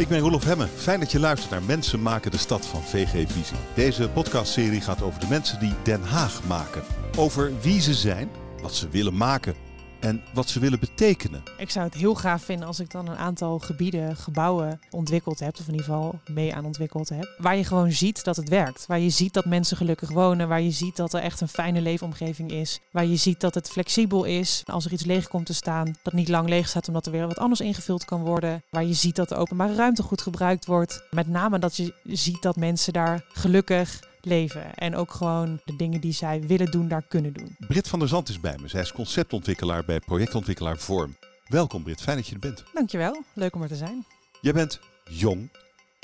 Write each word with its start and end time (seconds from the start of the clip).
Ik 0.00 0.08
ben 0.08 0.18
Roelof 0.18 0.44
Hemme. 0.44 0.66
Fijn 0.66 1.00
dat 1.00 1.12
je 1.12 1.20
luistert 1.20 1.50
naar 1.50 1.62
Mensen 1.62 2.02
maken 2.02 2.30
de 2.30 2.36
stad 2.36 2.66
van 2.66 2.82
VG 2.82 3.10
Visie. 3.10 3.56
Deze 3.74 4.08
podcastserie 4.08 4.80
gaat 4.80 5.02
over 5.02 5.20
de 5.20 5.26
mensen 5.28 5.60
die 5.60 5.74
Den 5.82 6.02
Haag 6.02 6.44
maken. 6.44 6.82
Over 7.16 7.52
wie 7.60 7.80
ze 7.80 7.94
zijn, 7.94 8.30
wat 8.62 8.74
ze 8.74 8.88
willen 8.88 9.16
maken 9.16 9.54
en 10.00 10.22
wat 10.32 10.48
ze 10.48 10.60
willen 10.60 10.80
betekenen. 10.80 11.42
Ik 11.58 11.70
zou 11.70 11.84
het 11.84 11.94
heel 11.94 12.14
gaaf 12.14 12.42
vinden 12.42 12.66
als 12.66 12.80
ik 12.80 12.90
dan 12.90 13.08
een 13.08 13.16
aantal 13.16 13.58
gebieden, 13.58 14.16
gebouwen 14.16 14.80
ontwikkeld 14.90 15.38
heb, 15.40 15.58
of 15.58 15.66
in 15.66 15.70
ieder 15.70 15.84
geval 15.84 16.20
mee 16.26 16.54
aan 16.54 16.64
ontwikkeld 16.64 17.08
heb, 17.08 17.34
waar 17.38 17.56
je 17.56 17.64
gewoon 17.64 17.92
ziet 17.92 18.24
dat 18.24 18.36
het 18.36 18.48
werkt. 18.48 18.86
Waar 18.86 18.98
je 18.98 19.10
ziet 19.10 19.34
dat 19.34 19.44
mensen 19.44 19.76
gelukkig 19.76 20.10
wonen, 20.10 20.48
waar 20.48 20.60
je 20.60 20.70
ziet 20.70 20.96
dat 20.96 21.14
er 21.14 21.20
echt 21.20 21.40
een 21.40 21.48
fijne 21.48 21.80
leefomgeving 21.80 22.50
is, 22.50 22.80
waar 22.90 23.06
je 23.06 23.16
ziet 23.16 23.40
dat 23.40 23.54
het 23.54 23.68
flexibel 23.70 24.24
is. 24.24 24.62
Als 24.66 24.84
er 24.84 24.92
iets 24.92 25.04
leeg 25.04 25.28
komt 25.28 25.46
te 25.46 25.54
staan, 25.54 25.94
dat 26.02 26.12
niet 26.12 26.28
lang 26.28 26.48
leeg 26.48 26.68
staat 26.68 26.88
omdat 26.88 27.06
er 27.06 27.12
weer 27.12 27.26
wat 27.26 27.38
anders 27.38 27.60
ingevuld 27.60 28.04
kan 28.04 28.20
worden. 28.20 28.62
Waar 28.70 28.84
je 28.84 28.94
ziet 28.94 29.16
dat 29.16 29.28
de 29.28 29.34
openbare 29.34 29.74
ruimte 29.74 30.02
goed 30.02 30.22
gebruikt 30.22 30.66
wordt. 30.66 31.04
Met 31.10 31.28
name 31.28 31.58
dat 31.58 31.76
je 31.76 31.94
ziet 32.04 32.42
dat 32.42 32.56
mensen 32.56 32.92
daar 32.92 33.24
gelukkig 33.32 34.08
leven. 34.22 34.74
En 34.74 34.96
ook 34.96 35.10
gewoon 35.10 35.60
de 35.64 35.76
dingen 35.76 36.00
die 36.00 36.12
zij 36.12 36.40
willen 36.40 36.70
doen, 36.70 36.88
daar 36.88 37.02
kunnen 37.08 37.32
doen. 37.32 37.56
Brit 37.58 37.88
van 37.88 37.98
der 37.98 38.08
Zand 38.08 38.28
is 38.28 38.40
bij 38.40 38.58
me. 38.60 38.68
Zij 38.68 38.80
is 38.80 38.92
conceptontwikkelaar 38.92 39.84
bij 39.84 40.00
projectontwikkelaar 40.00 40.78
Vorm. 40.78 41.16
Welkom 41.46 41.82
Brit, 41.82 42.02
fijn 42.02 42.16
dat 42.16 42.26
je 42.26 42.34
er 42.34 42.40
bent. 42.40 42.64
Dankjewel, 42.72 43.22
leuk 43.34 43.54
om 43.54 43.62
er 43.62 43.68
te 43.68 43.76
zijn. 43.76 44.06
Jij 44.40 44.52
bent 44.52 44.80
jong, 45.04 45.50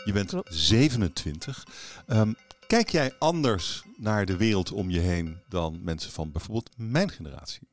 je 0.04 0.12
bent 0.12 0.28
Klopt. 0.28 0.54
27. 0.54 1.66
Ehm, 2.06 2.32
kijk 2.66 2.88
jij 2.88 3.12
anders 3.18 3.84
naar 3.96 4.26
de 4.26 4.36
wereld 4.36 4.72
om 4.72 4.90
je 4.90 5.00
heen 5.00 5.38
dan 5.48 5.78
mensen 5.82 6.10
van 6.10 6.32
bijvoorbeeld 6.32 6.70
mijn 6.76 7.10
generatie? 7.10 7.68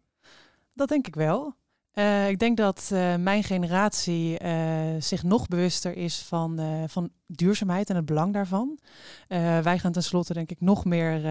Dat 0.73 0.87
denk 0.87 1.07
ik 1.07 1.15
wel. 1.15 1.55
Eh, 1.94 2.30
ik 2.30 2.40
denk 2.40 2.58
dat 2.58 2.90
eh, 2.94 3.16
mijn 3.16 3.44
generatie 3.44 4.38
eh, 4.38 4.55
zich 4.99 5.24
nog 5.24 5.48
bewuster 5.48 5.98
is 5.98 6.18
van, 6.18 6.60
van 6.88 7.10
duurzaamheid 7.27 7.90
en 7.90 7.96
het 7.96 8.05
belang 8.05 8.34
daarvan. 8.34 8.80
Wij 9.63 9.80
gaan 9.80 9.91
tenslotte 9.91 10.34
denk 10.34 10.52
ik 10.52 10.62
nog 10.62 10.86
meer 10.86 11.21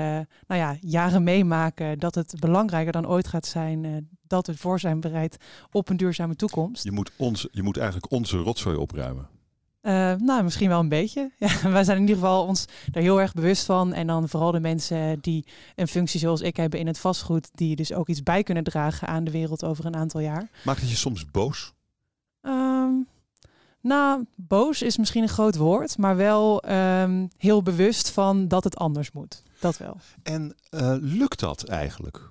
nou 0.46 0.60
ja, 0.60 0.76
jaren 0.80 1.22
meemaken 1.22 1.98
dat 1.98 2.14
het 2.14 2.34
belangrijker 2.40 2.92
dan 2.92 3.08
ooit 3.08 3.26
gaat 3.26 3.46
zijn 3.46 4.08
dat 4.26 4.46
we 4.46 4.56
voor 4.56 4.80
zijn 4.80 5.00
bereid 5.00 5.36
op 5.70 5.88
een 5.88 5.96
duurzame 5.96 6.36
toekomst. 6.36 6.84
Je 6.84 6.92
moet, 6.92 7.10
ons, 7.16 7.48
je 7.50 7.62
moet 7.62 7.76
eigenlijk 7.76 8.12
onze 8.12 8.36
rotzooi 8.36 8.76
opruimen. 8.76 9.28
Eh, 9.82 10.14
nou, 10.14 10.42
misschien 10.42 10.68
wel 10.68 10.80
een 10.80 10.88
beetje. 10.88 11.30
Ja, 11.38 11.70
wij 11.70 11.84
zijn 11.84 11.96
in 11.96 12.02
ieder 12.02 12.22
geval 12.22 12.46
ons 12.46 12.64
daar 12.90 13.02
heel 13.02 13.20
erg 13.20 13.34
bewust 13.34 13.64
van. 13.64 13.92
En 13.92 14.06
dan 14.06 14.28
vooral 14.28 14.52
de 14.52 14.60
mensen 14.60 15.18
die 15.20 15.46
een 15.74 15.88
functie 15.88 16.20
zoals 16.20 16.40
ik 16.40 16.56
hebben 16.56 16.78
in 16.80 16.86
het 16.86 16.98
vastgoed, 16.98 17.50
die 17.54 17.76
dus 17.76 17.92
ook 17.92 18.08
iets 18.08 18.22
bij 18.22 18.42
kunnen 18.42 18.64
dragen 18.64 19.08
aan 19.08 19.24
de 19.24 19.30
wereld 19.30 19.64
over 19.64 19.86
een 19.86 19.96
aantal 19.96 20.20
jaar. 20.20 20.50
Maakt 20.64 20.80
het 20.80 20.90
je 20.90 20.96
soms 20.96 21.30
boos? 21.30 21.72
Ehm, 22.40 22.92
nou, 23.80 24.24
boos 24.34 24.82
is 24.82 24.96
misschien 24.96 25.22
een 25.22 25.28
groot 25.28 25.56
woord, 25.56 25.98
maar 25.98 26.16
wel 26.16 26.62
ehm, 26.62 27.26
heel 27.36 27.62
bewust 27.62 28.10
van 28.10 28.48
dat 28.48 28.64
het 28.64 28.76
anders 28.76 29.12
moet. 29.12 29.42
Dat 29.60 29.76
wel. 29.76 29.96
En 30.22 30.54
eh, 30.70 30.94
lukt 31.00 31.40
dat 31.40 31.64
eigenlijk? 31.64 32.30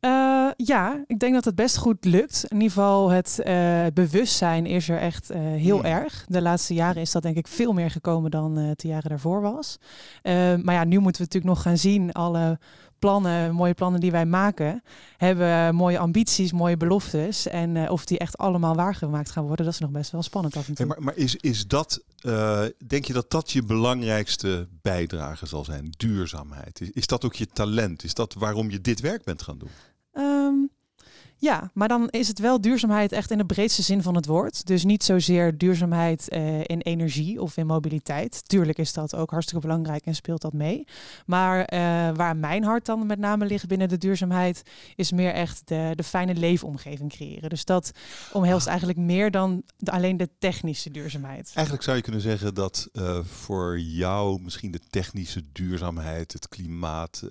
Eh, 0.00 0.46
ja, 0.56 1.04
ik 1.06 1.18
denk 1.18 1.34
dat 1.34 1.44
het 1.44 1.54
best 1.54 1.76
goed 1.76 2.04
lukt. 2.04 2.44
In 2.48 2.56
ieder 2.56 2.68
geval 2.72 3.10
het 3.10 3.40
eh, 3.40 3.86
bewustzijn 3.94 4.66
is 4.66 4.88
er 4.88 4.98
echt 4.98 5.30
eh, 5.30 5.40
heel 5.40 5.76
Hmm. 5.76 5.84
erg. 5.86 6.24
De 6.28 6.42
laatste 6.42 6.74
jaren 6.74 7.02
is 7.02 7.10
dat 7.10 7.22
denk 7.22 7.36
ik 7.36 7.46
veel 7.48 7.72
meer 7.72 7.90
gekomen 7.90 8.30
dan 8.30 8.58
eh 8.58 8.70
de 8.76 8.88
jaren 8.88 9.10
daarvoor 9.10 9.40
was. 9.40 9.78
Maar 10.62 10.74
ja, 10.74 10.84
nu 10.84 10.98
moeten 10.98 11.22
we 11.22 11.28
natuurlijk 11.28 11.54
nog 11.54 11.62
gaan 11.62 11.78
zien. 11.78 12.12
Alle 12.12 12.58
plannen, 12.98 13.54
mooie 13.54 13.74
plannen 13.74 14.00
die 14.00 14.10
wij 14.10 14.26
maken, 14.26 14.82
hebben 15.16 15.74
mooie 15.74 15.98
ambities, 15.98 16.52
mooie 16.52 16.76
beloftes. 16.76 17.46
En 17.46 17.90
of 17.90 18.04
die 18.04 18.18
echt 18.18 18.38
allemaal 18.38 18.74
waargemaakt 18.74 19.30
gaan 19.30 19.46
worden, 19.46 19.64
dat 19.64 19.74
is 19.74 19.80
nog 19.80 19.90
best 19.90 20.10
wel 20.10 20.22
spannend 20.22 20.56
af 20.56 20.68
en 20.68 20.74
toe. 20.74 20.86
Hey, 20.86 20.94
maar 20.94 21.04
maar 21.04 21.16
is, 21.16 21.36
is 21.36 21.66
dat, 21.66 22.00
denk 22.86 23.04
je 23.04 23.12
dat 23.12 23.30
dat 23.30 23.50
je 23.50 23.62
belangrijkste 23.62 24.68
bijdrage 24.82 25.46
zal 25.46 25.64
zijn? 25.64 25.88
Duurzaamheid. 25.96 26.80
Is, 26.80 26.90
is 26.90 27.06
dat 27.06 27.24
ook 27.24 27.34
je 27.34 27.46
talent? 27.46 28.04
Is 28.04 28.14
dat 28.14 28.34
waarom 28.34 28.70
je 28.70 28.80
dit 28.80 29.00
werk 29.00 29.24
bent 29.24 29.42
gaan 29.42 29.58
doen? 29.58 29.70
Ja, 31.42 31.70
maar 31.74 31.88
dan 31.88 32.08
is 32.08 32.28
het 32.28 32.38
wel 32.38 32.60
duurzaamheid 32.60 33.12
echt 33.12 33.30
in 33.30 33.38
de 33.38 33.44
breedste 33.46 33.82
zin 33.82 34.02
van 34.02 34.14
het 34.14 34.26
woord. 34.26 34.66
Dus 34.66 34.84
niet 34.84 35.04
zozeer 35.04 35.58
duurzaamheid 35.58 36.28
eh, 36.28 36.58
in 36.58 36.80
energie 36.80 37.40
of 37.40 37.56
in 37.56 37.66
mobiliteit. 37.66 38.48
Tuurlijk 38.48 38.78
is 38.78 38.92
dat 38.92 39.14
ook 39.14 39.30
hartstikke 39.30 39.66
belangrijk 39.66 40.06
en 40.06 40.14
speelt 40.14 40.40
dat 40.40 40.52
mee. 40.52 40.84
Maar 41.26 41.64
eh, 41.64 41.78
waar 42.16 42.36
mijn 42.36 42.64
hart 42.64 42.86
dan 42.86 43.06
met 43.06 43.18
name 43.18 43.46
ligt 43.46 43.66
binnen 43.66 43.88
de 43.88 43.98
duurzaamheid, 43.98 44.62
is 44.94 45.12
meer 45.12 45.32
echt 45.32 45.62
de, 45.64 45.92
de 45.94 46.02
fijne 46.04 46.34
leefomgeving 46.34 47.10
creëren. 47.10 47.50
Dus 47.50 47.64
dat 47.64 47.90
omhelst 48.32 48.66
eigenlijk 48.66 48.98
meer 48.98 49.30
dan 49.30 49.62
de- 49.76 49.90
alleen 49.90 50.16
de 50.16 50.28
technische 50.38 50.90
duurzaamheid. 50.90 51.50
Eigenlijk 51.54 51.84
zou 51.84 51.96
je 51.96 52.02
kunnen 52.02 52.20
zeggen 52.20 52.54
dat 52.54 52.88
eh, 52.92 53.18
voor 53.24 53.80
jou 53.80 54.40
misschien 54.42 54.70
de 54.70 54.80
technische 54.90 55.42
duurzaamheid, 55.52 56.32
het 56.32 56.48
klimaat, 56.48 57.22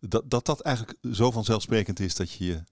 dat, 0.00 0.30
dat 0.30 0.46
dat 0.46 0.60
eigenlijk 0.60 0.98
zo 1.12 1.30
vanzelfsprekend 1.30 2.00
is 2.00 2.14
dat 2.14 2.32
je, 2.32 2.62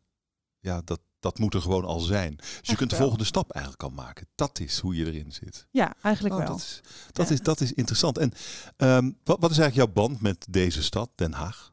ja, 0.60 0.81
dat, 0.84 1.00
dat 1.21 1.38
moet 1.38 1.54
er 1.54 1.60
gewoon 1.62 1.84
al 1.84 2.00
zijn. 2.00 2.37
Dus 2.37 2.47
je 2.62 2.76
kunt 2.76 2.91
de 2.91 2.97
wel. 2.97 2.98
volgende 3.04 3.25
stap 3.25 3.50
eigenlijk 3.50 3.82
al 3.84 3.91
maken. 3.91 4.26
Dat 4.34 4.59
is 4.60 4.78
hoe 4.78 4.97
je 4.97 5.06
erin 5.06 5.32
zit. 5.32 5.66
Ja, 5.71 5.94
eigenlijk 6.03 6.34
Oh, 6.34 6.41
wel. 6.41 6.50
dat 6.50 6.59
is, 6.59 6.81
dat, 7.12 7.28
Ja. 7.28 7.34
is, 7.34 7.41
dat 7.41 7.60
is 7.60 7.72
interessant. 7.72 8.19
En 8.19 8.32
ehm, 8.76 9.04
wat, 9.25 9.41
wat 9.41 9.50
is 9.50 9.59
eigenlijk 9.59 9.93
jouw 9.94 10.06
band 10.06 10.21
met 10.21 10.47
deze 10.50 10.82
stad, 10.82 11.10
Den 11.15 11.32
Haag? 11.32 11.72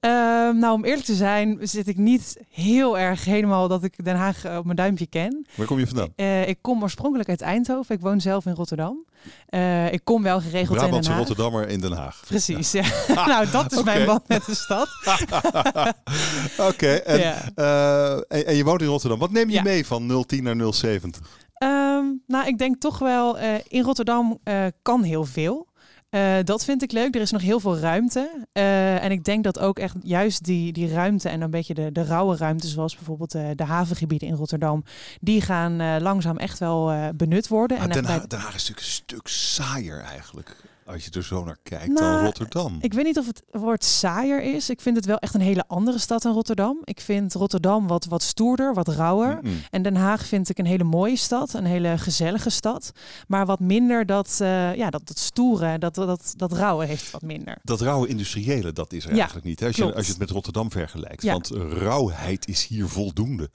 Ehm, 0.00 0.58
nou, 0.58 0.72
om 0.74 0.84
eerlijk 0.84 1.04
te 1.06 1.14
zijn, 1.14 1.58
zit 1.62 1.88
ik 1.88 1.96
niet 1.96 2.36
heel 2.50 2.98
erg 2.98 3.24
helemaal 3.24 3.68
dat 3.68 3.84
ik 3.84 4.04
Den 4.04 4.16
Haag 4.16 4.44
eh, 4.44 4.56
op 4.56 4.64
mijn 4.64 4.76
duimpje 4.76 5.06
ken. 5.06 5.46
Waar 5.54 5.66
kom 5.66 5.78
je 5.78 5.86
vandaan? 5.86 6.12
Eh, 6.16 6.48
ik 6.48 6.58
kom 6.60 6.82
oorspronkelijk 6.82 7.28
uit 7.28 7.40
Eindhoven. 7.40 7.94
Ik 7.94 8.00
woon 8.00 8.20
zelf 8.20 8.46
in 8.46 8.52
Rotterdam. 8.54 9.04
Eh, 9.46 9.92
ik 9.92 10.00
kom 10.04 10.22
wel 10.22 10.40
geregeld 10.40 10.62
in 10.62 10.74
Den 10.74 10.78
Brabantse 10.84 11.10
Haag. 11.10 11.18
Rotterdammer 11.20 11.68
in 11.68 11.80
Den 11.80 11.92
Haag. 11.92 12.22
Precies, 12.26 12.72
ja. 12.72 12.84
nou, 13.26 13.50
dat 13.50 13.72
is 13.72 13.82
mijn 13.92 14.06
band 14.06 14.28
met 14.28 14.44
de 14.44 14.54
stad. 14.54 14.88
Oké, 16.70 16.88
en, 16.94 17.18
Ja. 17.18 17.42
en, 18.28 18.46
en 18.46 18.56
je 18.56 18.64
woont 18.64 18.80
in 18.82 18.86
Rotterdam. 18.88 19.18
Wat 19.18 19.30
neem 19.30 19.48
je 19.48 19.54
Ja. 19.54 19.62
mee 19.62 19.86
van 19.86 20.24
010 20.26 20.42
naar 20.42 20.72
070? 20.74 21.20
Ehm, 21.54 22.04
nou, 22.26 22.46
ik 22.46 22.58
denk 22.58 22.80
toch 22.80 22.98
wel, 22.98 23.38
in 23.68 23.82
Rotterdam 23.82 24.38
kan 24.82 25.02
heel 25.02 25.24
veel. 25.24 25.66
Eh, 26.08 26.36
dat 26.44 26.64
vind 26.64 26.82
ik 26.82 26.92
leuk. 26.92 27.14
Er 27.14 27.20
is 27.20 27.30
nog 27.30 27.42
heel 27.42 27.60
veel 27.60 27.78
ruimte. 27.78 28.46
Eh, 28.52 29.04
en 29.04 29.10
ik 29.10 29.24
denk 29.24 29.44
dat 29.44 29.58
ook 29.58 29.78
echt 29.78 29.96
juist 30.02 30.44
die, 30.44 30.72
die 30.72 30.88
ruimte 30.88 31.28
en 31.28 31.40
een 31.40 31.50
beetje 31.50 31.74
de, 31.74 31.92
de 31.92 32.04
rauwe 32.04 32.36
ruimte, 32.36 32.66
zoals 32.66 32.96
bijvoorbeeld 32.96 33.34
eh, 33.34 33.48
de 33.54 33.64
havengebieden 33.64 34.28
in 34.28 34.34
Rotterdam, 34.34 34.84
die 35.20 35.40
gaan 35.40 36.02
langzaam 36.02 36.36
echt 36.36 36.58
wel 36.58 37.12
benut 37.14 37.48
worden. 37.48 37.78
En 37.78 37.90
Den, 37.90 38.02
Den 38.28 38.38
Haag 38.38 38.54
is 38.54 38.68
natuurlijk 38.68 38.78
een 38.78 38.92
stuk 38.92 39.28
saaier 39.28 40.00
eigenlijk. 40.00 40.56
Als 40.88 41.04
je 41.04 41.10
er 41.10 41.24
zo 41.24 41.44
naar 41.44 41.56
kijkt 41.62 41.86
Nou, 41.88 42.14
dan 42.14 42.24
Rotterdam. 42.24 42.78
Ik 42.80 42.92
weet 42.92 43.04
niet 43.04 43.18
of 43.18 43.26
het 43.26 43.42
woord 43.50 43.84
saaier 43.84 44.42
is. 44.42 44.70
Ik 44.70 44.80
vind 44.80 44.96
het 44.96 45.04
wel 45.06 45.18
echt 45.18 45.34
een 45.34 45.40
hele 45.40 45.64
andere 45.66 45.98
stad 45.98 46.22
dan 46.22 46.32
Rotterdam. 46.32 46.78
Ik 46.84 47.00
vind 47.00 47.34
Rotterdam 47.34 47.86
wat, 47.86 48.04
wat 48.04 48.22
stoerder, 48.22 48.74
wat 48.74 48.88
rauwer. 48.88 49.40
En 49.70 49.82
Den 49.82 49.96
Haag 49.96 50.26
vind 50.26 50.48
ik 50.48 50.58
een 50.58 50.66
hele 50.66 50.84
mooie 50.84 51.16
stad, 51.16 51.54
een 51.54 51.64
hele 51.64 51.98
gezellige 51.98 52.50
stad. 52.50 52.92
Maar 53.26 53.46
wat 53.46 53.60
minder 53.60 54.06
dat, 54.06 54.38
eh, 54.40 54.74
ja, 54.74 54.90
dat, 54.90 55.06
dat 55.06 55.18
stoere, 55.18 55.78
dat, 55.78 55.94
dat, 55.94 56.34
dat 56.36 56.52
rauwe 56.52 56.84
heeft 56.84 57.10
wat 57.10 57.22
minder. 57.22 57.58
Dat 57.62 57.80
rauwe 57.80 58.08
industriële, 58.08 58.72
dat 58.72 58.92
is 58.92 59.04
er 59.04 59.10
Ja, 59.10 59.16
eigenlijk 59.16 59.46
niet. 59.46 59.60
Hè? 59.60 59.66
Als, 59.66 59.76
je, 59.76 59.94
als 59.94 60.04
je 60.04 60.10
het 60.10 60.20
met 60.20 60.30
Rotterdam 60.30 60.70
vergelijkt. 60.70 61.22
Ja. 61.22 61.32
Want 61.32 61.50
rauwheid 61.72 62.48
is 62.48 62.66
hier 62.66 62.88
voldoende. 62.88 63.50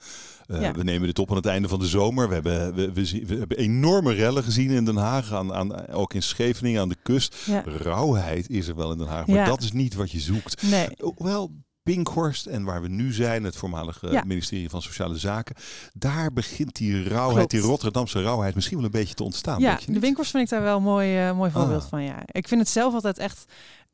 Eh, 0.46 0.60
Ja. 0.60 0.72
We 0.72 0.82
nemen 0.82 1.06
dit 1.06 1.18
op 1.18 1.30
aan 1.30 1.36
het 1.36 1.46
einde 1.46 1.68
van 1.68 1.78
de 1.78 1.86
zomer. 1.86 2.28
We 2.28 2.34
hebben, 2.34 2.74
we, 2.74 2.92
we, 2.92 3.24
we 3.26 3.34
hebben 3.36 3.56
enorme 3.58 4.12
rellen 4.12 4.42
gezien 4.44 4.70
in 4.70 4.84
Den 4.84 4.96
Haag. 4.96 5.32
Aan, 5.32 5.54
aan, 5.54 5.88
ook 5.88 6.14
in 6.14 6.22
Scheveningen 6.22 6.80
aan 6.80 6.88
de 6.88 6.96
kust. 7.02 7.23
Ja. 7.46 7.62
Rauwheid 7.66 8.48
is 8.50 8.68
er 8.68 8.76
wel 8.76 8.92
in 8.92 8.98
Den 8.98 9.06
Haag. 9.06 9.26
Maar 9.26 9.36
Ja. 9.36 9.44
dat 9.44 9.62
is 9.62 9.72
niet 9.72 9.94
wat 9.94 10.10
je 10.10 10.20
zoekt. 10.20 10.62
Nee, 10.62 10.88
Hoewel 10.98 11.50
Binkhorst 11.82 12.46
en 12.46 12.64
waar 12.64 12.82
we 12.82 12.88
nu 12.88 13.12
zijn, 13.12 13.44
het 13.44 13.56
voormalige 13.56 14.10
Ja. 14.10 14.22
ministerie 14.26 14.70
van 14.70 14.82
Sociale 14.82 15.18
Zaken, 15.18 15.56
daar 15.92 16.32
begint 16.32 16.76
die 16.76 17.08
rauwheid, 17.08 17.36
Klopt. 17.36 17.50
die 17.50 17.60
Rotterdamse 17.60 18.22
rauwheid 18.22 18.54
misschien 18.54 18.76
wel 18.76 18.84
een 18.86 18.90
beetje 18.92 19.14
te 19.14 19.24
ontstaan. 19.24 19.60
ja, 19.60 19.68
denk 19.68 19.80
je 19.80 19.92
de 19.92 19.98
winkels 20.00 20.30
vind 20.30 20.42
ik 20.44 20.48
daar 20.50 20.62
wel 20.62 20.76
een 20.76 20.82
mooi, 20.82 21.18
eh, 21.18 21.36
mooi 21.36 21.50
voorbeeld 21.50 21.82
Ah. 21.82 21.88
van. 21.88 22.02
Ja. 22.02 22.22
Ik 22.26 22.48
vind 22.48 22.60
het 22.60 22.70
zelf 22.70 22.94
altijd 22.94 23.18
echt 23.18 23.44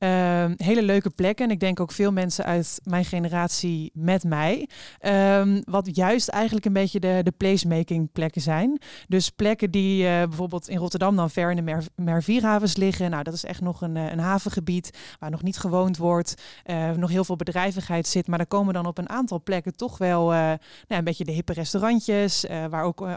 ehm, 0.00 0.52
hele 0.56 0.82
leuke 0.82 1.11
plekken. 1.11 1.44
En 1.44 1.50
ik 1.50 1.61
denk 1.61 1.81
ook 1.81 1.93
veel 1.93 2.12
mensen 2.12 2.44
uit 2.44 2.81
mijn 2.85 3.05
generatie 3.05 3.91
met 3.94 4.25
mij. 4.25 4.69
Ehm, 4.99 5.61
wat 5.64 5.97
juist 5.97 6.29
eigenlijk 6.29 6.67
een 6.67 6.73
beetje 6.73 7.00
de, 7.00 7.20
de 7.23 7.31
placemaking 7.31 8.12
plekken 8.12 8.41
zijn. 8.41 8.79
Dus 9.08 9.31
plekken 9.31 9.70
die 9.70 10.06
eh, 10.06 10.23
bijvoorbeeld 10.23 10.69
in 10.69 10.79
Rotterdam 10.79 11.17
dan 11.17 11.31
ver 11.31 11.50
in 11.50 11.56
de 11.56 11.62
Mer 11.62 11.85
Mervierhavens 11.94 12.76
liggen. 12.76 13.11
Nou, 13.11 13.23
dat 13.23 13.35
is 13.35 13.44
echt 13.44 13.61
nog 13.61 13.81
een, 13.81 13.97
eh, 13.97 14.12
een 14.12 14.19
havengebied 14.19 14.99
waar 15.19 15.31
nog 15.31 15.43
niet 15.43 15.58
gewoond 15.58 15.97
wordt. 15.97 16.35
eh, 16.64 16.91
nog 16.91 17.11
heel 17.11 17.25
veel 17.25 17.37
bedrijvigheid 17.37 18.06
zit. 18.06 18.26
Maar 18.26 18.38
daar 18.38 18.47
komen 18.47 18.75
dan 18.75 18.87
op 18.87 18.99
een 18.99 19.08
aantal 19.08 19.43
plekken 19.43 19.76
toch 19.76 19.99
wel 19.99 20.29
nou, 20.31 20.58
een 20.88 21.05
beetje 21.05 21.25
de 21.25 21.32
hippe 21.32 21.52
restaurantjes. 21.52 22.44
waar 22.70 22.85
ook 22.85 23.08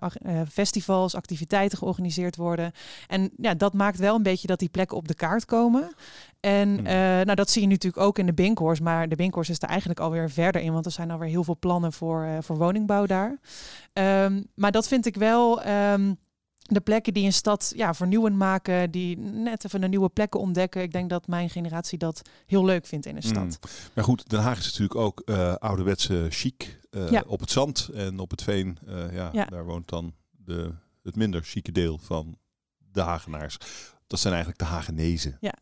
festivals, 0.51 1.15
activiteiten 1.15 1.77
georganiseerd 1.77 2.35
worden. 2.35 2.71
En 3.07 3.31
ja, 3.38 3.53
dat 3.53 3.74
maakt 3.74 4.00
wel 4.00 4.15
een 4.15 4.24
beetje 4.24 4.47
dat 4.47 4.59
die 4.59 4.69
plekken 4.69 4.97
op 4.97 5.07
de 5.07 5.15
kaart 5.15 5.45
komen. 5.45 5.94
En 6.44 6.69
Hmm. 6.78 6.86
eh, 6.86 6.94
nou, 6.95 7.36
dat 7.36 7.50
zie 7.50 7.62
je 7.62 7.68
natuurlijk 7.68 8.04
ook 8.04 8.19
in 8.19 8.25
de 8.25 8.34
Binkhorst. 8.34 8.81
Maar 8.81 9.10
de 9.10 9.16
Binkhorst 9.16 9.50
is 9.50 9.62
er 9.62 9.69
eigenlijk 9.69 10.00
alweer 10.00 10.30
verder 10.30 10.62
in. 10.62 10.74
Want 10.74 10.86
er 10.86 10.92
zijn 10.92 11.12
alweer 11.12 11.30
heel 11.30 11.44
veel 11.44 11.57
plannen 11.60 11.94
voor, 11.94 12.24
eh, 12.24 12.38
voor 12.42 12.57
woningbouw 12.57 13.06
daar. 13.06 13.40
Ehm, 13.94 14.42
maar 14.56 14.72
dat 14.72 14.88
vind 14.88 15.06
ik 15.06 15.16
wel... 15.16 15.62
ehm, 15.62 16.13
de 16.63 16.81
plekken 16.81 17.13
die 17.13 17.25
een 17.25 17.34
stad 17.34 17.74
ja, 17.75 17.94
vernieuwend 17.94 18.36
maken, 18.36 18.92
die 18.92 19.18
net 19.18 19.66
even 19.66 19.84
een 19.84 19.90
nieuwe 19.90 20.10
plekken 20.10 20.40
ontdekken. 20.40 20.81
Ik 20.81 20.92
denk 20.92 21.10
dat 21.10 21.28
mijn 21.28 21.50
generatie 21.50 21.98
dat 21.98 22.22
heel 22.45 22.66
leuk 22.66 22.86
vindt 22.86 23.06
in 23.06 23.16
een 23.16 23.22
stad. 23.24 23.44
Mm. 23.44 23.69
Maar 23.94 24.04
goed, 24.04 24.30
Den 24.30 24.42
Haag 24.42 24.57
is 24.57 24.66
natuurlijk 24.66 24.95
ook 24.95 25.22
uh, 25.25 25.54
ouderwetse 25.56 26.25
chic. 26.30 26.80
Uh, 26.92 27.10
Ja. 27.12 27.24
Op 27.28 27.40
het 27.40 27.51
zand 27.51 27.90
en 27.94 28.19
op 28.19 28.31
het 28.31 28.44
veen, 28.44 28.78
eh, 28.88 29.13
ja, 29.13 29.30
Ja. 29.34 29.45
daar 29.45 29.66
woont 29.66 29.90
dan 29.90 30.13
de, 30.31 30.72
het 31.04 31.16
minder 31.16 31.44
chique 31.44 31.72
deel 31.72 31.98
van 31.98 32.38
de 32.92 33.01
Hagenaars. 33.01 33.57
Dat 34.07 34.19
zijn 34.19 34.34
eigenlijk 34.34 34.63
de 34.63 34.69
Hagenezen. 34.69 35.38
Ja. 35.42 35.54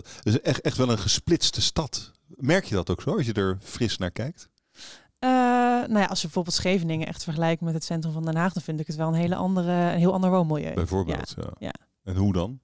Dat 0.00 0.34
is 0.34 0.40
echt, 0.40 0.60
echt 0.60 0.76
wel 0.76 0.90
een 0.90 0.98
gesplitste 0.98 1.62
stad. 1.62 2.12
Merk 2.28 2.64
je 2.64 2.74
dat 2.74 2.90
ook 2.90 3.02
zo, 3.02 3.16
als 3.16 3.26
je 3.26 3.32
er 3.32 3.58
fris 3.62 3.98
naar 3.98 4.10
kijkt? 4.10 4.48
Eh, 5.18 5.28
nou 5.88 5.98
ja, 5.98 6.04
als 6.04 6.18
je 6.20 6.24
bijvoorbeeld 6.26 6.54
Scheveningen 6.56 7.06
echt 7.06 7.24
vergelijkt 7.24 7.60
met 7.60 7.74
het 7.74 7.84
centrum 7.84 8.12
van 8.12 8.24
Den 8.24 8.36
Haag, 8.36 8.52
dan 8.52 8.62
vind 8.62 8.80
ik 8.80 8.86
het 8.86 8.96
wel 8.96 9.08
een 9.08 9.14
hele 9.14 9.34
andere, 9.34 9.72
een 9.72 9.98
heel 9.98 10.12
ander 10.12 10.30
woonmilieu. 10.30 10.74
Bijvoorbeeld. 10.74 11.34
Ja. 11.36 11.52
ja. 11.58 11.72
En 12.04 12.16
hoe 12.16 12.32
dan? 12.32 12.60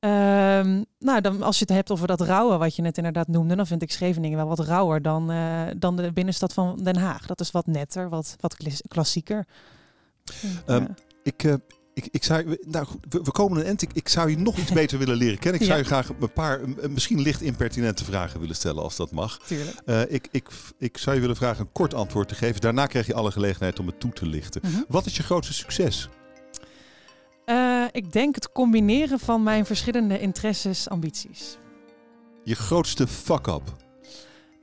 Ehm, 0.00 0.82
nou, 0.98 1.20
dan, 1.20 1.42
als 1.42 1.58
je 1.58 1.64
het 1.64 1.74
hebt 1.74 1.90
over 1.90 2.06
dat 2.06 2.20
rauwe 2.20 2.56
wat 2.56 2.76
je 2.76 2.82
net 2.82 2.96
inderdaad 2.96 3.28
noemde, 3.28 3.56
dan 3.56 3.66
vind 3.66 3.82
ik 3.82 3.92
Scheveningen 3.92 4.36
wel 4.36 4.48
wat 4.48 4.58
rauwer 4.58 5.02
dan, 5.02 5.30
eh, 5.30 5.62
dan 5.76 5.96
de 5.96 6.12
binnenstad 6.12 6.52
van 6.52 6.78
Den 6.82 6.96
Haag. 6.96 7.26
Dat 7.26 7.40
is 7.40 7.50
wat 7.50 7.66
netter, 7.66 8.08
wat, 8.08 8.36
wat 8.40 8.56
klas- 8.56 8.82
klassieker. 8.88 9.46
Ja. 10.66 10.86
Ik, 11.22 11.44
eh, 11.44 11.54
ik, 11.94 12.08
ik 12.10 12.24
zou, 12.24 12.56
nou 12.66 12.86
goed, 12.86 13.06
we, 13.08 13.20
we 13.22 13.30
komen 13.30 13.58
een 13.60 13.64
end. 13.66 13.82
Ik, 13.82 13.90
ik 13.92 14.08
zou 14.08 14.30
je 14.30 14.38
nog 14.38 14.56
iets 14.58 14.72
beter 14.72 14.98
willen 14.98 15.16
leren 15.16 15.38
kennen. 15.38 15.60
Ik 15.60 15.66
zou 15.66 15.78
Ja. 15.78 15.84
je 15.84 15.90
graag 15.90 16.08
een 16.20 16.32
paar, 16.32 16.60
misschien 16.90 17.20
licht 17.20 17.40
impertinente 17.40 18.04
vragen 18.04 18.40
willen 18.40 18.54
stellen, 18.56 18.82
als 18.82 18.96
dat 18.96 19.10
mag. 19.10 19.38
Tuurlijk. 19.46 19.76
Eh, 19.84 20.00
ik, 20.08 20.28
ik, 20.30 20.48
ik 20.78 20.98
zou 20.98 21.14
je 21.14 21.20
willen 21.20 21.36
vragen 21.36 21.60
een 21.60 21.72
kort 21.72 21.94
antwoord 21.94 22.28
te 22.28 22.34
geven. 22.34 22.60
Daarna 22.60 22.86
krijg 22.86 23.06
je 23.06 23.14
alle 23.14 23.30
gelegenheid 23.32 23.78
om 23.78 23.86
het 23.86 24.00
toe 24.00 24.12
te 24.12 24.26
lichten. 24.26 24.60
Mhm. 24.64 24.80
Wat 24.88 25.06
is 25.06 25.16
je 25.16 25.22
grootste 25.22 25.54
succes? 25.54 26.08
Eh, 27.44 27.84
ik 27.92 28.12
denk 28.12 28.34
het 28.34 28.52
combineren 28.52 29.18
van 29.18 29.42
mijn 29.42 29.66
verschillende 29.66 30.20
interesses, 30.20 30.88
ambities. 30.88 31.58
Je 32.44 32.54
grootste 32.54 33.06
fuck-up? 33.06 33.62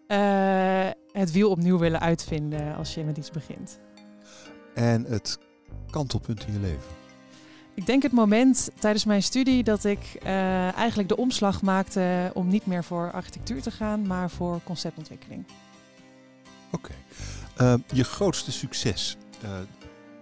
Eh, 0.07 0.89
het 1.11 1.31
wiel 1.31 1.49
opnieuw 1.49 1.77
willen 1.77 1.99
uitvinden 1.99 2.75
als 2.75 2.93
je 2.93 3.03
met 3.03 3.17
iets 3.17 3.31
begint. 3.31 3.79
En 4.73 5.03
het 5.03 5.37
kantelpunt 5.89 6.45
in 6.47 6.53
je 6.53 6.59
leven? 6.59 6.96
Ik 7.77 7.85
denk 7.85 8.03
het 8.03 8.11
moment 8.11 8.69
tijdens 8.79 9.05
mijn 9.05 9.23
studie 9.23 9.63
dat 9.63 9.83
ik 9.83 9.99
eh, 10.21 10.73
eigenlijk 10.73 11.09
de 11.09 11.17
omslag 11.17 11.61
maakte 11.61 12.31
om 12.33 12.47
niet 12.47 12.65
meer 12.65 12.83
voor 12.83 13.11
architectuur 13.11 13.61
te 13.61 13.71
gaan, 13.71 14.07
maar 14.07 14.29
voor 14.29 14.61
conceptontwikkeling. 14.63 15.45
Oké. 16.71 16.91
Eh, 17.55 17.73
je 17.93 18.03
grootste 18.03 18.51
succes? 18.51 19.17
Eh, 19.41 19.59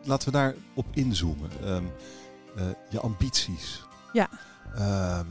laten 0.03 0.31
we 0.31 0.33
daarop 0.33 0.85
inzoomen. 0.93 1.49
Ehm, 1.63 1.83
eh, 2.55 2.67
je 2.89 2.99
ambities. 2.99 3.83
Ja. 4.13 4.29
Ehm, 4.73 5.27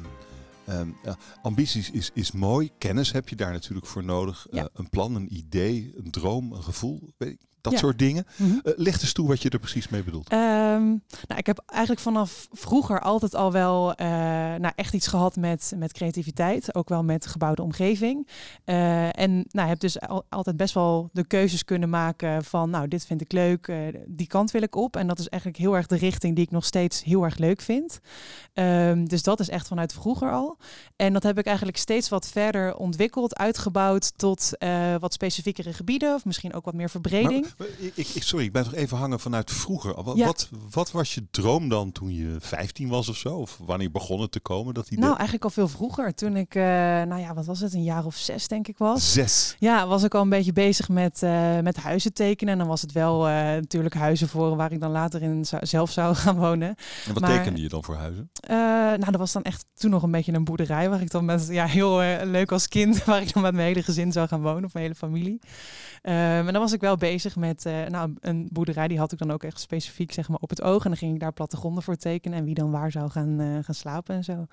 ehm, 0.64 0.88
ja, 1.02 1.16
ambities 1.42 1.90
is, 1.90 2.10
is 2.14 2.32
mooi. 2.32 2.70
Kennis 2.78 3.12
heb 3.12 3.28
je 3.28 3.36
daar 3.36 3.52
natuurlijk 3.52 3.86
voor 3.86 4.04
nodig. 4.04 4.46
Ja. 4.50 4.68
Een 4.72 4.88
plan, 4.88 5.14
een 5.14 5.34
idee, 5.36 5.94
een 5.96 6.10
droom, 6.10 6.52
een 6.52 6.62
gevoel. 6.62 7.12
Weet 7.16 7.30
ik, 7.30 7.40
dat 7.64 7.72
Ja. 7.72 7.78
soort 7.78 7.98
dingen. 7.98 8.26
Eh, 8.38 8.72
licht 8.76 9.02
eens 9.02 9.12
toe 9.12 9.28
wat 9.28 9.42
je 9.42 9.48
er 9.50 9.58
precies 9.58 9.88
mee 9.88 10.02
bedoelt. 10.02 10.28
Ehm, 10.28 10.84
nou, 11.26 11.36
ik 11.36 11.46
heb 11.46 11.62
eigenlijk 11.66 12.02
vanaf 12.02 12.48
vroeger 12.52 13.00
altijd 13.00 13.34
al 13.34 13.52
wel 13.52 13.94
eh, 13.94 14.06
nou, 14.06 14.72
echt 14.76 14.94
iets 14.94 15.06
gehad 15.06 15.36
met, 15.36 15.72
met 15.76 15.92
creativiteit. 15.92 16.74
Ook 16.74 16.88
wel 16.88 17.02
met 17.04 17.26
gebouwde 17.26 17.62
omgeving. 17.62 18.28
Eh, 18.64 19.18
en 19.18 19.44
nou, 19.50 19.68
heb 19.68 19.80
dus 19.80 20.00
al- 20.00 20.24
altijd 20.28 20.56
best 20.56 20.74
wel 20.74 21.08
de 21.12 21.26
keuzes 21.26 21.64
kunnen 21.64 21.88
maken 21.90 22.44
van... 22.44 22.70
nou, 22.70 22.88
dit 22.88 23.06
vind 23.06 23.20
ik 23.20 23.32
leuk, 23.32 23.72
die 24.06 24.26
kant 24.26 24.50
wil 24.50 24.62
ik 24.62 24.76
op. 24.76 24.96
En 24.96 25.06
dat 25.06 25.18
is 25.18 25.28
eigenlijk 25.28 25.62
heel 25.62 25.76
erg 25.76 25.86
de 25.86 25.96
richting 25.96 26.34
die 26.34 26.44
ik 26.44 26.50
nog 26.50 26.64
steeds 26.64 27.02
heel 27.04 27.22
erg 27.24 27.38
leuk 27.38 27.60
vind. 27.60 28.00
Ehm, 28.52 29.04
dus 29.04 29.22
dat 29.22 29.40
is 29.40 29.48
echt 29.48 29.66
vanuit 29.68 29.92
vroeger 29.92 30.32
al. 30.32 30.56
En 30.96 31.12
dat 31.12 31.22
heb 31.22 31.38
ik 31.38 31.46
eigenlijk 31.46 31.76
steeds 31.76 32.08
wat 32.08 32.28
verder 32.28 32.76
ontwikkeld, 32.76 33.36
uitgebouwd... 33.36 34.12
tot 34.18 34.50
wat 35.00 35.12
specifiekere 35.12 35.72
gebieden 35.72 36.14
of 36.14 36.24
misschien 36.24 36.54
ook 36.54 36.64
wat 36.64 36.74
meer 36.74 36.90
verbreding. 36.90 37.42
Maar 37.42 37.53
ik, 37.78 38.08
ik, 38.14 38.22
sorry, 38.22 38.44
ik 38.44 38.52
ben 38.52 38.64
toch 38.64 38.74
even 38.74 38.96
hangen 38.96 39.20
vanuit 39.20 39.50
vroeger. 39.50 40.02
Wat, 40.02 40.16
Ja. 40.16 40.24
wat, 40.26 40.48
wat 40.70 40.90
was 40.90 41.14
je 41.14 41.26
droom 41.30 41.68
dan 41.68 41.92
toen 41.92 42.14
je 42.14 42.36
15 42.40 42.88
was 42.88 43.08
of 43.08 43.16
zo? 43.16 43.36
Of 43.36 43.58
wanneer 43.64 43.90
begon 43.90 44.20
het 44.20 44.32
te 44.32 44.40
komen, 44.40 44.74
dat 44.74 44.86
idee? 44.86 44.98
Nou, 44.98 45.12
eigenlijk 45.14 45.44
al 45.44 45.50
veel 45.50 45.68
vroeger. 45.68 46.14
Toen 46.14 46.36
ik, 46.36 46.54
eh, 46.54 46.62
nou 47.02 47.20
ja, 47.20 47.34
wat 47.34 47.46
was 47.46 47.60
het, 47.60 47.72
een 47.74 47.82
jaar 47.82 48.04
of 48.04 48.16
zes 48.16 48.48
denk 48.48 48.68
ik 48.68 48.78
was. 48.78 49.12
Zes. 49.12 49.56
Ja, 49.58 49.86
was 49.86 50.02
ik 50.02 50.14
al 50.14 50.22
een 50.22 50.28
beetje 50.28 50.52
bezig 50.52 50.88
met, 50.88 51.22
eh, 51.22 51.58
met 51.60 51.76
huizen 51.76 52.12
tekenen. 52.12 52.52
En 52.52 52.58
dan 52.58 52.68
was 52.68 52.80
het 52.82 52.92
wel 52.92 53.28
eh, 53.28 53.32
natuurlijk 53.34 53.94
huizen 53.94 54.28
voor 54.28 54.56
waar 54.56 54.72
ik 54.72 54.80
dan 54.80 54.90
later 54.90 55.22
in 55.22 55.44
zou- 55.44 55.66
zelf 55.66 55.90
zou 55.90 56.14
gaan 56.24 56.36
wonen. 56.36 56.68
En 57.06 57.12
wat 57.12 57.20
Maar- 57.20 57.38
tekende 57.38 57.60
je 57.60 57.68
dan 57.68 57.84
voor 57.84 57.96
huizen? 57.96 58.30
Nou, 58.98 59.10
dat 59.10 59.16
was 59.16 59.32
dan 59.32 59.42
echt 59.42 59.64
toen 59.74 59.90
nog 59.90 60.02
een 60.02 60.10
beetje 60.10 60.32
een 60.32 60.44
boerderij 60.44 60.90
waar 60.90 61.00
ik 61.00 61.10
dan 61.10 61.24
met, 61.24 61.46
ja, 61.50 61.66
heel 61.66 61.96
leuk 62.24 62.52
als 62.52 62.68
kind, 62.68 63.04
waar 63.04 63.22
ik 63.22 63.32
dan 63.32 63.42
met 63.42 63.54
mijn 63.54 63.66
hele 63.66 63.82
gezin 63.82 64.12
zou 64.12 64.28
gaan 64.28 64.42
wonen 64.42 64.64
of 64.64 64.72
mijn 64.72 64.84
hele 64.84 64.96
familie. 64.98 65.40
Maar 66.02 66.52
dan 66.52 66.60
was 66.62 66.72
ik 66.72 66.80
wel 66.80 66.96
bezig 66.96 67.36
met, 67.36 67.43
eh, 67.52 67.84
nou, 67.88 68.14
een 68.20 68.48
boerderij 68.52 68.88
die 68.88 68.98
had 68.98 69.12
ik 69.12 69.18
dan 69.18 69.30
ook 69.30 69.42
echt 69.42 69.60
specifiek 69.60 70.12
zeg 70.12 70.28
maar 70.28 70.38
op 70.40 70.50
het 70.50 70.62
oog. 70.62 70.82
En 70.84 70.90
dan 70.90 70.98
ging 70.98 71.14
ik 71.14 71.20
daar 71.20 71.32
plattegronden 71.32 71.82
voor 71.82 71.96
tekenen 71.96 72.38
en 72.38 72.44
wie 72.44 72.54
dan 72.54 72.70
waar 72.70 72.90
zou 72.90 73.10
gaan, 73.10 73.40
eh, 73.40 73.46
gaan 73.60 73.74
slapen 73.74 74.14
en 74.14 74.24
zo. 74.24 74.46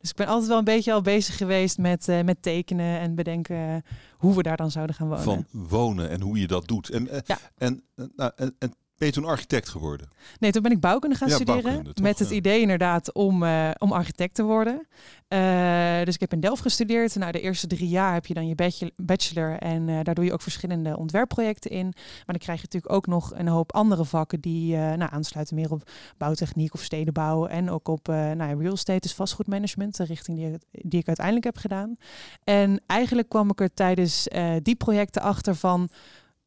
Dus 0.00 0.10
ik 0.10 0.16
ben 0.16 0.26
altijd 0.26 0.48
wel 0.48 0.58
een 0.58 0.64
beetje 0.64 0.92
al 0.92 1.02
bezig 1.02 1.36
geweest 1.36 1.78
met, 1.78 2.08
eh, 2.08 2.22
met 2.22 2.42
tekenen 2.42 3.00
en 3.00 3.14
bedenken 3.14 3.82
hoe 4.16 4.34
we 4.36 4.42
daar 4.42 4.56
dan 4.56 4.70
zouden 4.70 4.96
gaan 4.96 5.08
wonen. 5.08 5.22
Van 5.24 5.46
wonen 5.50 6.10
en 6.10 6.20
hoe 6.20 6.38
je 6.38 6.46
dat 6.46 6.68
doet. 6.68 6.88
En, 6.88 7.08
Ja. 7.24 7.38
en, 7.56 7.82
nou, 8.16 8.32
en, 8.36 8.54
en 8.58 8.74
ben 9.02 9.10
je 9.10 9.20
toen 9.20 9.30
architect 9.30 9.68
geworden? 9.68 10.08
Nee, 10.38 10.52
toen 10.52 10.62
ben 10.62 10.70
ik 10.72 10.80
bouwkunde 10.80 11.16
gaan 11.16 11.28
Ja, 11.28 11.34
studeren. 11.34 11.62
bouwkunde, 11.62 11.92
toch? 11.92 12.04
met 12.04 12.18
het 12.18 12.28
Ja. 12.28 12.34
idee 12.34 12.60
inderdaad 12.60 13.12
om, 13.12 13.42
eh, 13.42 13.70
om 13.78 13.92
architect 13.92 14.34
te 14.34 14.42
worden. 14.42 14.86
Eh, 15.28 16.04
dus 16.04 16.14
ik 16.14 16.20
heb 16.20 16.32
in 16.32 16.40
Delft 16.40 16.62
gestudeerd. 16.62 17.14
Nou, 17.14 17.32
de 17.32 17.40
eerste 17.40 17.66
drie 17.66 17.88
jaar 17.88 18.12
heb 18.12 18.26
je 18.26 18.34
dan 18.34 18.46
je 18.48 18.54
bachelor, 18.54 18.92
bachelor 18.96 19.58
en 19.58 19.88
eh, 19.88 19.98
daar 20.02 20.14
doe 20.14 20.24
je 20.24 20.32
ook 20.32 20.42
verschillende 20.42 20.96
ontwerpprojecten 20.96 21.70
in. 21.70 21.84
Maar 21.94 22.24
dan 22.26 22.38
krijg 22.38 22.58
je 22.60 22.64
natuurlijk 22.64 22.92
ook 22.92 23.06
nog 23.06 23.32
een 23.34 23.48
hoop 23.48 23.72
andere 23.72 24.04
vakken 24.04 24.40
die 24.40 24.76
nou, 24.76 25.10
aansluiten 25.12 25.54
meer 25.54 25.70
op 25.70 25.90
bouwtechniek 26.18 26.74
of 26.74 26.82
stedenbouw. 26.82 27.46
En 27.46 27.70
ook 27.70 27.88
op 27.88 28.06
nou 28.06 28.60
real 28.62 28.72
estate, 28.72 29.00
dus 29.00 29.14
vastgoedmanagement, 29.14 29.96
de 29.96 30.04
richting 30.04 30.36
die, 30.38 30.58
die 30.70 31.00
ik 31.00 31.06
uiteindelijk 31.06 31.46
heb 31.46 31.56
gedaan. 31.56 31.96
En 32.44 32.80
eigenlijk 32.86 33.28
kwam 33.28 33.50
ik 33.50 33.60
er 33.60 33.74
tijdens 33.74 34.28
die 34.62 34.74
projecten 34.76 35.22
achter 35.22 35.54
van... 35.54 35.88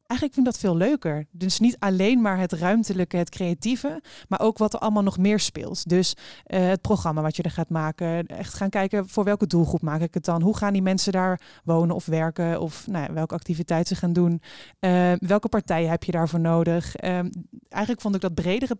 Eigenlijk 0.08 0.34
vind 0.34 0.48
ik 0.48 0.54
dat 0.54 0.72
veel 0.72 0.78
leuker. 0.78 1.26
Dus 1.32 1.60
niet 1.60 1.76
alleen 1.80 2.22
maar 2.22 2.40
het 2.40 2.52
ruimtelijke, 2.52 3.18
het 3.18 3.30
creatieve, 3.30 4.02
maar 4.28 4.40
ook 4.40 4.58
wat 4.58 4.74
er 4.74 4.80
allemaal 4.80 5.04
nog 5.04 5.18
meer 5.18 5.40
speelt. 5.40 5.90
Dus 5.90 6.16
eh, 6.44 6.68
het 6.68 6.82
programma 6.82 7.22
wat 7.22 7.36
je 7.36 7.44
er 7.44 7.52
gaat 7.52 7.70
maken. 7.70 8.28
Echt 8.28 8.54
gaan 8.54 8.70
kijken 8.70 9.10
voor 9.10 9.24
welke 9.24 9.48
doelgroep 9.48 9.82
maak 9.82 10.02
ik 10.02 10.14
het 10.14 10.26
dan? 10.26 10.42
Hoe 10.42 10.58
gaan 10.58 10.74
die 10.74 10.82
mensen 10.82 11.12
daar 11.12 11.42
wonen 11.64 11.96
of 11.96 12.06
werken? 12.06 12.62
Of 12.62 12.88
nou 12.88 13.06
ja, 13.06 13.14
welke 13.14 13.34
activiteit 13.34 13.88
ze 13.88 13.96
gaan 13.96 14.14
doen? 14.14 14.42
Eh, 14.80 15.12
welke 15.18 15.50
partijen 15.50 15.90
heb 15.90 16.04
je 16.04 16.12
daarvoor 16.12 16.40
nodig? 16.40 16.96
Ehm, 16.96 17.30
eigenlijk 17.70 18.02
vond 18.02 18.16
ik 18.16 18.22
dat 18.22 18.34
bredere 18.34 18.78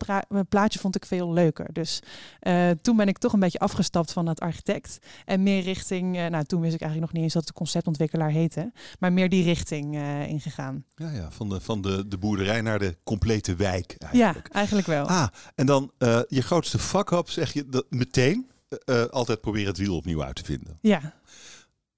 plaatje 0.50 0.80
vond 0.80 0.96
ik 0.96 1.06
veel 1.06 1.34
leuker. 1.34 1.74
Dus 1.74 2.02
eh, 2.40 2.70
toen 2.70 2.96
ben 2.96 3.08
ik 3.08 3.18
toch 3.18 3.34
een 3.34 3.40
beetje 3.40 3.60
afgestapt 3.60 4.12
van 4.12 4.28
het 4.28 4.40
architect. 4.40 5.00
En 5.26 5.44
meer 5.44 5.62
richting, 5.62 6.30
nou 6.30 6.44
toen 6.44 6.62
wist 6.62 6.74
ik 6.74 6.82
eigenlijk 6.82 7.12
nog 7.12 7.12
niet 7.12 7.24
eens 7.24 7.34
dat 7.34 7.44
het 7.44 7.54
conceptontwikkelaar 7.54 8.32
heette. 8.32 8.72
Maar 9.00 9.14
meer 9.14 9.30
die 9.30 9.44
richting 9.44 9.96
ingegaan. 10.28 10.86
Ja, 10.96 11.15
ja 11.16 11.32
van, 11.32 11.50
de, 11.50 11.62
van 11.62 11.82
de, 11.82 12.08
de 12.08 12.18
boerderij 12.18 12.62
naar 12.62 12.80
de 12.80 12.98
complete 13.04 13.56
wijk 13.56 13.96
Ja, 14.00 14.12
eigenlijk. 14.12 14.48
eigenlijk 14.54 14.88
wel. 14.88 15.08
Ah, 15.08 15.28
en 15.56 15.66
dan 15.66 15.92
eh, 15.98 16.20
je 16.28 16.42
grootste 16.42 16.80
fuck-up 16.80 17.30
zeg 17.30 17.54
je 17.54 17.70
dat 17.70 17.86
meteen 17.90 18.50
eh, 18.68 19.04
eh, 19.04 19.10
altijd 19.10 19.42
proberen 19.42 19.68
het 19.68 19.78
wiel 19.78 19.96
opnieuw 19.96 20.24
uit 20.24 20.36
te 20.36 20.44
vinden. 20.44 20.78
Ja. 20.82 21.14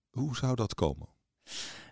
Hoe 0.09 0.35
zou 0.35 0.55
dat 0.55 0.73
komen? 0.73 1.07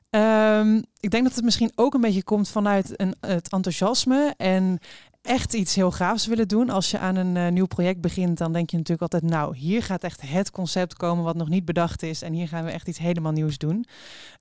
Ehm, 0.10 0.82
ik 1.00 1.12
denk 1.12 1.24
dat 1.24 1.36
het 1.36 1.44
misschien 1.44 1.72
ook 1.76 1.94
een 1.94 2.02
beetje 2.02 2.24
komt 2.24 2.50
vanuit 2.50 3.02
een, 3.02 3.16
het 3.20 3.50
enthousiasme 3.50 4.34
en 4.38 4.80
echt 5.26 5.54
iets 5.54 5.76
heel 5.76 5.92
gaafs 5.92 6.26
willen 6.26 6.48
doen. 6.48 6.70
Als 6.70 6.92
je 6.92 7.00
aan 7.00 7.16
een 7.16 7.38
eh, 7.38 7.52
nieuw 7.52 7.66
project 7.66 8.02
begint, 8.02 8.38
dan 8.38 8.54
denk 8.54 8.70
je 8.70 8.78
natuurlijk 8.78 9.14
altijd, 9.14 9.32
nou, 9.32 9.58
hier 9.58 9.84
gaat 9.84 10.04
echt 10.04 10.22
het 10.22 10.52
concept 10.52 10.94
komen 10.94 11.24
wat 11.24 11.36
nog 11.36 11.50
niet 11.50 11.66
bedacht 11.66 12.04
is 12.04 12.22
en 12.22 12.34
hier 12.34 12.48
gaan 12.48 12.66
we 12.66 12.72
echt 12.72 12.88
iets 12.88 12.98
helemaal 12.98 13.32
nieuws 13.32 13.58
doen. 13.58 13.86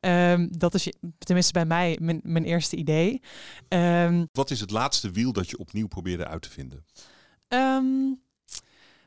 Ehm, 0.00 0.48
dat 0.50 0.74
is 0.74 0.92
tenminste 1.18 1.52
bij 1.52 1.64
mij 1.64 1.98
mijn, 2.00 2.20
mijn 2.22 2.44
eerste 2.44 2.76
idee. 2.76 3.22
Ehm, 3.68 4.24
Wat 4.32 4.50
is 4.50 4.60
het 4.60 4.70
laatste 4.70 5.10
wiel 5.10 5.32
dat 5.32 5.50
je 5.50 5.58
opnieuw 5.58 5.86
probeerde 5.86 6.26
uit 6.26 6.42
te 6.42 6.50
vinden? 6.50 6.84
Ehm, 7.48 8.12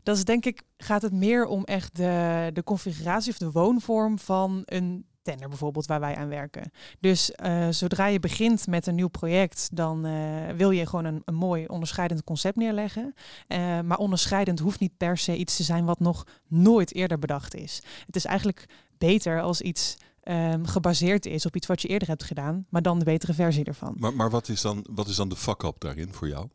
dat 0.04 0.18
is 0.18 0.24
denk 0.24 0.46
ik, 0.46 0.62
gaat 0.78 1.02
het 1.02 1.14
meer 1.14 1.46
om 1.46 1.64
echt 1.64 1.96
de, 1.96 2.50
de 2.54 2.64
configuratie 2.64 3.32
of 3.32 3.38
de 3.38 3.52
woonvorm 3.52 4.20
van 4.20 4.62
een 4.66 5.06
tender 5.28 5.50
bijvoorbeeld 5.50 5.86
waar 5.86 6.00
wij 6.00 6.16
aan 6.16 6.28
werken. 6.28 6.72
Dus 7.00 7.32
eh, 7.32 7.68
zodra 7.70 8.06
je 8.06 8.20
begint 8.20 8.68
met 8.68 8.88
een 8.88 8.96
nieuw 8.96 9.08
project, 9.08 9.70
dan 9.74 10.06
eh, 10.06 10.14
wil 10.58 10.72
je 10.72 10.86
gewoon 10.86 11.06
een, 11.06 11.22
een 11.26 11.36
mooi 11.36 11.66
onderscheidend 11.66 12.24
concept 12.24 12.56
neerleggen. 12.56 13.14
Eh, 13.48 13.80
maar 13.82 13.98
onderscheidend 13.98 14.60
hoeft 14.60 14.80
niet 14.80 14.98
per 14.98 15.18
se 15.18 15.36
iets 15.36 15.56
te 15.56 15.64
zijn 15.64 15.86
wat 15.86 16.00
nog 16.00 16.24
nooit 16.48 16.94
eerder 16.96 17.20
bedacht 17.20 17.56
is. 17.56 17.82
Het 18.06 18.16
is 18.16 18.26
eigenlijk 18.26 18.66
beter 18.98 19.42
als 19.42 19.62
iets 19.62 19.98
ehm, 20.24 20.64
gebaseerd 20.64 21.26
is 21.26 21.46
op 21.46 21.56
iets 21.56 21.68
wat 21.68 21.82
je 21.82 21.88
eerder 21.88 22.08
hebt 22.08 22.24
gedaan, 22.24 22.66
maar 22.70 22.82
dan 22.82 23.00
de 23.00 23.06
betere 23.06 23.34
versie 23.34 23.64
ervan. 23.64 23.96
Maar, 23.98 24.14
maar 24.14 24.30
wat, 24.30 24.50
is 24.50 24.62
dan, 24.62 24.86
wat 24.92 25.08
is 25.08 25.16
dan 25.16 25.30
de 25.30 25.36
fuck-up 25.36 25.76
daarin 25.80 26.14
voor 26.14 26.28
jou? 26.28 26.48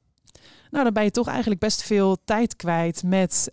Nou, 0.71 0.85
dan 0.85 0.93
ben 0.93 1.05
je 1.05 1.11
toch 1.11 1.29
eigenlijk 1.29 1.61
best 1.61 1.83
veel 1.83 2.17
tijd 2.25 2.57
kwijt 2.57 3.03
met 3.03 3.47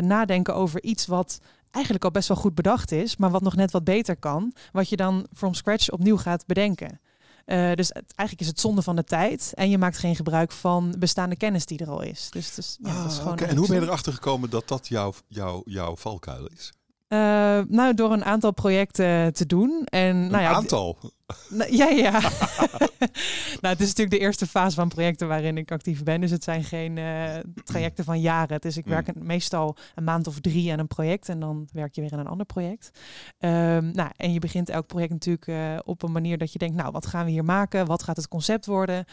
nadenken 0.00 0.54
over 0.54 0.82
iets 0.82 1.06
wat 1.06 1.40
eigenlijk 1.72 2.04
al 2.04 2.10
best 2.10 2.28
wel 2.28 2.36
goed 2.36 2.54
bedacht 2.54 2.92
is, 2.92 3.16
maar 3.16 3.30
wat 3.30 3.42
nog 3.42 3.56
net 3.56 3.70
wat 3.70 3.84
beter 3.84 4.16
kan, 4.16 4.54
wat 4.72 4.88
je 4.88 4.96
dan 4.96 5.26
from 5.34 5.54
scratch 5.54 5.90
opnieuw 5.90 6.16
gaat 6.16 6.46
bedenken. 6.46 7.00
Uh, 7.46 7.72
dus 7.72 7.88
het, 7.88 8.12
eigenlijk 8.16 8.40
is 8.40 8.46
het 8.46 8.60
zonde 8.60 8.82
van 8.82 8.96
de 8.96 9.04
tijd 9.04 9.52
en 9.54 9.70
je 9.70 9.78
maakt 9.78 9.98
geen 9.98 10.16
gebruik 10.16 10.52
van 10.52 10.94
bestaande 10.98 11.36
kennis 11.36 11.66
die 11.66 11.78
er 11.78 11.90
al 11.90 12.02
is. 12.02 12.28
Dus, 12.30 12.54
dus 12.54 12.78
ja, 12.82 12.90
ah, 12.90 13.02
dat 13.02 13.12
is 13.12 13.18
gewoon 13.18 13.38
En 13.38 13.56
hoe 13.56 13.66
ben 13.66 13.80
je 13.80 13.82
erachter 13.82 14.12
gekomen 14.12 14.50
dat 14.50 14.68
dat 14.68 14.88
jouw 14.88 15.12
jouw 15.28 15.62
jouw 15.64 15.96
valkuil 15.96 16.46
is? 16.46 16.72
Uh, 17.12 17.18
nou, 17.68 17.94
door 17.94 18.12
een 18.12 18.24
aantal 18.24 18.52
projecten 18.52 19.32
te 19.32 19.46
doen. 19.46 19.82
En, 19.84 20.16
een 20.16 20.30
nou 20.30 20.42
ja, 20.42 20.52
aantal? 20.52 20.98
Nou, 21.48 21.76
ja, 21.76 21.88
ja. 21.88 22.10
nou, 23.60 23.74
het 23.74 23.80
is 23.80 23.86
natuurlijk 23.86 24.10
de 24.10 24.18
eerste 24.18 24.46
fase 24.46 24.74
van 24.74 24.88
projecten 24.88 25.28
waarin 25.28 25.56
ik 25.56 25.72
actief 25.72 26.02
ben. 26.02 26.20
Dus 26.20 26.30
het 26.30 26.44
zijn 26.44 26.64
geen 26.64 26.96
uh, 26.96 27.36
trajecten 27.64 28.04
van 28.04 28.20
jaren. 28.20 28.60
Dus 28.60 28.76
ik 28.76 28.86
werk 28.86 29.14
mm. 29.14 29.26
meestal 29.26 29.76
een 29.94 30.04
maand 30.04 30.26
of 30.26 30.40
drie 30.40 30.72
aan 30.72 30.78
een 30.78 30.86
project. 30.86 31.28
En 31.28 31.40
dan 31.40 31.68
werk 31.72 31.94
je 31.94 32.00
weer 32.00 32.12
aan 32.12 32.18
een 32.18 32.26
ander 32.26 32.46
project. 32.46 32.90
Um, 33.38 33.90
nou, 33.90 34.10
en 34.16 34.32
je 34.32 34.38
begint 34.38 34.68
elk 34.68 34.86
project 34.86 35.12
natuurlijk 35.12 35.46
uh, 35.46 35.78
op 35.84 36.02
een 36.02 36.12
manier 36.12 36.38
dat 36.38 36.52
je 36.52 36.58
denkt... 36.58 36.76
nou, 36.76 36.90
wat 36.90 37.06
gaan 37.06 37.24
we 37.24 37.30
hier 37.30 37.44
maken? 37.44 37.86
Wat 37.86 38.02
gaat 38.02 38.16
het 38.16 38.28
concept 38.28 38.66
worden? 38.66 39.04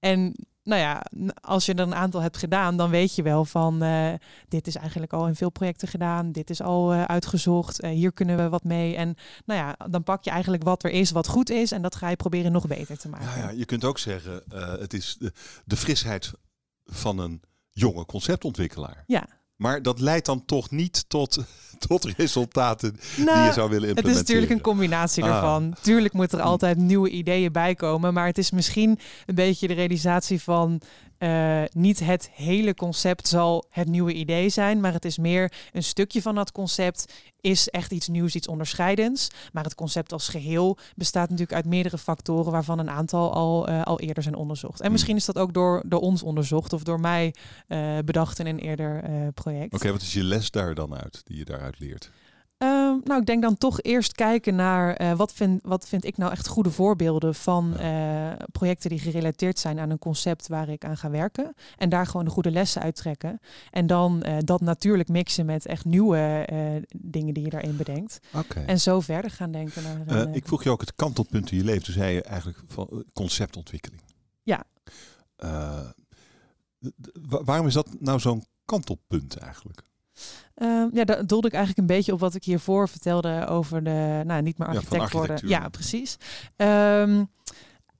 En 0.00 0.34
nou 0.62 0.80
ja, 0.80 1.02
als 1.40 1.66
je 1.66 1.74
er 1.74 1.80
een 1.80 1.94
aantal 1.94 2.20
hebt 2.20 2.36
gedaan, 2.36 2.76
dan 2.76 2.90
weet 2.90 3.14
je 3.14 3.22
wel 3.22 3.44
van 3.44 3.84
uh, 3.84 4.12
dit 4.48 4.66
is 4.66 4.76
eigenlijk 4.76 5.12
al 5.12 5.26
in 5.26 5.34
veel 5.34 5.50
projecten 5.50 5.88
gedaan, 5.88 6.32
dit 6.32 6.50
is 6.50 6.62
al 6.62 6.94
uh, 6.94 7.04
uitgezocht, 7.04 7.84
uh, 7.84 7.90
hier 7.90 8.12
kunnen 8.12 8.36
we 8.36 8.48
wat 8.48 8.64
mee. 8.64 8.96
En 8.96 9.14
nou 9.44 9.60
ja, 9.60 9.86
dan 9.90 10.02
pak 10.02 10.24
je 10.24 10.30
eigenlijk 10.30 10.62
wat 10.62 10.84
er 10.84 10.90
is, 10.90 11.10
wat 11.10 11.28
goed 11.28 11.50
is, 11.50 11.72
en 11.72 11.82
dat 11.82 11.94
ga 11.94 12.08
je 12.08 12.16
proberen 12.16 12.52
nog 12.52 12.66
beter 12.66 12.98
te 12.98 13.08
maken. 13.08 13.26
Ja, 13.26 13.36
ja 13.36 13.50
je 13.50 13.64
kunt 13.64 13.84
ook 13.84 13.98
zeggen, 13.98 14.42
het 14.80 14.92
is 14.92 15.16
de, 15.18 15.32
de 15.64 15.76
frisheid 15.76 16.32
van 16.84 17.18
een 17.18 17.42
jonge 17.70 18.06
conceptontwikkelaar. 18.06 19.04
Ja. 19.06 19.26
Maar 19.60 19.82
dat 19.82 20.00
leidt 20.00 20.26
dan 20.26 20.44
toch 20.44 20.70
niet 20.70 21.04
tot, 21.08 21.44
tot 21.88 22.04
resultaten 22.04 22.92
die 22.92 23.00
je 23.16 23.24
nou, 23.24 23.52
zou 23.52 23.70
willen 23.70 23.88
implementeren. 23.88 24.10
Het 24.10 24.14
is 24.14 24.34
natuurlijk 24.34 24.52
een 24.52 24.60
combinatie 24.60 25.24
ah. 25.24 25.34
ervan. 25.34 25.74
Tuurlijk 25.80 26.14
moet 26.14 26.32
er 26.32 26.40
altijd 26.40 26.76
nieuwe 26.76 27.10
ideeën 27.10 27.52
bij 27.52 27.74
komen. 27.74 28.14
Maar 28.14 28.26
het 28.26 28.38
is 28.38 28.50
misschien 28.50 28.98
een 29.26 29.34
beetje 29.34 29.68
de 29.68 29.74
realisatie 29.74 30.42
van 30.42 30.80
uh, 31.20 31.62
niet 31.72 32.00
het 32.00 32.30
hele 32.32 32.74
concept 32.74 33.28
zal 33.28 33.64
het 33.70 33.88
nieuwe 33.88 34.12
idee 34.12 34.48
zijn, 34.48 34.80
maar 34.80 34.92
het 34.92 35.04
is 35.04 35.18
meer 35.18 35.52
een 35.72 35.82
stukje 35.82 36.22
van 36.22 36.34
dat 36.34 36.52
concept 36.52 37.12
is 37.40 37.68
echt 37.68 37.92
iets 37.92 38.08
nieuws, 38.08 38.34
iets 38.34 38.48
onderscheidends. 38.48 39.28
Maar 39.52 39.64
het 39.64 39.74
concept 39.74 40.12
als 40.12 40.28
geheel 40.28 40.78
bestaat 40.96 41.28
natuurlijk 41.28 41.56
uit 41.56 41.66
meerdere 41.66 41.98
factoren, 41.98 42.52
waarvan 42.52 42.78
een 42.78 42.90
aantal 42.90 43.32
al, 43.32 43.68
uh, 43.68 43.82
al 43.82 44.00
eerder 44.00 44.22
zijn 44.22 44.34
onderzocht. 44.34 44.78
En 44.78 44.84
hmm. 44.84 44.92
misschien 44.92 45.16
is 45.16 45.24
dat 45.24 45.38
ook 45.38 45.54
door, 45.54 45.82
door 45.86 46.00
ons 46.00 46.22
onderzocht 46.22 46.72
of 46.72 46.82
door 46.82 47.00
mij 47.00 47.34
uh, 47.68 47.98
bedacht 48.04 48.38
in 48.38 48.46
een 48.46 48.58
eerder 48.58 49.02
project. 49.34 49.74
Oké, 49.74 49.90
wat 49.90 50.02
is 50.02 50.12
je 50.12 50.24
les 50.24 50.50
daar 50.50 50.74
dan 50.74 50.94
uit, 50.94 51.20
die 51.24 51.36
je 51.36 51.44
daaruit 51.44 51.78
leert? 51.78 52.10
Uh, 52.62 52.68
nou, 53.04 53.20
ik 53.20 53.26
denk 53.26 53.42
dan 53.42 53.58
toch 53.58 53.82
eerst 53.82 54.12
kijken 54.12 54.54
naar 54.54 55.02
uh, 55.02 55.12
wat, 55.12 55.32
vind, 55.32 55.60
wat 55.62 55.88
vind 55.88 56.04
ik 56.04 56.16
nou 56.16 56.32
echt 56.32 56.46
goede 56.46 56.70
voorbeelden 56.70 57.34
van 57.34 57.74
uh, 57.80 58.32
projecten 58.52 58.90
die 58.90 58.98
gerelateerd 58.98 59.58
zijn 59.58 59.78
aan 59.78 59.90
een 59.90 59.98
concept 59.98 60.48
waar 60.48 60.68
ik 60.68 60.84
aan 60.84 60.96
ga 60.96 61.10
werken. 61.10 61.54
En 61.76 61.88
daar 61.88 62.06
gewoon 62.06 62.24
de 62.24 62.30
goede 62.30 62.50
lessen 62.50 62.82
uittrekken. 62.82 63.40
En 63.70 63.86
dan 63.86 64.22
eh, 64.22 64.36
dat 64.38 64.60
natuurlijk 64.60 65.08
mixen 65.08 65.46
met 65.46 65.66
echt 65.66 65.84
nieuwe 65.84 66.46
dingen 66.96 67.34
die 67.34 67.44
je 67.44 67.50
daarin 67.50 67.76
bedenkt. 67.76 68.18
Okay. 68.34 68.64
En 68.64 68.80
zo 68.80 69.00
verder 69.00 69.30
gaan 69.30 69.50
denken. 69.50 69.82
Naar, 70.06 70.34
ik 70.34 70.46
vroeg 70.46 70.62
je 70.62 70.70
ook 70.70 70.80
het 70.80 70.94
kantelpunt 70.94 71.50
in 71.50 71.56
je 71.56 71.64
leven. 71.64 71.82
Toen 71.82 71.94
zei 71.94 72.14
je 72.14 72.22
eigenlijk 72.22 72.58
van 72.66 73.04
conceptontwikkeling. 73.12 74.02
Ja. 74.42 74.64
waarom 77.22 77.66
is 77.66 77.74
dat 77.74 78.00
nou 78.00 78.18
zo'n 78.18 78.44
kantelpunt 78.64 79.36
eigenlijk? 79.36 79.88
Uh, 80.56 80.84
ja, 80.92 81.04
dat 81.04 81.28
doelde 81.28 81.46
ik 81.46 81.54
eigenlijk 81.54 81.88
een 81.88 81.96
beetje 81.96 82.12
op 82.12 82.20
wat 82.20 82.34
ik 82.34 82.44
hiervoor 82.44 82.88
vertelde 82.88 83.46
over 83.46 83.84
de, 83.84 84.22
nou, 84.24 84.42
niet 84.42 84.58
meer 84.58 84.68
architect 84.68 85.12
ja, 85.12 85.18
worden. 85.18 85.48
Ja, 85.48 85.68
precies. 85.68 86.16
Um, 86.56 87.30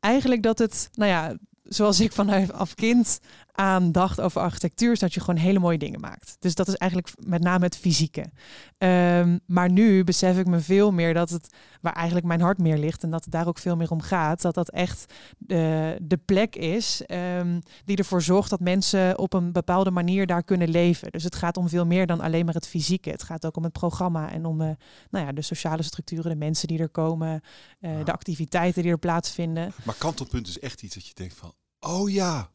eigenlijk 0.00 0.42
dat 0.42 0.58
het, 0.58 0.88
nou 0.92 1.10
ja, 1.10 1.36
zoals 1.62 2.00
ik 2.00 2.12
vanaf 2.12 2.74
kind 2.74 3.20
aan 3.60 3.92
dacht 3.92 4.20
over 4.20 4.40
architectuur, 4.40 4.92
is 4.92 4.98
dat 4.98 5.14
je 5.14 5.20
gewoon 5.20 5.40
hele 5.40 5.58
mooie 5.58 5.78
dingen 5.78 6.00
maakt. 6.00 6.36
Dus 6.38 6.54
dat 6.54 6.68
is 6.68 6.74
eigenlijk 6.74 7.12
met 7.26 7.42
name 7.42 7.64
het 7.64 7.76
fysieke. 7.76 8.24
Um, 8.78 9.40
maar 9.46 9.70
nu 9.70 10.04
besef 10.04 10.38
ik 10.38 10.46
me 10.46 10.60
veel 10.60 10.92
meer 10.92 11.14
dat 11.14 11.30
het, 11.30 11.54
waar 11.80 11.92
eigenlijk 11.92 12.26
mijn 12.26 12.40
hart 12.40 12.58
meer 12.58 12.78
ligt 12.78 13.02
en 13.02 13.10
dat 13.10 13.24
het 13.24 13.32
daar 13.32 13.46
ook 13.46 13.58
veel 13.58 13.76
meer 13.76 13.90
om 13.90 14.00
gaat, 14.00 14.42
dat 14.42 14.54
dat 14.54 14.70
echt 14.70 15.14
de, 15.38 15.96
de 16.02 16.16
plek 16.16 16.56
is 16.56 17.02
um, 17.38 17.60
die 17.84 17.96
ervoor 17.96 18.22
zorgt 18.22 18.50
dat 18.50 18.60
mensen 18.60 19.18
op 19.18 19.32
een 19.32 19.52
bepaalde 19.52 19.90
manier 19.90 20.26
daar 20.26 20.42
kunnen 20.42 20.68
leven. 20.68 21.10
Dus 21.10 21.24
het 21.24 21.34
gaat 21.34 21.56
om 21.56 21.68
veel 21.68 21.86
meer 21.86 22.06
dan 22.06 22.20
alleen 22.20 22.44
maar 22.44 22.54
het 22.54 22.68
fysieke. 22.68 23.10
Het 23.10 23.22
gaat 23.22 23.46
ook 23.46 23.56
om 23.56 23.64
het 23.64 23.72
programma 23.72 24.30
en 24.30 24.44
om 24.44 24.60
uh, 24.60 24.70
nou 25.10 25.26
ja, 25.26 25.32
de 25.32 25.42
sociale 25.42 25.82
structuren, 25.82 26.30
de 26.30 26.36
mensen 26.36 26.68
die 26.68 26.78
er 26.78 26.88
komen, 26.88 27.40
uh, 27.80 27.98
ja. 27.98 28.04
de 28.04 28.12
activiteiten 28.12 28.82
die 28.82 28.92
er 28.92 28.98
plaatsvinden. 28.98 29.72
Maar 29.82 29.94
kantelpunt 29.98 30.48
is 30.48 30.58
echt 30.58 30.82
iets 30.82 30.94
dat 30.94 31.06
je 31.06 31.14
denkt 31.14 31.34
van, 31.34 31.52
oh 31.80 32.10
ja, 32.10 32.50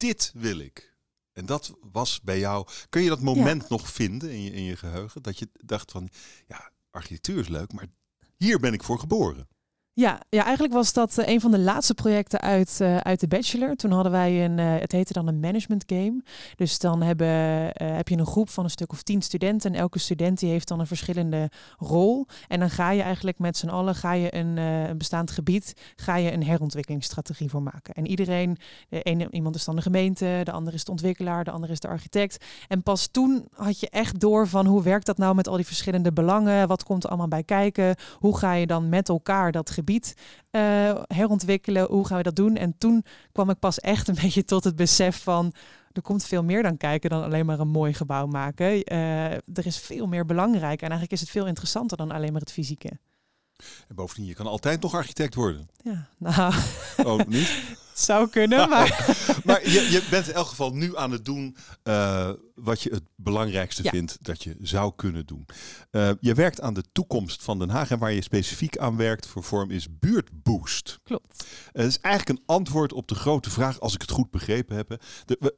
dit 0.00 0.32
wil 0.34 0.58
ik. 0.58 0.94
En 1.32 1.46
dat 1.46 1.74
was 1.92 2.20
bij 2.20 2.38
jou. 2.38 2.66
Kun 2.88 3.02
je 3.02 3.08
dat 3.08 3.20
moment 3.20 3.62
ja. 3.62 3.68
nog 3.68 3.90
vinden 3.90 4.30
in 4.30 4.42
je, 4.42 4.50
in 4.50 4.62
je 4.62 4.76
geheugen? 4.76 5.22
Dat 5.22 5.38
je 5.38 5.48
dacht 5.52 5.90
van, 5.90 6.08
ja, 6.46 6.70
architectuur 6.90 7.38
is 7.38 7.48
leuk, 7.48 7.72
maar 7.72 7.86
hier 8.36 8.60
ben 8.60 8.72
ik 8.72 8.82
voor 8.82 8.98
geboren. 8.98 9.48
Ja, 9.92 10.20
ja, 10.28 10.44
eigenlijk 10.44 10.74
was 10.74 10.92
dat 10.92 11.18
uh, 11.18 11.28
een 11.28 11.40
van 11.40 11.50
de 11.50 11.58
laatste 11.58 11.94
projecten 11.94 12.40
uit, 12.40 12.78
uh, 12.82 12.96
uit 12.96 13.20
de 13.20 13.28
bachelor. 13.28 13.76
Toen 13.76 13.90
hadden 13.90 14.12
wij 14.12 14.44
een, 14.44 14.58
uh, 14.58 14.80
het 14.80 14.92
heette 14.92 15.12
dan 15.12 15.26
een 15.26 15.40
management 15.40 15.84
game. 15.86 16.22
Dus 16.56 16.78
dan 16.78 17.02
hebben, 17.02 17.28
heb 17.74 18.08
je 18.08 18.16
een 18.16 18.26
groep 18.26 18.48
van 18.48 18.64
een 18.64 18.70
stuk 18.70 18.92
of 18.92 19.02
tien 19.02 19.22
studenten. 19.22 19.72
En 19.72 19.80
elke 19.80 19.98
student 19.98 20.38
die 20.38 20.50
heeft 20.50 20.68
dan 20.68 20.80
een 20.80 20.86
verschillende 20.86 21.50
rol. 21.78 22.26
En 22.48 22.60
dan 22.60 22.70
ga 22.70 22.90
je 22.90 23.02
eigenlijk 23.02 23.38
met 23.38 23.56
z'n 23.56 23.68
allen 23.68 23.94
ga 23.94 24.12
je 24.12 24.34
een, 24.34 24.56
een 24.56 24.98
bestaand 24.98 25.30
gebied, 25.30 25.74
ga 25.96 26.16
je 26.16 26.32
een 26.32 26.44
herontwikkelingsstrategie 26.44 27.50
voor 27.50 27.62
maken. 27.62 27.94
En 27.94 28.06
iedereen, 28.06 28.58
de 28.88 29.02
ene, 29.02 29.28
iemand 29.30 29.54
is 29.54 29.64
dan 29.64 29.76
de 29.76 29.82
gemeente, 29.82 30.40
de 30.44 30.52
andere 30.52 30.76
is 30.76 30.84
de 30.84 30.90
ontwikkelaar, 30.90 31.44
de 31.44 31.50
andere 31.50 31.72
is 31.72 31.80
de 31.80 31.88
architect. 31.88 32.44
En 32.68 32.82
pas 32.82 33.06
toen 33.06 33.48
had 33.54 33.80
je 33.80 33.90
echt 33.90 34.20
door 34.20 34.48
van 34.48 34.66
hoe 34.66 34.82
werkt 34.82 35.06
dat 35.06 35.18
nou 35.18 35.34
met 35.34 35.48
al 35.48 35.56
die 35.56 35.66
verschillende 35.66 36.12
belangen? 36.12 36.68
Wat 36.68 36.84
komt 36.84 37.04
er 37.04 37.08
allemaal 37.08 37.28
bij 37.28 37.44
kijken? 37.44 37.96
Hoe 38.18 38.38
ga 38.38 38.52
je 38.52 38.66
dan 38.66 38.88
met 38.88 39.08
elkaar 39.08 39.52
dat 39.52 39.70
gebied 39.70 39.79
gebied 39.80 40.14
uh, 40.50 41.00
herontwikkelen. 41.06 41.86
Hoe 41.86 42.06
gaan 42.06 42.16
we 42.16 42.22
dat 42.22 42.36
doen? 42.36 42.56
En 42.56 42.74
toen 42.78 43.04
kwam 43.32 43.50
ik 43.50 43.58
pas 43.58 43.78
echt 43.78 44.08
een 44.08 44.18
beetje 44.22 44.44
tot 44.44 44.64
het 44.64 44.76
besef 44.76 45.22
van 45.22 45.52
er 45.92 46.02
komt 46.02 46.24
veel 46.24 46.44
meer 46.44 46.62
dan 46.62 46.76
kijken 46.76 47.10
dan 47.10 47.22
alleen 47.22 47.46
maar 47.46 47.60
een 47.60 47.68
mooi 47.68 47.92
gebouw 47.94 48.26
maken. 48.26 48.92
Uh, 48.92 49.32
er 49.32 49.66
is 49.66 49.78
veel 49.78 50.06
meer 50.06 50.26
belangrijk 50.26 50.80
en 50.80 50.88
eigenlijk 50.88 51.12
is 51.12 51.20
het 51.20 51.30
veel 51.30 51.46
interessanter 51.46 51.96
dan 51.96 52.10
alleen 52.10 52.32
maar 52.32 52.40
het 52.40 52.52
fysieke. 52.52 52.90
En 53.88 53.94
bovendien, 53.94 54.26
je 54.26 54.34
kan 54.34 54.46
altijd 54.46 54.80
nog 54.82 54.94
architect 54.94 55.34
worden. 55.34 55.68
Ja, 55.82 56.08
nou. 56.18 56.54
Oh, 57.04 57.26
niet? 57.26 57.48
zou 58.00 58.28
kunnen, 58.28 58.68
maar... 58.68 59.16
maar 59.44 59.68
je, 59.68 59.90
je, 59.90 60.06
bent 60.10 60.28
in 60.28 60.34
elk 60.34 60.46
geval 60.46 60.74
nu 60.74 60.96
aan 60.96 61.10
het 61.10 61.24
doen 61.24 61.56
uh, 61.84 62.30
wat 62.54 62.82
je 62.82 62.90
het 62.90 63.02
belangrijkste 63.16 63.82
ja. 63.82 63.90
vindt 63.90 64.18
dat 64.20 64.42
je 64.42 64.56
zou 64.60 64.92
kunnen 64.96 65.26
doen. 65.26 65.46
Uh, 65.90 66.10
je 66.20 66.34
werkt 66.34 66.60
aan 66.60 66.74
de 66.74 66.84
toekomst 66.92 67.42
van 67.42 67.58
Den 67.58 67.70
Haag 67.70 67.90
en 67.90 67.98
waar 67.98 68.12
je 68.12 68.22
specifiek 68.22 68.78
aan 68.78 68.96
werkt 68.96 69.26
voor 69.26 69.44
vorm 69.44 69.70
is 69.70 69.98
buurtboost. 69.98 70.98
Klopt. 71.02 71.44
Het 71.72 71.86
is 71.86 72.00
eigenlijk 72.00 72.38
een 72.38 72.46
antwoord 72.46 72.92
op 72.92 73.08
de 73.08 73.14
grote 73.14 73.50
vraag, 73.50 73.80
als 73.80 73.94
ik 73.94 74.00
het 74.00 74.10
goed 74.10 74.30
begrepen 74.30 74.76
heb. 74.76 75.02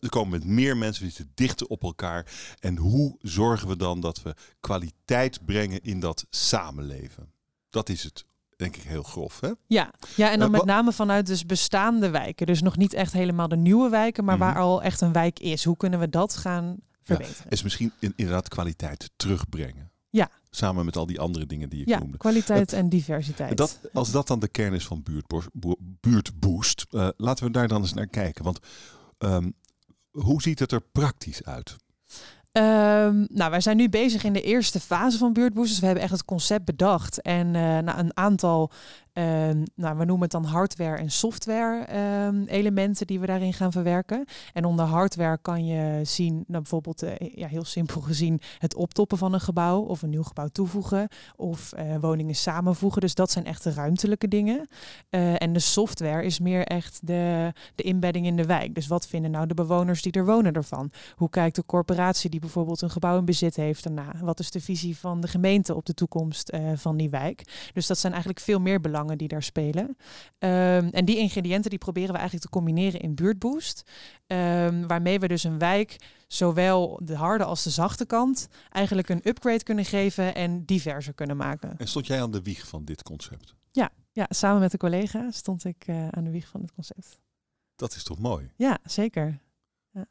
Er 0.01 0.09
komen 0.09 0.31
met 0.31 0.45
meer 0.45 0.77
mensen, 0.77 1.05
we 1.05 1.11
zitten 1.11 1.33
dichter 1.35 1.67
op 1.67 1.83
elkaar. 1.83 2.27
En 2.59 2.77
hoe 2.77 3.17
zorgen 3.21 3.69
we 3.69 3.77
dan 3.77 4.01
dat 4.01 4.23
we 4.23 4.35
kwaliteit 4.61 5.45
brengen 5.45 5.83
in 5.83 6.01
dat 6.01 6.27
samenleven? 6.31 7.33
Dat 7.71 7.89
is 7.89 8.03
het 8.03 8.25
denk 8.57 8.77
ik 8.77 8.83
heel 8.83 9.03
grof. 9.03 9.41
Hè? 9.41 9.51
Ja. 9.67 9.91
ja, 10.17 10.31
en 10.31 10.39
dan 10.39 10.49
uh, 10.49 10.59
met 10.59 10.65
name 10.65 10.93
vanuit 10.93 11.27
dus 11.27 11.47
bestaande 11.47 12.11
wijken. 12.11 12.47
Dus 12.47 12.63
nog 12.63 12.77
niet 12.77 12.93
echt 12.95 13.13
helemaal 13.13 13.49
de 13.49 13.57
nieuwe 13.57 13.89
wijken, 13.89 14.25
maar 14.25 14.37
mm 14.37 14.43
-hmm. 14.43 14.53
waar 14.53 14.63
al 14.63 14.83
echt 14.83 15.01
een 15.01 15.13
wijk 15.13 15.39
is. 15.39 15.65
Hoe 15.65 15.77
kunnen 15.77 15.99
we 15.99 16.09
dat 16.09 16.37
gaan 16.37 16.77
verbeteren? 17.03 17.45
Ja, 17.45 17.51
is 17.51 17.63
misschien 17.63 17.93
in, 17.99 18.13
inderdaad 18.17 18.49
kwaliteit 18.49 19.11
terugbrengen. 19.17 19.91
Ja. 20.11 20.31
Samen 20.51 20.85
met 20.85 20.97
al 20.97 21.07
die 21.07 21.21
andere 21.21 21.47
dingen 21.47 21.69
die 21.69 21.81
ik 21.81 21.89
ja, 21.89 21.99
noemde. 21.99 22.17
kwaliteit 22.17 22.61
het, 22.61 22.73
en 22.73 22.89
diversiteit. 22.89 23.57
Dat, 23.57 23.81
als 23.93 24.11
dat 24.11 24.27
dan 24.27 24.39
de 24.39 24.49
kern 24.49 24.75
is 24.75 24.87
van 24.87 25.03
buurtboost, 25.03 25.49
buurtboost 26.01 26.87
uh, 26.91 27.09
laten 27.17 27.45
we 27.45 27.51
daar 27.51 27.69
dan 27.69 27.81
eens 27.81 27.95
naar 27.95 28.07
kijken. 28.07 28.45
Want 28.45 28.59
um, 29.19 29.55
hoe 30.11 30.43
ziet 30.43 30.59
het 30.59 30.73
er 30.73 30.81
praktisch 30.81 31.45
uit? 31.45 31.77
Um, 32.59 33.27
nou, 33.31 33.51
wij 33.51 33.61
zijn 33.61 33.77
nu 33.77 33.89
bezig 33.89 34.25
in 34.25 34.33
de 34.33 34.43
eerste 34.43 34.81
fase 34.81 35.19
van 35.19 35.33
buurtboosters. 35.33 35.81
We 35.81 35.87
hebben 35.87 36.05
echt 36.05 36.13
het 36.13 36.25
concept 36.25 36.65
bedacht 36.65 37.21
en 37.21 37.47
uh, 37.47 37.79
nou, 37.79 37.99
een 37.99 38.17
aantal 38.17 38.71
Ehm, 39.13 39.63
nou, 39.75 39.99
we 39.99 40.05
noemen 40.05 40.21
het 40.21 40.31
dan 40.31 40.45
hardware 40.45 40.97
en 40.97 41.11
software 41.11 41.85
ehm, 41.85 42.45
elementen 42.45 43.07
die 43.07 43.21
we 43.21 43.27
daarin 43.27 43.53
gaan 43.53 43.73
verwerken. 43.73 44.25
En 44.53 44.65
onder 44.65 44.85
hardware 44.85 45.39
kan 45.43 45.67
je 45.67 46.01
zien, 46.05 46.35
nou, 46.35 46.45
bijvoorbeeld 46.47 47.03
eh, 47.03 47.35
ja, 47.35 47.47
heel 47.49 47.65
simpel 47.65 48.01
gezien, 48.01 48.41
het 48.59 48.75
optoppen 48.75 49.19
van 49.19 49.33
een 49.33 49.41
gebouw 49.41 49.81
of 49.81 50.03
een 50.03 50.11
nieuw 50.11 50.23
gebouw 50.23 50.49
toevoegen 50.49 51.09
of 51.37 51.73
eh, 51.73 51.97
woningen 52.01 52.35
samenvoegen. 52.35 53.01
Dus 53.01 53.15
dat 53.15 53.31
zijn 53.31 53.45
echt 53.45 53.65
de 53.65 53.73
ruimtelijke 53.73 54.29
dingen. 54.29 54.69
Eh, 55.11 55.43
en 55.43 55.53
de 55.53 55.59
software 55.59 56.25
is 56.25 56.39
meer 56.39 56.67
echt 56.67 57.07
de, 57.07 57.53
de 57.75 57.83
inbedding 57.83 58.27
in 58.27 58.37
de 58.37 58.47
wijk. 58.47 58.75
Dus 58.75 58.87
wat 58.87 59.07
vinden 59.07 59.31
nou 59.31 59.47
de 59.47 59.55
bewoners 59.55 60.03
die 60.03 60.13
er 60.13 60.27
wonen 60.27 60.53
ervan? 60.53 60.91
Hoe 61.17 61.31
kijkt 61.31 61.57
de 61.57 61.67
corporatie 61.67 62.31
die 62.31 62.41
bijvoorbeeld 62.41 62.83
een 62.83 62.91
gebouw 62.91 63.19
in 63.19 63.25
bezit 63.25 63.57
heeft 63.57 63.85
daarna? 63.85 64.13
Wat 64.21 64.41
is 64.41 64.51
de 64.51 64.61
visie 64.61 64.99
van 64.99 65.21
de 65.21 65.29
gemeente 65.29 65.75
op 65.75 65.87
de 65.87 65.95
toekomst 65.95 66.57
van 66.75 66.97
die 66.97 67.11
wijk? 67.11 67.71
Dus 67.73 67.87
dat 67.87 67.99
zijn 67.99 68.13
eigenlijk 68.13 68.43
veel 68.43 68.61
meer 68.61 68.81
belangen 69.03 69.19
die 69.19 69.29
daar 69.29 69.43
spelen. 69.43 69.87
Um, 70.39 70.89
en 70.91 71.05
die 71.05 71.17
ingrediënten 71.17 71.71
die 71.71 71.79
proberen 71.79 72.13
we 72.13 72.19
eigenlijk 72.19 72.45
te 72.45 72.51
combineren 72.59 73.01
in 73.01 73.15
Buurtboost. 73.15 73.91
Um, 74.27 74.87
waarmee 74.87 75.19
we 75.19 75.29
dus 75.29 75.45
een 75.45 75.59
wijk 75.59 75.97
zowel 76.27 77.01
de 77.03 77.17
harde 77.17 77.45
als 77.45 77.63
de 77.63 77.71
zachte 77.71 78.07
kant 78.07 78.49
eigenlijk 78.71 79.09
een 79.09 79.29
upgrade 79.29 79.63
kunnen 79.63 79.85
geven 79.85 80.35
en 80.35 80.65
diverser 80.65 81.15
kunnen 81.15 81.37
maken. 81.37 81.79
En 81.79 81.89
stond 81.89 82.07
jij 82.07 82.23
aan 82.23 82.31
de 82.31 82.43
wieg 82.43 82.69
van 82.69 82.85
dit 82.85 83.03
concept? 83.03 83.55
Ja, 83.71 83.91
ja 84.13 84.27
samen 84.29 84.61
met 84.61 84.73
een 84.73 84.79
collega 84.79 85.31
stond 85.31 85.65
ik 85.65 85.87
uh, 85.87 86.09
aan 86.09 86.25
de 86.25 86.31
wieg 86.31 86.49
van 86.49 86.61
het 86.61 86.73
concept. 86.73 87.21
Dat 87.77 87.95
is 87.95 88.03
toch 88.03 88.19
mooi? 88.19 88.51
Ja, 88.57 88.79
zeker. 88.85 89.41
Ja. 89.91 90.07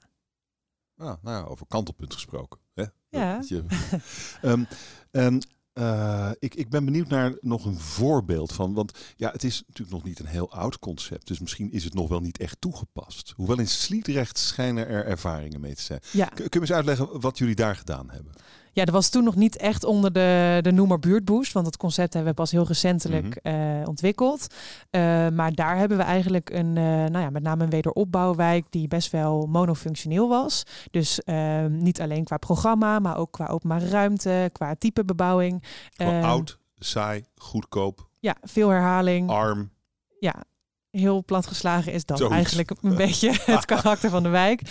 Ah, 0.97 1.15
nou 1.21 1.43
ja, 1.43 1.43
over 1.43 1.65
kantelpunt 1.67 2.13
gesproken. 2.13 2.59
Hè? 2.73 2.83
Ja. 3.09 3.43
Je, 3.47 3.65
um, 4.41 4.67
en 5.11 5.41
uh, 5.73 6.29
ik, 6.39 6.55
ik 6.55 6.69
ben 6.69 6.85
benieuwd 6.85 7.07
naar 7.07 7.37
nog 7.41 7.65
een 7.65 7.79
voorbeeld 7.79 8.53
van. 8.53 8.73
Want 8.73 8.91
ja, 9.15 9.31
het 9.31 9.43
is 9.43 9.63
natuurlijk 9.67 9.97
nog 9.97 10.03
niet 10.03 10.19
een 10.19 10.25
heel 10.25 10.51
oud 10.51 10.79
concept. 10.79 11.27
Dus 11.27 11.39
misschien 11.39 11.71
is 11.71 11.83
het 11.83 11.93
nog 11.93 12.09
wel 12.09 12.19
niet 12.19 12.37
echt 12.37 12.61
toegepast. 12.61 13.33
Hoewel 13.35 13.59
in 13.59 13.67
Sliedrecht 13.67 14.37
schijnen 14.37 14.87
er 14.87 15.05
ervaringen 15.05 15.59
mee 15.59 15.75
te 15.75 15.81
zijn. 15.81 15.99
Ja. 16.11 16.25
Kun 16.25 16.47
je 16.49 16.59
eens 16.59 16.71
uitleggen 16.71 17.19
wat 17.19 17.37
jullie 17.37 17.55
daar 17.55 17.75
gedaan 17.75 18.09
hebben? 18.09 18.33
Ja, 18.73 18.85
dat 18.85 18.93
was 18.93 19.09
toen 19.09 19.23
nog 19.23 19.35
niet 19.35 19.57
echt 19.57 19.83
onder 19.83 20.13
de, 20.13 20.59
de 20.61 20.71
noemer 20.71 20.99
buurtboost, 20.99 21.53
want 21.53 21.65
dat 21.65 21.77
concept 21.77 22.13
hebben 22.13 22.31
we 22.31 22.41
pas 22.41 22.51
heel 22.51 22.67
recentelijk 22.67 23.39
mm 23.43 23.51
-hmm. 23.51 23.79
uh, 23.81 23.87
ontwikkeld. 23.87 24.47
Uh, 24.91 25.01
maar 25.29 25.53
daar 25.53 25.77
hebben 25.77 25.97
we 25.97 26.03
eigenlijk 26.03 26.49
een, 26.49 26.75
uh, 26.75 26.83
nou 26.83 27.19
ja, 27.19 27.29
met 27.29 27.43
name 27.43 27.63
een 27.63 27.69
wederopbouwwijk 27.69 28.65
die 28.69 28.87
best 28.87 29.11
wel 29.11 29.47
monofunctioneel 29.47 30.29
was. 30.29 30.63
Dus 30.91 31.19
niet 31.69 32.01
alleen 32.01 32.23
qua 32.23 32.37
programma, 32.37 32.99
maar 32.99 33.17
ook 33.17 33.31
qua 33.31 33.47
openbare 33.47 33.87
ruimte, 33.87 34.49
qua 34.51 34.75
type 34.75 35.05
bebouwing. 35.05 35.63
Gewoon 35.95 36.23
oud, 36.23 36.57
saai, 36.77 37.25
goedkoop. 37.35 38.09
Ja, 38.19 38.35
veel 38.41 38.69
herhaling. 38.69 39.29
Arm. 39.29 39.69
Ja, 40.19 40.43
heel 40.91 41.23
platgeslagen 41.23 41.93
is 41.93 42.05
dat 42.05 42.17
Zoiets. 42.17 42.35
eigenlijk 42.35 42.71
een 42.81 42.95
beetje 42.95 43.31
het 43.45 43.65
karakter 43.65 44.09
van 44.09 44.23
de 44.23 44.29
wijk. 44.29 44.61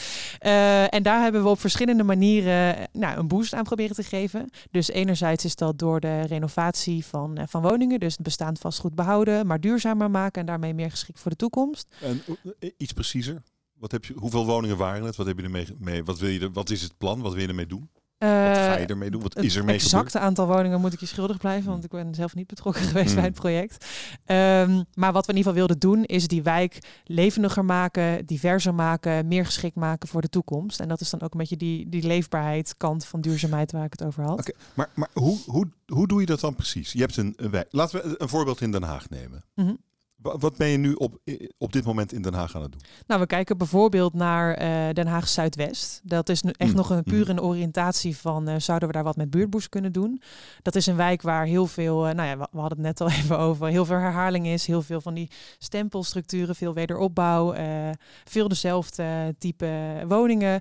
Uh, 0.40 0.94
en 0.94 1.02
daar 1.02 1.22
hebben 1.22 1.42
we 1.42 1.48
op 1.48 1.60
verschillende 1.60 2.02
manieren 2.02 2.88
nou, 2.92 3.18
een 3.18 3.28
boost 3.28 3.54
aan 3.54 3.64
proberen 3.64 3.94
te 3.94 4.02
geven. 4.02 4.50
Dus 4.70 4.88
enerzijds 4.88 5.44
is 5.44 5.56
dat 5.56 5.78
door 5.78 6.00
de 6.00 6.20
renovatie 6.20 7.04
van, 7.04 7.38
uh, 7.38 7.44
van 7.48 7.62
woningen, 7.62 8.00
dus 8.00 8.12
het 8.12 8.22
bestaand 8.22 8.58
vastgoed 8.58 8.94
behouden, 8.94 9.46
maar 9.46 9.60
duurzamer 9.60 10.10
maken 10.10 10.40
en 10.40 10.46
daarmee 10.46 10.74
meer 10.74 10.90
geschikt 10.90 11.20
voor 11.20 11.30
de 11.30 11.36
toekomst. 11.36 11.86
En 12.00 12.22
uh, 12.60 12.70
iets 12.76 12.92
preciezer? 12.92 13.42
Wat 13.72 13.92
heb 13.92 14.04
je, 14.04 14.14
hoeveel 14.16 14.46
woningen 14.46 14.76
waren 14.76 15.04
het? 15.04 15.16
Wat, 15.16 15.26
heb 15.26 15.38
je 15.38 15.44
ermee, 15.44 15.66
mee, 15.78 16.04
wat, 16.04 16.18
wil 16.18 16.28
je 16.28 16.50
wat 16.50 16.70
is 16.70 16.82
het 16.82 16.98
plan? 16.98 17.20
Wat 17.20 17.32
wil 17.32 17.42
je 17.42 17.48
ermee 17.48 17.66
doen? 17.66 17.90
Wat 18.20 18.58
ga 18.58 18.76
je 18.76 18.86
ermee 18.86 19.10
doen? 19.10 19.22
Wat 19.22 19.36
is 19.36 19.56
er 19.56 19.64
mee 19.64 19.74
Het 19.74 19.84
exacte 19.84 20.06
gebeurd? 20.06 20.24
aantal 20.24 20.46
woningen 20.46 20.80
moet 20.80 20.92
ik 20.92 21.00
je 21.00 21.06
schuldig 21.06 21.36
blijven, 21.36 21.70
want 21.70 21.84
ik 21.84 21.90
ben 21.90 22.14
zelf 22.14 22.34
niet 22.34 22.46
betrokken 22.46 22.82
geweest 22.90 23.08
mm. 23.08 23.14
bij 23.14 23.24
het 23.24 23.34
project. 23.34 23.86
Um, 24.26 24.84
maar 24.94 25.12
wat 25.12 25.26
we 25.26 25.32
in 25.32 25.38
ieder 25.38 25.52
geval 25.52 25.54
wilden 25.54 25.78
doen, 25.78 26.04
is 26.04 26.28
die 26.28 26.42
wijk 26.42 26.78
levendiger 27.04 27.64
maken, 27.64 28.26
diverser 28.26 28.74
maken, 28.74 29.28
meer 29.28 29.44
geschikt 29.44 29.76
maken 29.76 30.08
voor 30.08 30.20
de 30.20 30.28
toekomst. 30.28 30.80
En 30.80 30.88
dat 30.88 31.00
is 31.00 31.10
dan 31.10 31.20
ook 31.20 31.32
een 31.32 31.38
beetje 31.38 31.56
die, 31.56 31.88
die 31.88 32.02
leefbaarheid 32.02 32.74
kant 32.76 33.04
van 33.04 33.20
duurzaamheid 33.20 33.72
waar 33.72 33.84
ik 33.84 33.92
het 33.92 34.04
over 34.04 34.22
had. 34.22 34.38
Okay, 34.38 34.54
maar 34.74 34.88
maar 34.94 35.08
hoe, 35.12 35.38
hoe, 35.46 35.68
hoe 35.86 36.06
doe 36.06 36.20
je 36.20 36.26
dat 36.26 36.40
dan 36.40 36.54
precies? 36.54 36.92
Je 36.92 37.00
hebt 37.00 37.16
een, 37.16 37.32
een 37.36 37.50
wijk. 37.50 37.68
Laten 37.70 38.02
we 38.02 38.14
een 38.18 38.28
voorbeeld 38.28 38.60
in 38.60 38.72
Den 38.72 38.82
Haag 38.82 39.08
nemen. 39.08 39.44
Mm 39.54 39.66
-hmm. 39.66 39.78
Wat 40.22 40.56
ben 40.56 40.68
je 40.68 40.76
nu 40.76 40.92
op, 40.92 41.18
op 41.58 41.72
dit 41.72 41.84
moment 41.84 42.12
in 42.12 42.22
Den 42.22 42.34
Haag 42.34 42.54
aan 42.56 42.62
het 42.62 42.72
doen? 42.72 42.80
Nou, 43.06 43.20
we 43.20 43.26
kijken 43.26 43.58
bijvoorbeeld 43.58 44.14
naar 44.14 44.62
uh, 44.62 44.94
Den 44.94 45.06
Haag 45.06 45.28
Zuidwest. 45.28 46.00
Dat 46.04 46.28
is 46.28 46.42
nu 46.42 46.50
echt 46.56 46.70
Mm. 46.70 46.76
nog 46.76 46.90
een 46.90 47.02
puur 47.02 47.24
Mm. 47.24 47.30
een 47.30 47.40
oriëntatie 47.40 48.16
van 48.16 48.48
uh, 48.48 48.54
zouden 48.58 48.88
we 48.88 48.94
daar 48.94 49.04
wat 49.04 49.16
met 49.16 49.30
buurtboost 49.30 49.68
kunnen 49.68 49.92
doen. 49.92 50.22
Dat 50.62 50.74
is 50.74 50.86
een 50.86 50.96
wijk 50.96 51.22
waar 51.22 51.44
heel 51.44 51.66
veel, 51.66 52.08
uh, 52.08 52.14
nou 52.14 52.28
ja, 52.28 52.38
we, 52.38 52.48
we, 52.52 52.58
hadden 52.58 52.78
het 52.78 52.86
net 52.86 53.00
al 53.00 53.10
even 53.18 53.38
over, 53.38 53.66
heel 53.66 53.84
veel 53.84 53.96
herhaling 53.96 54.46
is, 54.46 54.66
heel 54.66 54.82
veel 54.82 55.00
van 55.00 55.14
die 55.14 55.30
stempelstructuren, 55.58 56.54
veel 56.56 56.74
wederopbouw, 56.74 57.52
eh, 57.52 57.90
veel 58.24 58.48
dezelfde 58.48 59.34
type 59.38 60.04
woningen. 60.08 60.60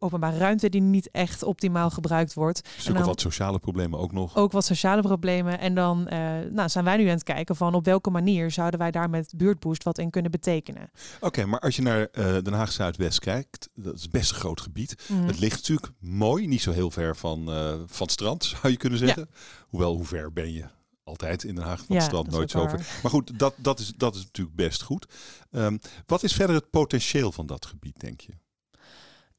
Openbare 0.00 0.38
ruimte 0.38 0.68
die 0.68 0.80
niet 0.80 1.10
echt 1.10 1.42
optimaal 1.42 1.90
gebruikt 1.90 2.34
wordt. 2.34 2.68
Stuk 2.76 2.98
of 2.98 3.04
wat 3.04 3.20
sociale 3.20 3.58
problemen 3.58 3.98
ook 3.98 4.12
nog. 4.12 4.36
Ook 4.36 4.52
wat 4.52 4.64
sociale 4.64 5.02
problemen. 5.02 5.58
En 5.58 5.74
dan 5.74 6.08
uh, 6.12 6.18
nou, 6.50 6.68
zijn 6.68 6.84
wij 6.84 6.96
nu 6.96 7.04
aan 7.04 7.08
het 7.08 7.22
kijken 7.22 7.56
van 7.56 7.74
op 7.74 7.84
welke 7.84 8.10
manier 8.10 8.50
zouden 8.50 8.78
wij 8.78 8.90
daar 8.90 9.10
met 9.10 9.32
buurtboost 9.36 9.82
wat 9.82 9.98
in 9.98 10.10
kunnen 10.10 10.30
betekenen. 10.30 10.90
Oké, 11.16 11.26
okay, 11.26 11.44
maar 11.44 11.60
als 11.60 11.76
je 11.76 11.82
naar 11.82 12.08
uh, 12.12 12.24
Den 12.24 12.52
Haag 12.52 12.72
Zuidwest 12.72 13.18
kijkt, 13.18 13.68
dat 13.74 13.94
is 13.94 14.08
best 14.08 14.30
een 14.30 14.36
groot 14.36 14.60
gebied. 14.60 15.08
Mhm. 15.08 15.26
Het 15.26 15.38
ligt 15.38 15.56
natuurlijk 15.56 15.92
mooi, 16.00 16.46
niet 16.46 16.62
zo 16.62 16.72
heel 16.72 16.90
ver 16.90 17.16
van, 17.16 17.50
uh, 17.50 17.68
van 17.86 18.06
het 18.06 18.10
strand, 18.10 18.44
zou 18.60 18.72
je 18.72 18.76
kunnen 18.76 18.98
zeggen. 18.98 19.28
Ja. 19.30 19.38
Hoewel, 19.68 19.94
hoe 19.94 20.06
ver 20.06 20.32
ben 20.32 20.52
je? 20.52 20.64
Altijd 21.04 21.44
in 21.44 21.54
Den 21.54 21.64
Haag 21.64 21.84
van 21.84 21.96
ja, 21.96 22.02
strand, 22.02 22.30
nooit 22.30 22.50
zo 22.50 22.68
ver. 22.68 22.86
Maar 23.02 23.10
goed, 23.10 23.38
dat, 23.38 23.54
dat, 23.56 23.78
is, 23.78 23.92
dat 23.96 24.14
is 24.14 24.22
natuurlijk 24.22 24.56
best 24.56 24.82
goed. 24.82 25.06
Um, 25.50 25.78
wat 26.06 26.22
is 26.22 26.32
verder 26.32 26.56
het 26.56 26.70
potentieel 26.70 27.32
van 27.32 27.46
dat 27.46 27.66
gebied, 27.66 28.00
denk 28.00 28.20
je? 28.20 28.32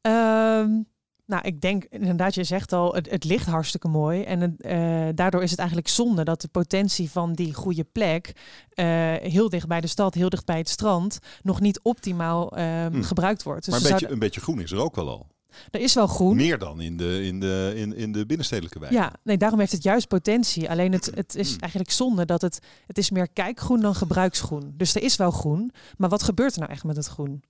Um, 0.10 0.88
nou, 1.26 1.42
ik 1.42 1.62
denk 1.62 1.84
inderdaad, 1.90 2.36
je 2.36 2.44
zegt 2.44 2.74
al, 2.74 2.94
het, 2.94 3.10
het 3.10 3.24
ligt 3.24 3.46
hartstikke 3.46 3.88
mooi. 3.88 4.24
En 4.24 4.58
uh, 4.60 5.10
daardoor 5.16 5.44
is 5.44 5.50
het 5.50 5.60
eigenlijk 5.60 5.90
zonde 5.90 6.24
dat 6.24 6.42
de 6.42 6.48
potentie 6.48 7.12
van 7.12 7.34
die 7.34 7.54
goede 7.54 7.84
plek 7.84 8.34
uh, 8.76 8.86
heel 9.14 9.50
dicht 9.50 9.68
bij 9.68 9.82
de 9.82 9.88
stad, 9.88 10.14
heel 10.14 10.30
dicht 10.30 10.46
bij 10.46 10.58
het 10.58 10.70
strand, 10.70 11.20
nog 11.42 11.60
niet 11.60 11.80
optimaal 11.84 12.58
uh, 12.58 12.86
Hmm. 12.86 13.04
gebruikt 13.04 13.44
wordt. 13.44 13.66
Dus 13.66 13.74
maar 13.74 13.84
een 13.84 13.90
beetje, 13.90 14.00
zouden... 14.00 14.12
een 14.12 14.28
beetje 14.28 14.42
groen 14.42 14.62
is 14.62 14.72
er 14.72 14.80
ook 14.80 14.96
wel 14.96 15.10
al. 15.10 15.28
Er 15.72 15.80
is 15.80 15.94
wel 15.94 16.08
groen. 16.08 16.36
Meer 16.36 16.58
dan 16.58 16.82
in 16.82 16.98
de, 16.98 17.24
in 17.24 17.40
de, 17.40 17.74
in, 17.76 17.96
in 17.96 18.12
de 18.12 18.26
binnenstedelijke 18.26 18.80
wijk. 18.80 18.94
Ja, 18.94 19.14
nee, 19.24 19.38
daarom 19.38 19.60
heeft 19.60 19.72
het 19.72 19.84
juist 19.84 20.08
potentie. 20.08 20.70
Alleen 20.70 20.92
het, 20.92 21.12
het 21.16 21.36
is 21.36 21.50
Hmm. 21.50 21.60
eigenlijk 21.60 21.92
zonde 21.92 22.26
dat 22.26 22.42
het, 22.42 22.60
het 22.88 22.98
is 22.98 23.10
meer 23.10 23.30
kijkgroen 23.30 23.80
dan 23.80 23.96
gebruiksgroen. 23.96 24.74
Dus 24.78 24.96
er 24.96 25.04
is 25.04 25.16
wel 25.16 25.32
groen, 25.32 25.72
maar 25.98 26.10
wat 26.10 26.24
gebeurt 26.24 26.54
er 26.54 26.60
nou 26.60 26.72
echt 26.72 26.84
met 26.84 26.96
het 26.96 27.08
groen? 27.08 27.44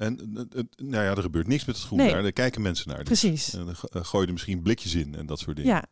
En 0.00 0.30
nou 0.76 1.04
ja, 1.04 1.10
er 1.14 1.22
gebeurt 1.22 1.46
niks 1.46 1.64
met 1.64 1.76
het 1.76 1.84
groen 1.84 1.98
Nee. 1.98 2.10
daar. 2.12 2.22
Daar 2.22 2.32
kijken 2.32 2.62
mensen 2.62 2.88
naar. 2.88 3.04
Dus, 3.04 3.20
Precies. 3.20 3.54
En 3.54 3.64
dan 3.64 3.74
go- 3.76 3.88
uh, 3.96 4.04
gooi 4.04 4.20
je 4.20 4.26
er 4.26 4.32
misschien 4.32 4.62
blikjes 4.62 4.94
in 4.94 5.14
en 5.14 5.26
dat 5.26 5.38
soort 5.38 5.56
dingen. 5.56 5.70
Ja. 5.70 5.84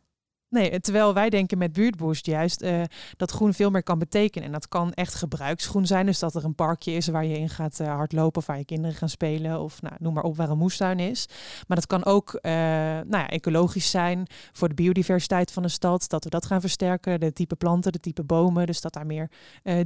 Nee, 0.49 0.79
terwijl 0.79 1.13
wij 1.13 1.29
denken 1.29 1.57
met 1.57 1.73
buurtboost 1.73 2.25
juist 2.25 2.61
uh, 2.61 2.81
dat 3.17 3.31
groen 3.31 3.53
veel 3.53 3.69
meer 3.69 3.83
kan 3.83 3.99
betekenen. 3.99 4.45
En 4.45 4.51
dat 4.51 4.67
kan 4.67 4.93
echt 4.93 5.15
gebruiksgroen 5.15 5.85
zijn. 5.85 6.05
Dus 6.05 6.19
dat 6.19 6.35
er 6.35 6.45
een 6.45 6.55
parkje 6.55 6.91
is 6.91 7.07
waar 7.07 7.25
je 7.25 7.37
in 7.37 7.49
gaat 7.49 7.79
uh, 7.79 7.87
hardlopen 7.87 8.41
of 8.41 8.47
waar 8.47 8.57
je 8.57 8.65
kinderen 8.65 8.95
gaan 8.95 9.09
spelen. 9.09 9.61
Of 9.61 9.81
nou, 9.81 9.95
noem 9.99 10.13
maar 10.13 10.23
op 10.23 10.37
waar 10.37 10.49
een 10.49 10.57
moestuin 10.57 10.99
is. 10.99 11.27
Maar 11.67 11.77
dat 11.77 11.87
kan 11.87 12.05
ook 12.05 12.39
nou 12.41 13.07
ja, 13.09 13.29
ecologisch 13.29 13.89
zijn 13.89 14.27
voor 14.51 14.67
de 14.67 14.73
biodiversiteit 14.73 15.51
van 15.51 15.63
de 15.63 15.69
stad. 15.69 16.09
Dat 16.09 16.23
we 16.23 16.29
dat 16.29 16.45
gaan 16.45 16.61
versterken. 16.61 17.19
De 17.19 17.33
type 17.33 17.55
planten, 17.55 17.91
de 17.91 17.99
type 17.99 18.23
bomen. 18.23 18.65
Dus 18.65 18.81
dat 18.81 18.93
daar 18.93 19.05
meer 19.05 19.29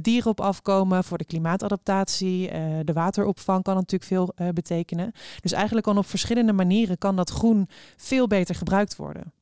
dieren 0.00 0.30
op 0.30 0.40
afkomen. 0.40 1.04
Voor 1.04 1.18
de 1.18 1.24
klimaatadaptatie. 1.24 2.50
De 2.84 2.92
wateropvang 2.92 3.62
kan 3.62 3.74
natuurlijk 3.74 4.04
veel 4.04 4.34
betekenen. 4.54 5.12
Dus 5.40 5.52
eigenlijk 5.52 5.86
kan 5.86 5.98
op 5.98 6.06
verschillende 6.06 6.52
manieren 6.52 6.98
kan 6.98 7.16
dat 7.16 7.30
groen 7.30 7.68
veel 7.96 8.26
beter 8.26 8.54
gebruikt 8.54 8.96
worden. 8.96 9.33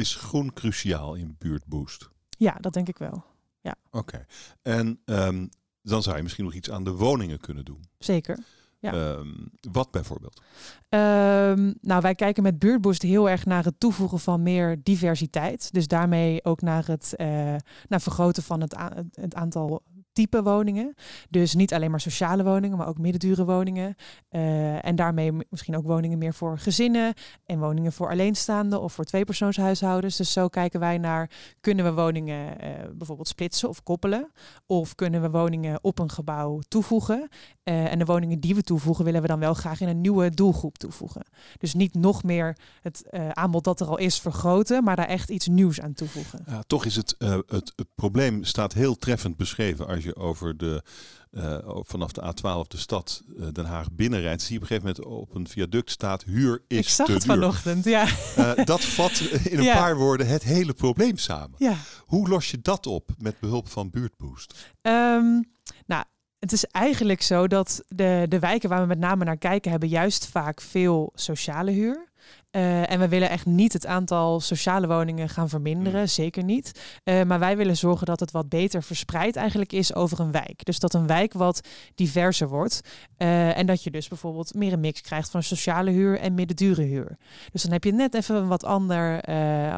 Is 0.00 0.14
groen 0.14 0.52
cruciaal 0.52 1.14
in 1.14 1.36
buurtboost? 1.38 2.10
Ja, 2.28 2.56
dat 2.60 2.72
denk 2.72 2.88
ik 2.88 2.98
wel. 2.98 3.24
Ja. 3.60 3.74
Oké. 3.90 3.98
Okay. 3.98 4.26
En 4.62 5.00
um, 5.04 5.48
dan 5.82 6.02
zou 6.02 6.16
je 6.16 6.22
misschien 6.22 6.44
nog 6.44 6.54
iets 6.54 6.70
aan 6.70 6.84
de 6.84 6.90
woningen 6.90 7.40
kunnen 7.40 7.64
doen. 7.64 7.84
Zeker. 7.98 8.38
Ja. 8.78 8.94
Um, 8.94 9.50
wat 9.70 9.90
bijvoorbeeld? 9.90 10.42
Um, 10.88 11.74
nou, 11.80 12.00
wij 12.00 12.14
kijken 12.14 12.42
met 12.42 12.58
Buurtboost 12.58 13.02
heel 13.02 13.30
erg 13.30 13.44
naar 13.44 13.64
het 13.64 13.80
toevoegen 13.80 14.18
van 14.18 14.42
meer 14.42 14.80
diversiteit. 14.82 15.72
Dus 15.72 15.86
daarmee 15.86 16.44
ook 16.44 16.60
naar 16.60 16.86
het 16.86 17.14
uh, 17.16 17.26
naar 17.88 18.00
vergroten 18.00 18.42
van 18.42 18.60
het, 18.60 18.76
het 19.10 19.34
aantal 19.34 19.82
type 20.20 20.42
woningen. 20.42 20.94
Dus 21.30 21.54
niet 21.54 21.74
alleen 21.74 21.90
maar 21.90 22.00
sociale 22.00 22.44
woningen, 22.44 22.76
maar 22.76 22.88
ook 22.88 22.98
middendure 22.98 23.44
woningen. 23.44 23.94
Uh, 24.30 24.84
en 24.84 24.96
daarmee 24.96 25.32
misschien 25.50 25.76
ook 25.76 25.84
woningen 25.84 26.18
meer 26.18 26.34
voor 26.34 26.58
gezinnen 26.58 27.14
en 27.46 27.58
woningen 27.58 27.92
voor 27.92 28.08
alleenstaanden 28.10 28.80
of 28.80 28.92
voor 28.92 29.04
tweepersoonshuishoudens. 29.04 30.16
Dus 30.16 30.32
zo 30.32 30.48
kijken 30.48 30.80
wij 30.80 30.98
naar, 30.98 31.30
kunnen 31.60 31.84
we 31.84 31.92
woningen 31.92 32.64
uh, 32.64 32.70
bijvoorbeeld 32.94 33.28
splitsen 33.28 33.68
of 33.68 33.82
koppelen? 33.82 34.30
Of 34.66 34.94
kunnen 34.94 35.22
we 35.22 35.30
woningen 35.30 35.78
op 35.82 35.98
een 35.98 36.10
gebouw 36.10 36.58
toevoegen? 36.68 37.28
Uh, 37.64 37.92
en 37.92 37.98
de 37.98 38.04
woningen 38.04 38.40
die 38.40 38.54
we 38.54 38.62
toevoegen, 38.62 39.04
willen 39.04 39.22
we 39.22 39.28
dan 39.28 39.38
wel 39.38 39.54
graag 39.54 39.80
in 39.80 39.88
een 39.88 40.00
nieuwe 40.00 40.30
doelgroep 40.30 40.78
toevoegen. 40.78 41.22
Dus 41.58 41.74
niet 41.74 41.94
nog 41.94 42.22
meer 42.22 42.56
het 42.80 43.08
aanbod 43.32 43.64
dat 43.64 43.80
er 43.80 43.86
al 43.86 43.98
is 43.98 44.20
vergroten, 44.20 44.84
maar 44.84 44.96
daar 44.96 45.06
echt 45.06 45.30
iets 45.30 45.48
nieuws 45.48 45.80
aan 45.80 45.92
toevoegen. 45.92 46.44
Ja, 46.46 46.62
toch 46.66 46.84
is 46.84 46.96
het, 46.96 47.14
het, 47.18 47.72
het 47.76 47.88
probleem 47.94 48.44
staat 48.44 48.72
heel 48.72 48.96
treffend 48.96 49.36
beschreven 49.36 49.86
als 49.86 50.04
je 50.04 50.09
over 50.16 50.56
de 50.56 50.82
uh, 51.32 51.58
vanaf 51.64 52.12
de 52.12 52.22
A12 52.34 52.68
de 52.68 52.76
stad 52.76 53.22
uh, 53.36 53.46
Den 53.52 53.64
Haag 53.64 53.92
binnenrijdt, 53.92 54.42
zie 54.42 54.50
je 54.50 54.56
op 54.56 54.70
een 54.70 54.76
gegeven 54.76 54.94
moment 55.02 55.20
op 55.20 55.34
een 55.34 55.48
viaduct 55.48 55.90
staat 55.90 56.24
huur 56.24 56.62
is 56.68 56.78
Ik 56.78 56.88
zag 56.88 57.06
te 57.06 57.12
het 57.12 57.22
duur. 57.22 57.34
vanochtend, 57.34 57.84
ja. 57.84 58.06
Uh, 58.38 58.64
dat 58.64 58.84
vat 58.84 59.20
in 59.20 59.58
een 59.58 59.64
Ja. 59.64 59.74
paar 59.76 59.96
woorden 59.96 60.26
het 60.26 60.42
hele 60.42 60.72
probleem 60.72 61.16
samen. 61.16 61.54
ja. 61.58 61.74
Hoe 62.06 62.28
los 62.28 62.50
je 62.50 62.60
dat 62.60 62.86
op 62.86 63.10
met 63.18 63.40
behulp 63.40 63.68
van 63.68 63.90
Buurtboost? 63.90 64.74
Ehm, 64.82 65.42
nou, 65.86 66.04
het 66.38 66.52
is 66.52 66.64
eigenlijk 66.64 67.22
zo 67.22 67.46
dat 67.46 67.82
de, 67.88 68.26
de 68.28 68.38
wijken 68.38 68.68
waar 68.68 68.80
we 68.80 68.86
met 68.86 68.98
name 68.98 69.24
naar 69.24 69.38
kijken, 69.38 69.70
hebben 69.70 69.88
juist 69.88 70.26
vaak 70.26 70.60
veel 70.60 71.12
sociale 71.14 71.70
huur. 71.70 72.08
Eh, 72.50 72.90
en 72.90 72.98
we 72.98 73.08
willen 73.08 73.30
echt 73.30 73.46
niet 73.46 73.72
het 73.72 73.86
aantal 73.86 74.40
sociale 74.40 74.86
woningen 74.86 75.28
gaan 75.28 75.48
verminderen, 75.48 76.08
zeker 76.08 76.44
niet. 76.44 76.98
Eh, 77.04 77.22
maar 77.22 77.38
wij 77.38 77.56
willen 77.56 77.76
zorgen 77.76 78.06
dat 78.06 78.20
het 78.20 78.30
wat 78.30 78.48
beter 78.48 78.82
verspreid 78.82 79.36
eigenlijk 79.36 79.72
is 79.72 79.94
over 79.94 80.20
een 80.20 80.32
wijk. 80.32 80.64
Dus 80.64 80.78
dat 80.78 80.94
een 80.94 81.06
wijk 81.06 81.32
wat 81.32 81.60
diverser 81.94 82.48
wordt. 82.48 82.80
Eh, 83.16 83.58
en 83.58 83.66
dat 83.66 83.82
je 83.82 83.90
dus 83.90 84.08
bijvoorbeeld 84.08 84.54
meer 84.54 84.72
een 84.72 84.80
mix 84.80 85.00
krijgt 85.00 85.30
van 85.30 85.42
sociale 85.42 85.90
huur 85.90 86.18
en 86.18 86.34
middendure 86.34 86.82
huur. 86.82 87.16
Dus 87.52 87.62
dan 87.62 87.72
heb 87.72 87.84
je 87.84 87.92
net 87.92 88.14
even 88.14 88.34
een 88.34 88.48
wat, 88.48 88.64
ander, 88.64 89.20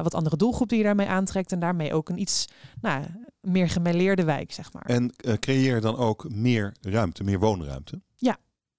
wat 0.03 0.13
andere 0.13 0.37
doelgroep 0.37 0.69
die 0.69 0.77
je 0.77 0.83
daarmee 0.83 1.07
aantrekt. 1.07 1.51
En 1.51 1.59
daarmee 1.59 1.93
ook 1.93 2.09
een 2.09 2.19
iets 2.19 2.45
nou, 2.81 3.03
meer 3.41 3.69
gemêleerde 3.69 4.25
wijk, 4.25 4.51
zeg 4.51 4.73
maar. 4.73 4.85
En 4.85 5.13
creëer 5.39 5.81
dan 5.81 5.97
ook 5.97 6.29
meer 6.29 6.73
ruimte, 6.81 7.23
meer 7.23 7.39
woonruimte? 7.39 8.01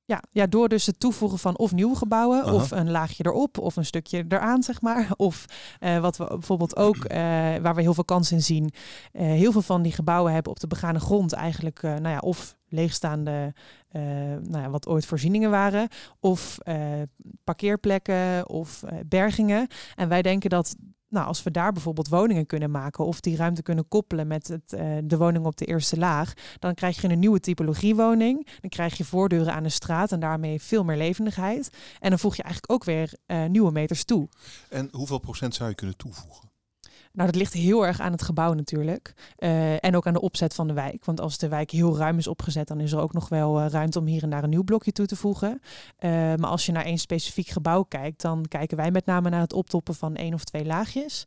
Ja, 0.06 0.22
ja, 0.30 0.46
door 0.46 0.68
dus 0.68 0.86
het 0.86 1.00
toevoegen 1.00 1.38
van 1.38 1.58
of 1.58 1.72
nieuwe 1.72 1.96
gebouwen, 1.96 2.42
Aha. 2.42 2.54
of 2.54 2.70
een 2.70 2.90
laagje 2.90 3.26
erop, 3.26 3.58
of 3.58 3.76
een 3.76 3.84
stukje 3.84 4.24
eraan, 4.28 4.62
zeg 4.62 4.80
maar. 4.80 5.08
Of 5.16 5.44
eh, 5.80 5.98
wat 5.98 6.16
we 6.16 6.26
bijvoorbeeld 6.26 6.76
ook, 6.76 6.96
eh, 6.96 7.18
waar 7.56 7.74
we 7.74 7.80
heel 7.80 7.94
veel 7.94 8.04
kans 8.04 8.32
in 8.32 8.42
zien, 8.42 8.70
eh, 9.12 9.26
heel 9.26 9.52
veel 9.52 9.62
van 9.62 9.82
die 9.82 9.92
gebouwen 9.92 10.32
hebben 10.32 10.52
op 10.52 10.60
de 10.60 10.66
begane 10.66 11.00
grond 11.00 11.32
eigenlijk, 11.32 11.82
nou 11.82 12.08
ja, 12.08 12.18
of 12.18 12.56
leegstaande, 12.68 13.54
nou 13.92 14.58
ja, 14.58 14.70
wat 14.70 14.86
ooit 14.86 15.06
voorzieningen 15.06 15.50
waren, 15.50 15.88
of 16.20 16.58
parkeerplekken 17.44 18.48
of 18.48 18.82
bergingen. 19.06 19.66
En 19.94 20.08
wij 20.08 20.22
denken 20.22 20.50
dat 20.50 20.76
nou, 21.14 21.26
als 21.26 21.42
we 21.42 21.50
daar 21.50 21.72
bijvoorbeeld 21.72 22.08
woningen 22.08 22.46
kunnen 22.46 22.70
maken 22.70 23.04
of 23.04 23.20
die 23.20 23.36
ruimte 23.36 23.62
kunnen 23.62 23.88
koppelen 23.88 24.26
met 24.26 24.48
het, 24.48 24.72
eh, 24.72 24.86
de 25.04 25.16
woning 25.16 25.44
op 25.44 25.56
de 25.56 25.64
eerste 25.64 25.98
laag, 25.98 26.32
dan 26.58 26.74
krijg 26.74 27.00
je 27.00 27.08
een 27.08 27.18
nieuwe 27.18 27.40
typologie 27.40 27.94
woning. 27.94 28.48
Dan 28.60 28.70
krijg 28.70 28.96
je 28.96 29.04
voordeuren 29.04 29.54
aan 29.54 29.62
de 29.62 29.68
straat 29.68 30.12
en 30.12 30.20
daarmee 30.20 30.60
veel 30.60 30.84
meer 30.84 30.96
levendigheid. 30.96 31.70
En 32.00 32.10
dan 32.10 32.18
voeg 32.18 32.36
je 32.36 32.42
eigenlijk 32.42 32.72
ook 32.72 32.84
weer 32.84 33.12
eh, 33.26 33.44
nieuwe 33.44 33.72
meters 33.72 34.04
toe. 34.04 34.28
En 34.68 34.88
hoeveel 34.92 35.18
procent 35.18 35.54
zou 35.54 35.68
je 35.68 35.74
kunnen 35.74 35.96
toevoegen? 35.96 36.53
Nou, 37.14 37.30
dat 37.30 37.36
ligt 37.36 37.52
heel 37.52 37.86
erg 37.86 38.00
aan 38.00 38.12
het 38.12 38.22
gebouw 38.22 38.52
natuurlijk. 38.52 39.14
Eh, 39.36 39.84
en 39.84 39.96
ook 39.96 40.06
aan 40.06 40.12
de 40.12 40.20
opzet 40.20 40.54
van 40.54 40.66
de 40.66 40.72
wijk. 40.72 41.04
Want 41.04 41.20
als 41.20 41.38
de 41.38 41.48
wijk 41.48 41.70
heel 41.70 41.96
ruim 41.96 42.18
is 42.18 42.26
opgezet, 42.26 42.68
dan 42.68 42.80
is 42.80 42.92
er 42.92 43.00
ook 43.00 43.12
nog 43.12 43.28
wel 43.28 43.60
eh, 43.60 43.68
ruimte 43.68 43.98
om 43.98 44.06
hier 44.06 44.22
en 44.22 44.30
daar 44.30 44.42
een 44.42 44.50
nieuw 44.50 44.64
blokje 44.64 44.92
toe 44.92 45.06
te 45.06 45.16
voegen. 45.16 45.60
Eh, 45.96 46.10
maar 46.10 46.50
als 46.50 46.66
je 46.66 46.72
naar 46.72 46.84
één 46.84 46.98
specifiek 46.98 47.48
gebouw 47.48 47.82
kijkt, 47.82 48.22
dan 48.22 48.44
kijken 48.48 48.76
wij 48.76 48.90
met 48.90 49.06
name 49.06 49.30
naar 49.30 49.40
het 49.40 49.52
optoppen 49.52 49.94
van 49.94 50.14
één 50.14 50.34
of 50.34 50.44
twee 50.44 50.64
laagjes. 50.64 51.24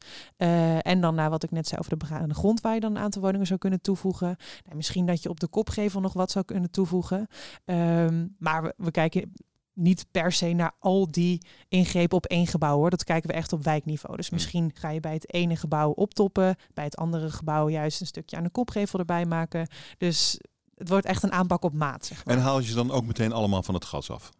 En 0.81 1.01
dan 1.01 1.15
naar 1.15 1.29
wat 1.29 1.43
ik 1.43 1.51
net 1.51 1.67
zei 1.67 1.79
over 1.79 1.91
de 1.91 2.05
begane 2.05 2.33
grond, 2.33 2.61
waar 2.61 2.73
je 2.73 2.79
dan 2.79 2.95
een 2.95 3.01
aantal 3.01 3.21
woningen 3.21 3.47
zou 3.47 3.59
kunnen 3.59 3.81
toevoegen. 3.81 4.35
Nou, 4.63 4.75
misschien 4.75 5.05
dat 5.05 5.23
je 5.23 5.29
op 5.29 5.39
de 5.39 5.47
kopgevel 5.47 6.01
nog 6.01 6.13
wat 6.13 6.31
zou 6.31 6.45
kunnen 6.45 6.71
toevoegen. 6.71 7.27
Ehm, 7.65 8.27
maar 8.37 8.73
we 8.77 8.91
kijken 8.91 9.33
niet 9.77 10.05
per 10.11 10.31
se 10.31 10.53
naar 10.53 10.71
al 10.79 11.11
die 11.11 11.45
ingrepen 11.69 12.17
op 12.17 12.25
één 12.25 12.47
gebouw 12.47 12.75
hoor. 12.77 12.89
Dat 12.89 13.03
kijken 13.03 13.29
we 13.29 13.35
echt 13.35 13.53
op 13.53 13.63
wijkniveau. 13.63 14.17
Dus 14.17 14.27
Hmm. 14.27 14.35
misschien 14.35 14.71
ga 14.73 14.89
je 14.89 14.99
bij 14.99 15.13
het 15.13 15.33
ene 15.33 15.55
gebouw 15.55 15.91
optoppen, 15.91 16.55
bij 16.73 16.83
het 16.83 16.97
andere 16.97 17.31
gebouw 17.31 17.69
juist 17.69 18.01
een 18.01 18.07
stukje 18.07 18.37
aan 18.37 18.43
de 18.43 18.49
kopgevel 18.49 18.99
erbij 18.99 19.25
maken. 19.25 19.67
Dus 19.97 20.39
het 20.75 20.89
wordt 20.89 21.05
echt 21.05 21.23
een 21.23 21.31
aanpak 21.31 21.63
op 21.63 21.73
maat. 21.73 22.05
Zeg 22.05 22.25
maar. 22.25 22.35
En 22.35 22.41
haal 22.41 22.59
je 22.59 22.67
ze 22.67 22.75
dan 22.75 22.91
ook 22.91 23.05
meteen 23.05 23.31
allemaal 23.33 23.63
van 23.63 23.73
het 23.73 23.85
gas 23.85 24.11
af? 24.11 24.31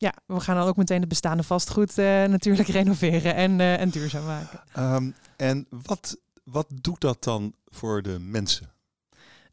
Ja, 0.00 0.14
we 0.26 0.40
gaan 0.40 0.56
dan 0.56 0.66
ook 0.66 0.76
meteen 0.76 1.00
het 1.00 1.08
bestaande 1.08 1.42
vastgoed 1.42 1.98
eh, 1.98 2.04
natuurlijk 2.24 2.68
renoveren 2.78 3.34
en, 3.34 3.60
eh, 3.60 3.80
en 3.80 3.90
duurzaam 3.90 4.24
maken. 4.24 4.60
Ehm, 4.72 5.10
en 5.36 5.66
wat, 5.82 6.20
wat 6.44 6.66
doet 6.70 7.00
dat 7.00 7.24
dan 7.24 7.54
voor 7.66 8.02
de 8.02 8.18
mensen? 8.18 8.72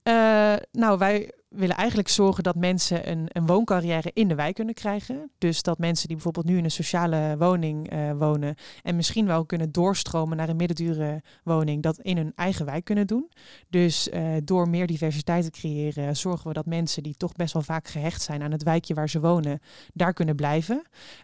Eh, 0.03 0.55
nou, 0.71 0.97
wij 0.97 1.31
willen 1.57 1.75
eigenlijk 1.75 2.09
zorgen 2.09 2.43
dat 2.43 2.55
mensen 2.55 3.09
een, 3.09 3.25
een 3.27 3.45
wooncarrière 3.45 4.11
in 4.13 4.27
de 4.27 4.35
wijk 4.35 4.55
kunnen 4.55 4.73
krijgen. 4.73 5.31
Dus 5.37 5.61
dat 5.61 5.77
mensen 5.77 6.07
die 6.07 6.15
bijvoorbeeld 6.15 6.45
nu 6.45 6.57
in 6.57 6.63
een 6.63 6.71
sociale 6.71 7.35
woning 7.37 7.89
eh, 7.89 8.11
wonen 8.11 8.55
en 8.83 8.95
misschien 8.95 9.25
wel 9.25 9.45
kunnen 9.45 9.71
doorstromen 9.71 10.37
naar 10.37 10.49
een 10.49 10.55
middendure 10.55 11.21
woning, 11.43 11.83
dat 11.83 11.99
in 11.99 12.17
hun 12.17 12.31
eigen 12.35 12.65
wijk 12.65 12.85
kunnen 12.85 13.07
doen. 13.07 13.29
Dus 13.69 14.09
eh, 14.09 14.23
door 14.43 14.69
meer 14.69 14.87
diversiteit 14.87 15.43
te 15.43 15.51
creëren, 15.51 16.15
zorgen 16.15 16.47
we 16.47 16.53
dat 16.53 16.65
mensen 16.65 17.03
die 17.03 17.15
toch 17.17 17.33
best 17.33 17.53
wel 17.53 17.61
vaak 17.61 17.87
gehecht 17.87 18.21
zijn 18.21 18.41
aan 18.41 18.51
het 18.51 18.63
wijkje 18.63 18.93
waar 18.93 19.09
ze 19.09 19.19
wonen, 19.19 19.59
daar 19.93 20.13
kunnen 20.13 20.35
blijven. 20.35 20.81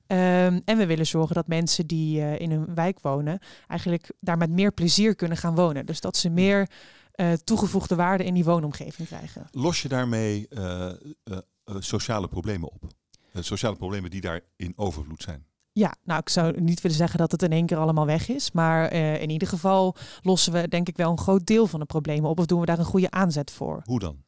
Ehm, 0.08 0.60
en 0.65 0.78
we 0.78 0.86
willen 0.86 1.08
zorgen 1.08 1.36
dat 1.36 1.48
mensen 1.48 1.88
die 1.88 2.22
eh, 2.22 2.39
in 2.39 2.52
een 2.52 2.76
wijk 2.76 3.00
wonen, 3.02 3.39
eigenlijk 3.67 4.12
daar 4.19 4.38
met 4.38 4.50
meer 4.50 4.72
plezier 4.72 5.15
kunnen 5.15 5.38
gaan 5.38 5.56
wonen. 5.56 5.86
Dus 5.86 6.02
dat 6.02 6.17
ze 6.17 6.30
meer 6.30 6.69
eh, 7.13 7.32
toegevoegde 7.34 7.95
waarde 7.95 8.23
in 8.23 8.34
die 8.34 8.43
woonomgeving 8.43 9.08
krijgen. 9.08 9.47
Los 9.52 9.82
je 9.82 9.88
daarmee 9.88 10.47
eh, 10.47 10.89
eh, 10.89 10.95
sociale 11.80 12.28
problemen 12.28 12.71
op? 12.71 12.88
Sociale 13.39 13.76
problemen 13.76 14.10
die 14.10 14.21
daar 14.21 14.41
in 14.56 14.73
overvloed 14.76 15.21
zijn. 15.21 15.45
Ja, 15.71 15.95
nou, 16.04 16.19
ik 16.19 16.30
zou 16.30 16.62
niet 16.62 16.82
willen 16.82 16.97
zeggen 16.97 17.19
dat 17.19 17.32
het 17.32 17.43
in 17.43 17.52
één 17.52 17.65
keer 17.65 17.78
allemaal 17.78 18.06
weg 18.06 18.30
is. 18.30 18.52
Maar 18.52 18.91
in 18.93 19.30
ieder 19.30 19.47
geval 19.47 19.95
lossen 20.21 20.54
we 20.54 20.67
denk 20.67 20.88
ik 20.88 20.97
wel 20.97 21.12
een 21.12 21.19
groot 21.19 21.45
deel 21.45 21.67
van 21.67 21.80
de 21.80 21.86
problemen 21.86 22.30
op. 22.30 22.39
Of 22.39 22.45
doen 22.45 22.60
we 22.60 22.65
daar 22.65 22.80
een 22.80 22.86
goede 22.86 23.12
aanzet 23.12 23.52
voor. 23.52 23.82
Hoe 23.84 23.99
dan? 23.99 24.23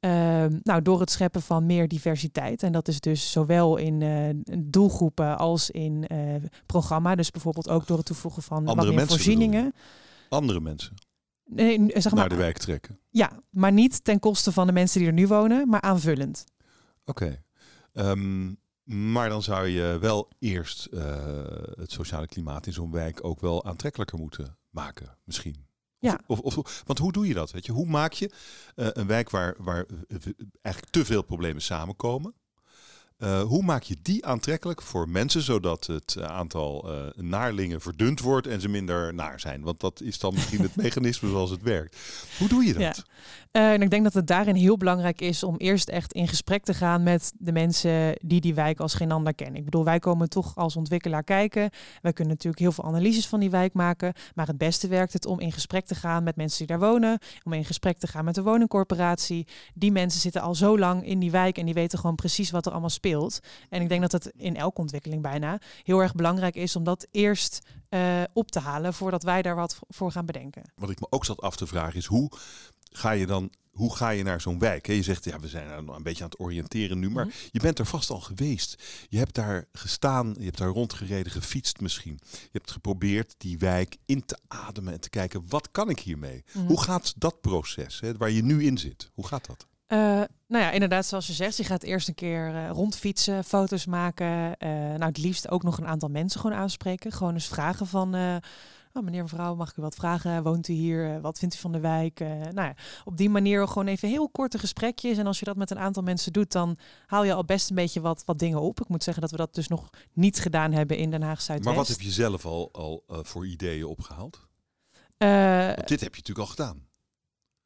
Ehm, 0.00 0.58
nou, 0.62 0.82
door 0.82 1.00
het 1.00 1.10
scheppen 1.10 1.42
van 1.42 1.66
meer 1.66 1.88
diversiteit. 1.88 2.62
En 2.62 2.72
dat 2.72 2.88
is 2.88 3.00
dus 3.00 3.30
zowel 3.30 3.76
in 3.76 4.44
doelgroepen 4.58 5.38
als 5.38 5.70
in 5.70 6.06
eh, 6.06 6.18
programma. 6.66 7.14
Dus 7.14 7.30
bijvoorbeeld 7.30 7.68
ook 7.68 7.86
door 7.86 7.96
het 7.96 8.06
toevoegen 8.06 8.42
van 8.42 8.56
Andere 8.56 8.76
wat 8.76 8.86
meer 8.86 8.94
mensen 8.94 9.16
voorzieningen. 9.16 9.72
Andere 10.28 10.60
mensen 10.60 10.94
Nee, 11.54 11.78
n- 11.80 11.90
zeg 11.94 12.04
maar, 12.04 12.14
naar 12.14 12.28
de 12.28 12.34
wijk 12.34 12.58
trekken. 12.58 12.98
Ja, 13.10 13.42
maar 13.50 13.72
niet 13.72 14.04
ten 14.04 14.18
koste 14.18 14.52
van 14.52 14.66
de 14.66 14.72
mensen 14.72 14.98
die 14.98 15.08
er 15.08 15.14
nu 15.14 15.26
wonen, 15.26 15.68
maar 15.68 15.80
aanvullend. 15.80 16.44
Oké. 17.04 17.42
Ehm, 17.92 18.52
maar 19.12 19.28
dan 19.28 19.42
zou 19.42 19.66
je 19.66 19.98
wel 20.00 20.28
eerst 20.38 20.86
eh, 20.86 21.26
het 21.74 21.90
sociale 21.92 22.26
klimaat 22.26 22.66
in 22.66 22.72
zo'n 22.72 22.90
wijk 22.92 23.24
ook 23.24 23.40
wel 23.40 23.64
aantrekkelijker 23.64 24.18
moeten 24.18 24.56
maken, 24.70 25.16
misschien. 25.24 25.54
Of- 25.56 26.08
Ja. 26.10 26.20
Of, 26.26 26.38
of, 26.40 26.82
want 26.86 26.98
hoe 26.98 27.12
doe 27.12 27.26
je 27.26 27.34
dat? 27.34 27.50
Weet 27.50 27.66
je? 27.66 27.72
Hoe 27.72 27.86
maak 27.86 28.12
je 28.12 28.30
eh, 28.74 28.86
een 28.92 29.06
wijk 29.06 29.30
waar, 29.30 29.54
waar 29.58 29.84
eh, 30.08 30.16
eigenlijk 30.62 30.94
te 30.94 31.04
veel 31.04 31.22
problemen 31.22 31.62
samenkomen? 31.62 32.34
Eh, 33.22 33.42
hoe 33.42 33.62
maak 33.62 33.82
je 33.82 33.96
die 34.02 34.26
aantrekkelijk 34.26 34.82
voor 34.82 35.08
mensen, 35.08 35.42
zodat 35.42 35.86
het 35.86 36.16
eh, 36.18 36.24
aantal 36.24 36.90
eh, 36.90 37.22
naarlingen 37.22 37.80
verdund 37.80 38.20
wordt 38.20 38.46
en 38.46 38.60
ze 38.60 38.68
minder 38.68 39.14
naar 39.14 39.40
zijn? 39.40 39.62
Want 39.62 39.80
dat 39.80 40.00
is 40.00 40.18
dan 40.18 40.34
misschien 40.34 40.60
het 40.60 40.76
mechanisme 40.84 41.28
zoals 41.28 41.50
het 41.50 41.62
werkt. 41.62 41.96
Hoe 42.38 42.48
doe 42.48 42.64
je 42.64 42.72
dat? 42.72 42.82
Ja. 42.82 43.02
En 43.52 43.82
ik 43.82 43.90
denk 43.90 44.04
dat 44.04 44.14
het 44.14 44.26
daarin 44.26 44.54
heel 44.54 44.76
belangrijk 44.76 45.20
is 45.20 45.42
om 45.42 45.56
eerst 45.56 45.88
echt 45.88 46.12
in 46.12 46.28
gesprek 46.28 46.64
te 46.64 46.74
gaan 46.74 47.02
met 47.02 47.32
de 47.38 47.52
mensen 47.52 48.16
die 48.20 48.40
die 48.40 48.54
wijk 48.54 48.80
als 48.80 48.94
geen 48.94 49.12
ander 49.12 49.34
kennen. 49.34 49.58
Ik 49.58 49.64
bedoel, 49.64 49.84
wij 49.84 49.98
komen 49.98 50.28
toch 50.28 50.56
als 50.56 50.76
ontwikkelaar 50.76 51.24
kijken. 51.24 51.70
Wij 52.02 52.12
kunnen 52.12 52.32
natuurlijk 52.32 52.62
heel 52.62 52.72
veel 52.72 52.84
analyses 52.84 53.26
van 53.26 53.40
die 53.40 53.50
wijk 53.50 53.72
maken. 53.72 54.12
Maar 54.34 54.46
het 54.46 54.58
beste 54.58 54.88
werkt 54.88 55.12
het 55.12 55.26
om 55.26 55.40
in 55.40 55.52
gesprek 55.52 55.86
te 55.86 55.94
gaan 55.94 56.22
met 56.22 56.36
mensen 56.36 56.58
die 56.58 56.66
daar 56.66 56.88
wonen. 56.88 57.18
Om 57.42 57.52
in 57.52 57.64
gesprek 57.64 57.98
te 57.98 58.06
gaan 58.06 58.24
met 58.24 58.34
de 58.34 58.42
woningcorporatie. 58.42 59.46
Die 59.74 59.92
mensen 59.92 60.20
zitten 60.20 60.42
al 60.42 60.54
zo 60.54 60.78
lang 60.78 61.06
in 61.06 61.18
die 61.18 61.30
wijk 61.30 61.58
en 61.58 61.64
die 61.64 61.74
weten 61.74 61.98
gewoon 61.98 62.16
precies 62.16 62.50
wat 62.50 62.66
er 62.66 62.72
allemaal 62.72 62.90
speelt. 62.90 63.11
En 63.68 63.82
ik 63.82 63.88
denk 63.88 64.00
dat 64.00 64.12
het 64.12 64.32
in 64.36 64.56
elke 64.56 64.80
ontwikkeling 64.80 65.22
bijna 65.22 65.58
heel 65.82 66.00
erg 66.00 66.14
belangrijk 66.14 66.54
is 66.54 66.76
om 66.76 66.84
dat 66.84 67.06
eerst 67.10 67.58
eh, 67.88 68.22
op 68.32 68.50
te 68.50 68.60
halen 68.60 68.94
voordat 68.94 69.22
wij 69.22 69.42
daar 69.42 69.56
wat 69.56 69.78
voor 69.88 70.12
gaan 70.12 70.26
bedenken. 70.26 70.62
Wat 70.74 70.90
ik 70.90 71.00
me 71.00 71.06
ook 71.10 71.24
zat 71.24 71.40
af 71.40 71.56
te 71.56 71.66
vragen 71.66 71.96
is 71.98 72.06
hoe 72.06 72.30
ga 72.90 73.10
je 73.10 73.26
dan 73.26 73.50
hoe 73.72 73.96
ga 73.96 74.08
je 74.10 74.22
naar 74.22 74.40
zo'n 74.40 74.58
wijk? 74.58 74.86
Hè? 74.86 74.92
Je 74.92 75.02
zegt, 75.02 75.24
ja, 75.24 75.40
we 75.40 75.48
zijn 75.48 75.88
een 75.88 76.02
beetje 76.02 76.24
aan 76.24 76.30
het 76.30 76.40
oriënteren 76.40 76.98
nu, 76.98 77.10
maar 77.10 77.26
Mhm. 77.26 77.34
je 77.50 77.60
bent 77.60 77.78
er 77.78 77.86
vast 77.86 78.10
al 78.10 78.20
geweest. 78.20 78.82
Je 79.08 79.18
hebt 79.18 79.34
daar 79.34 79.64
gestaan, 79.72 80.34
je 80.38 80.44
hebt 80.44 80.58
daar 80.58 80.68
rondgereden, 80.68 81.32
gefietst 81.32 81.80
misschien. 81.80 82.18
Je 82.30 82.48
hebt 82.52 82.70
geprobeerd 82.70 83.34
die 83.38 83.58
wijk 83.58 83.96
in 84.06 84.24
te 84.24 84.38
ademen 84.48 84.92
en 84.92 85.00
te 85.00 85.10
kijken, 85.10 85.44
wat 85.48 85.70
kan 85.70 85.88
ik 85.90 85.98
hiermee? 86.00 86.44
Mhm. 86.52 86.66
Hoe 86.66 86.82
gaat 86.82 87.14
dat 87.16 87.40
proces, 87.40 88.00
hè, 88.00 88.16
waar 88.16 88.30
je 88.30 88.42
nu 88.42 88.64
in 88.64 88.78
zit? 88.78 89.10
Hoe 89.14 89.26
gaat 89.26 89.46
dat? 89.46 89.66
Eh, 89.92 89.98
nou 90.46 90.64
ja, 90.64 90.70
inderdaad, 90.70 91.06
zoals 91.06 91.26
je 91.26 91.32
zegt, 91.32 91.56
je 91.56 91.64
gaat 91.64 91.82
eerst 91.82 92.08
een 92.08 92.14
keer 92.14 92.54
eh, 92.54 92.70
rondfietsen, 92.70 93.44
foto's 93.44 93.86
maken. 93.86 94.56
eh, 94.56 94.68
nou, 94.70 95.04
het 95.04 95.18
liefst 95.18 95.50
ook 95.50 95.62
nog 95.62 95.78
een 95.78 95.86
aantal 95.86 96.08
mensen 96.08 96.40
gewoon 96.40 96.56
aanspreken. 96.56 97.12
Gewoon 97.12 97.34
eens 97.34 97.46
vragen 97.46 97.86
van, 97.86 98.14
oh, 98.92 99.02
meneer, 99.02 99.22
mevrouw, 99.22 99.54
mag 99.54 99.70
ik 99.70 99.76
u 99.76 99.82
wat 99.82 99.94
vragen? 99.94 100.42
Woont 100.42 100.68
u 100.68 100.72
hier? 100.72 101.20
Wat 101.20 101.38
vindt 101.38 101.54
u 101.54 101.58
van 101.58 101.72
de 101.72 101.80
wijk? 101.80 102.18
Nou 102.52 102.54
ja, 102.54 102.74
op 103.04 103.16
die 103.16 103.30
manier 103.30 103.68
gewoon 103.68 103.86
even 103.86 104.08
heel 104.08 104.28
korte 104.28 104.58
gesprekjes. 104.58 105.18
En 105.18 105.26
als 105.26 105.38
je 105.38 105.44
dat 105.44 105.56
met 105.56 105.70
een 105.70 105.78
aantal 105.78 106.02
mensen 106.02 106.32
doet, 106.32 106.52
dan 106.52 106.78
haal 107.06 107.24
je 107.24 107.34
al 107.34 107.44
best 107.44 107.70
een 107.70 107.76
beetje 107.76 108.00
wat, 108.00 108.22
wat 108.24 108.38
dingen 108.38 108.60
op. 108.60 108.80
Ik 108.80 108.88
moet 108.88 109.02
zeggen 109.02 109.22
dat 109.22 109.30
we 109.30 109.36
dat 109.36 109.54
dus 109.54 109.68
nog 109.68 109.90
niet 110.12 110.40
gedaan 110.40 110.72
hebben 110.72 110.96
in 110.96 111.10
Den 111.10 111.22
Haag 111.22 111.42
Zuidwest. 111.42 111.76
Maar 111.76 111.84
wat 111.84 111.96
heb 111.96 112.00
je 112.00 112.10
zelf 112.12 112.46
al, 112.46 112.70
al 112.72 113.04
voor 113.06 113.46
ideeën 113.46 113.84
opgehaald? 113.84 114.46
Eh, 115.16 115.66
dit 115.84 116.00
heb 116.00 116.14
je 116.14 116.22
natuurlijk 116.22 116.38
al 116.38 116.46
gedaan. 116.46 116.90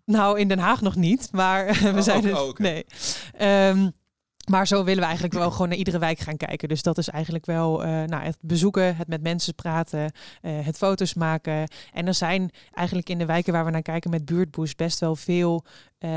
Nou, 0.07 0.39
in 0.39 0.49
Den 0.49 0.59
Haag 0.59 0.81
nog 0.81 0.97
niet, 0.97 1.29
maar 1.33 1.67
we 1.83 1.89
Oh, 1.97 2.01
zijn 2.01 2.17
oh, 2.19 2.23
dus, 2.23 2.33
oh, 2.33 2.49
oké. 2.49 2.63
nee. 2.63 2.87
Ehm, 3.37 3.91
maar 4.49 4.67
zo 4.67 4.85
willen 4.85 5.01
we 5.01 5.05
eigenlijk 5.05 5.35
wel 5.35 5.51
gewoon 5.51 5.69
naar 5.69 5.79
iedere 5.79 5.99
wijk 5.99 6.19
gaan 6.19 6.37
kijken. 6.37 6.69
Dus 6.69 6.83
dat 6.83 6.99
is 6.99 7.09
eigenlijk 7.09 7.47
wel 7.47 7.85
eh, 7.85 7.89
nou, 7.89 8.23
het 8.23 8.39
bezoeken, 8.41 8.97
het 8.97 9.09
met 9.09 9.23
mensen 9.23 9.55
praten, 9.55 10.13
eh, 10.43 10.65
het 10.65 10.77
foto's 10.77 11.15
maken. 11.15 11.69
En 11.93 12.07
er 12.07 12.15
zijn 12.15 12.51
eigenlijk 12.73 13.09
in 13.09 13.19
de 13.19 13.27
wijken 13.27 13.53
waar 13.53 13.65
we 13.65 13.71
naar 13.71 13.83
kijken 13.83 14.11
met 14.11 14.25
Buurtboost 14.25 14.77
best 14.77 15.01
wel 15.01 15.17
veel 15.17 15.65
eh, 15.99 16.11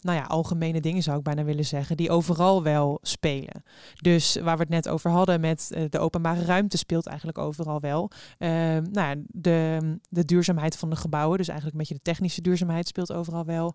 nou 0.00 0.18
ja, 0.18 0.22
algemene 0.22 0.80
dingen 0.80 1.02
zou 1.02 1.18
ik 1.18 1.22
bijna 1.22 1.44
willen 1.44 1.64
zeggen, 1.64 1.96
die 1.96 2.10
overal 2.10 2.62
wel 2.62 2.98
spelen. 3.02 3.62
Dus 4.00 4.36
waar 4.42 4.56
we 4.56 4.62
het 4.62 4.70
net 4.72 4.88
over 4.88 5.10
hadden 5.10 5.40
met 5.40 5.70
de 5.90 5.98
openbare 5.98 6.44
ruimte 6.44 6.76
speelt 6.76 7.06
eigenlijk 7.06 7.38
overal 7.38 7.80
wel. 7.80 8.10
Nou 8.38 8.84
ja, 8.92 9.14
de, 9.26 9.78
de 10.08 10.24
duurzaamheid 10.24 10.76
van 10.76 10.90
de 10.90 10.96
gebouwen, 10.96 11.38
dus 11.38 11.48
eigenlijk 11.48 11.78
een 11.78 11.86
beetje 11.86 12.02
de 12.02 12.10
technische 12.10 12.40
duurzaamheid 12.40 12.88
speelt 12.88 13.12
overal 13.12 13.44
wel. 13.44 13.74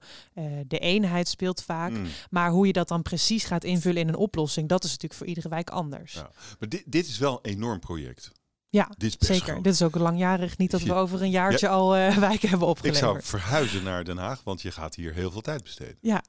De 0.67 0.79
eenheid 0.79 1.27
speelt 1.27 1.63
vaak. 1.63 1.91
Mm. 1.91 2.05
Maar 2.29 2.49
hoe 2.49 2.67
je 2.67 2.73
dat 2.73 2.87
dan 2.87 3.01
precies 3.01 3.43
gaat 3.43 3.63
invullen 3.63 4.00
in 4.01 4.07
een 4.07 4.15
oplossing, 4.15 4.69
dat 4.69 4.83
is 4.83 4.89
natuurlijk 4.89 5.19
voor 5.19 5.27
iedere 5.27 5.49
wijk 5.49 5.69
anders. 5.69 6.13
Ja. 6.13 6.29
Maar 6.59 6.69
dit, 6.69 6.83
dit 6.85 7.07
is 7.07 7.17
wel 7.17 7.39
een 7.41 7.51
enorm 7.51 7.79
project. 7.79 8.31
Ja, 8.69 8.89
Dit 8.97 9.15
Zeker. 9.19 9.43
groot. 9.43 9.63
Dit 9.63 9.73
is 9.73 9.81
ook 9.81 9.95
langjarig. 9.95 10.57
Niet 10.57 10.71
dat 10.71 10.81
we 10.81 10.93
over 10.93 11.21
een 11.21 11.29
jaartje 11.29 11.67
al 11.69 11.95
eh, 11.95 12.17
wijken 12.27 12.49
hebben 12.49 12.67
Ik 12.67 12.73
opgeleverd. 12.73 13.03
zou 13.03 13.21
verhuizen 13.21 13.83
naar 13.83 14.03
Den 14.03 14.17
Haag, 14.17 14.43
want 14.43 14.61
je 14.61 14.71
gaat 14.71 14.95
hier 14.95 15.13
heel 15.13 15.31
veel 15.31 15.41
tijd 15.41 15.63
besteden. 15.63 15.97
Ja, 16.01 16.23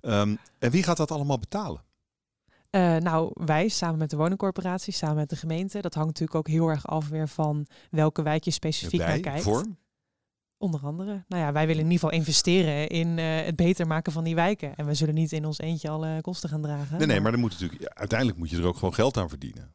Ehm, 0.00 0.36
en 0.58 0.70
wie 0.70 0.82
gaat 0.82 0.96
dat 0.96 1.10
allemaal 1.10 1.38
betalen? 1.38 1.84
Eh, 2.70 2.96
nou, 2.96 3.30
wij 3.34 3.68
samen 3.68 3.98
met 3.98 4.10
de 4.10 4.16
woningcorporatie, 4.16 4.92
samen 4.92 5.16
met 5.16 5.28
de 5.30 5.36
gemeente. 5.36 5.80
Dat 5.80 5.94
hangt 5.94 6.08
natuurlijk 6.08 6.38
ook 6.38 6.48
heel 6.48 6.68
erg 6.68 6.86
af 6.86 7.08
weer 7.08 7.28
van 7.28 7.66
welke 7.90 8.22
wijk 8.22 8.44
je 8.44 8.50
specifiek 8.50 8.98
naar 9.00 9.08
Wij, 9.08 9.20
kijkt. 9.20 9.42
vorm? 9.42 9.76
Onder 10.58 10.80
andere. 10.80 11.24
Nou 11.28 11.42
ja, 11.42 11.52
wij 11.52 11.66
willen 11.66 11.84
in 11.84 11.90
ieder 11.90 12.02
geval 12.08 12.18
investeren 12.18 12.88
in 12.88 13.18
eh, 13.18 13.44
het 13.44 13.56
beter 13.56 13.86
maken 13.86 14.12
van 14.12 14.24
die 14.24 14.34
wijken. 14.34 14.76
En 14.76 14.86
we 14.86 14.94
zullen 14.94 15.14
niet 15.14 15.32
in 15.32 15.44
ons 15.44 15.58
eentje 15.58 15.88
alle 15.88 16.18
kosten 16.20 16.48
gaan 16.48 16.62
dragen. 16.62 16.98
Nee, 16.98 17.06
nee, 17.06 17.20
maar 17.20 17.30
dan 17.30 17.40
moet 17.40 17.50
natuurlijk, 17.50 17.80
ja, 17.80 17.90
uiteindelijk 17.94 18.38
moet 18.38 18.50
je 18.50 18.56
er 18.56 18.64
ook 18.66 18.76
gewoon 18.76 18.94
geld 18.94 19.16
aan 19.16 19.28
verdienen. 19.28 19.74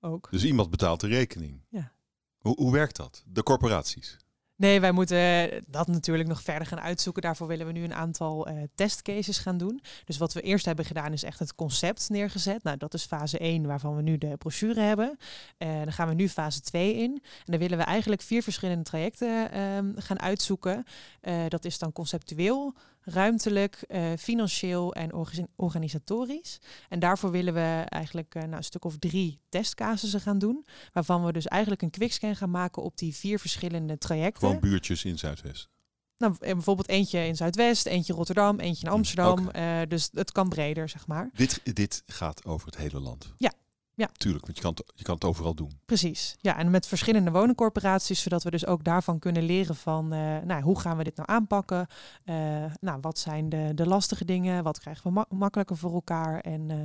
ook. 0.00 0.28
Dus 0.30 0.44
iemand 0.44 0.70
betaalt 0.70 1.00
de 1.00 1.06
rekening. 1.06 1.64
Ja. 1.68 1.92
Hoe, 2.38 2.54
hoe 2.56 2.72
werkt 2.72 2.96
dat? 2.96 3.24
De 3.26 3.42
corporaties. 3.42 4.16
Nee, 4.56 4.80
wij 4.80 4.92
moeten 4.92 5.50
dat 5.66 5.86
natuurlijk 5.86 6.28
nog 6.28 6.42
verder 6.42 6.66
gaan 6.66 6.80
uitzoeken. 6.80 7.22
Daarvoor 7.22 7.46
willen 7.46 7.66
we 7.66 7.72
nu 7.72 7.84
een 7.84 7.94
aantal 7.94 8.46
eh, 8.46 8.62
testcases 8.74 9.38
gaan 9.38 9.58
doen. 9.58 9.82
Dus 10.04 10.18
wat 10.18 10.32
we 10.32 10.40
eerst 10.40 10.64
hebben 10.64 10.84
gedaan 10.84 11.12
is 11.12 11.22
echt 11.22 11.38
het 11.38 11.54
concept 11.54 12.08
neergezet. 12.08 12.62
Nou, 12.62 12.76
dat 12.76 12.94
is 12.94 13.04
fase 13.04 13.38
1 13.38 13.66
waarvan 13.66 13.96
we 13.96 14.02
nu 14.02 14.18
de 14.18 14.36
brochure 14.36 14.80
hebben. 14.80 15.16
Eh, 15.58 15.68
dan 15.82 15.92
gaan 15.92 16.08
we 16.08 16.14
nu 16.14 16.28
fase 16.28 16.60
2 16.60 16.94
in. 16.94 17.12
En 17.12 17.44
dan 17.44 17.58
willen 17.58 17.78
we 17.78 17.84
eigenlijk 17.84 18.22
vier 18.22 18.42
verschillende 18.42 18.84
trajecten 18.84 19.50
ehm, 19.50 19.92
gaan 19.96 20.20
uitzoeken. 20.20 20.84
Eh, 21.20 21.34
dat 21.48 21.64
is 21.64 21.78
dan 21.78 21.92
conceptueel, 21.92 22.74
ruimtelijk, 23.04 23.84
eh, 23.88 24.12
financieel 24.18 24.94
en 24.94 25.12
orga- 25.14 25.46
organisatorisch. 25.56 26.58
En 26.88 26.98
daarvoor 26.98 27.30
willen 27.30 27.54
we 27.54 27.84
eigenlijk 27.88 28.34
eh, 28.34 28.42
nou, 28.42 28.56
een 28.56 28.64
stuk 28.64 28.84
of 28.84 28.96
drie 28.98 29.40
testcasussen 29.48 30.20
gaan 30.20 30.38
doen. 30.38 30.66
Waarvan 30.92 31.24
we 31.24 31.32
dus 31.32 31.46
eigenlijk 31.46 31.82
een 31.82 31.90
quickscan 31.90 32.36
gaan 32.36 32.50
maken 32.50 32.82
op 32.82 32.96
die 32.96 33.14
vier 33.16 33.38
verschillende 33.38 33.98
trajecten. 33.98 34.46
Gewoon 34.48 34.60
buurtjes 34.60 35.04
in 35.04 35.18
Zuidwest. 35.18 35.70
Nou, 36.18 36.36
en 36.40 36.54
bijvoorbeeld 36.54 36.88
eentje 36.88 37.26
in 37.26 37.36
Zuidwest, 37.36 37.86
eentje 37.86 38.12
in 38.12 38.18
Rotterdam, 38.18 38.60
eentje 38.60 38.86
in 38.86 38.92
Amsterdam. 38.92 39.38
Oké. 39.46 39.50
Eh, 39.58 39.80
dus 39.88 40.08
het 40.12 40.32
kan 40.32 40.48
breder, 40.48 40.88
zeg 40.88 41.06
maar. 41.06 41.30
Dit, 41.34 41.60
dit 41.76 42.02
gaat 42.06 42.44
over 42.44 42.66
het 42.66 42.76
hele 42.76 43.00
land. 43.00 43.32
Ja, 43.36 43.52
ja. 43.94 44.08
Tuurlijk, 44.12 44.44
want 44.44 44.56
je 44.56 44.62
kan, 44.62 44.74
het, 44.74 44.92
je 44.94 45.02
kan 45.04 45.14
het 45.14 45.24
overal 45.24 45.54
doen. 45.54 45.70
Precies. 45.86 46.36
Ja, 46.40 46.56
en 46.58 46.70
met 46.70 46.86
verschillende 46.86 47.30
woningcorporaties, 47.30 48.22
zodat 48.22 48.42
we 48.42 48.50
dus 48.50 48.66
ook 48.66 48.84
daarvan 48.84 49.18
kunnen 49.18 49.42
leren 49.42 49.76
van, 49.76 50.12
eh, 50.12 50.36
nou, 50.44 50.62
hoe 50.62 50.80
gaan 50.80 50.96
we 50.96 51.04
dit 51.04 51.16
nou 51.16 51.28
aanpakken? 51.30 51.86
Eh, 52.24 52.34
nou, 52.80 52.98
wat 53.00 53.18
zijn 53.18 53.48
de, 53.48 53.70
de 53.74 53.86
lastige 53.86 54.24
dingen? 54.24 54.62
Wat 54.62 54.78
krijgen 54.80 55.02
we 55.04 55.10
ma- 55.10 55.26
makkelijker 55.28 55.76
voor 55.76 55.92
elkaar? 55.92 56.40
En 56.40 56.70
eh, 56.70 56.76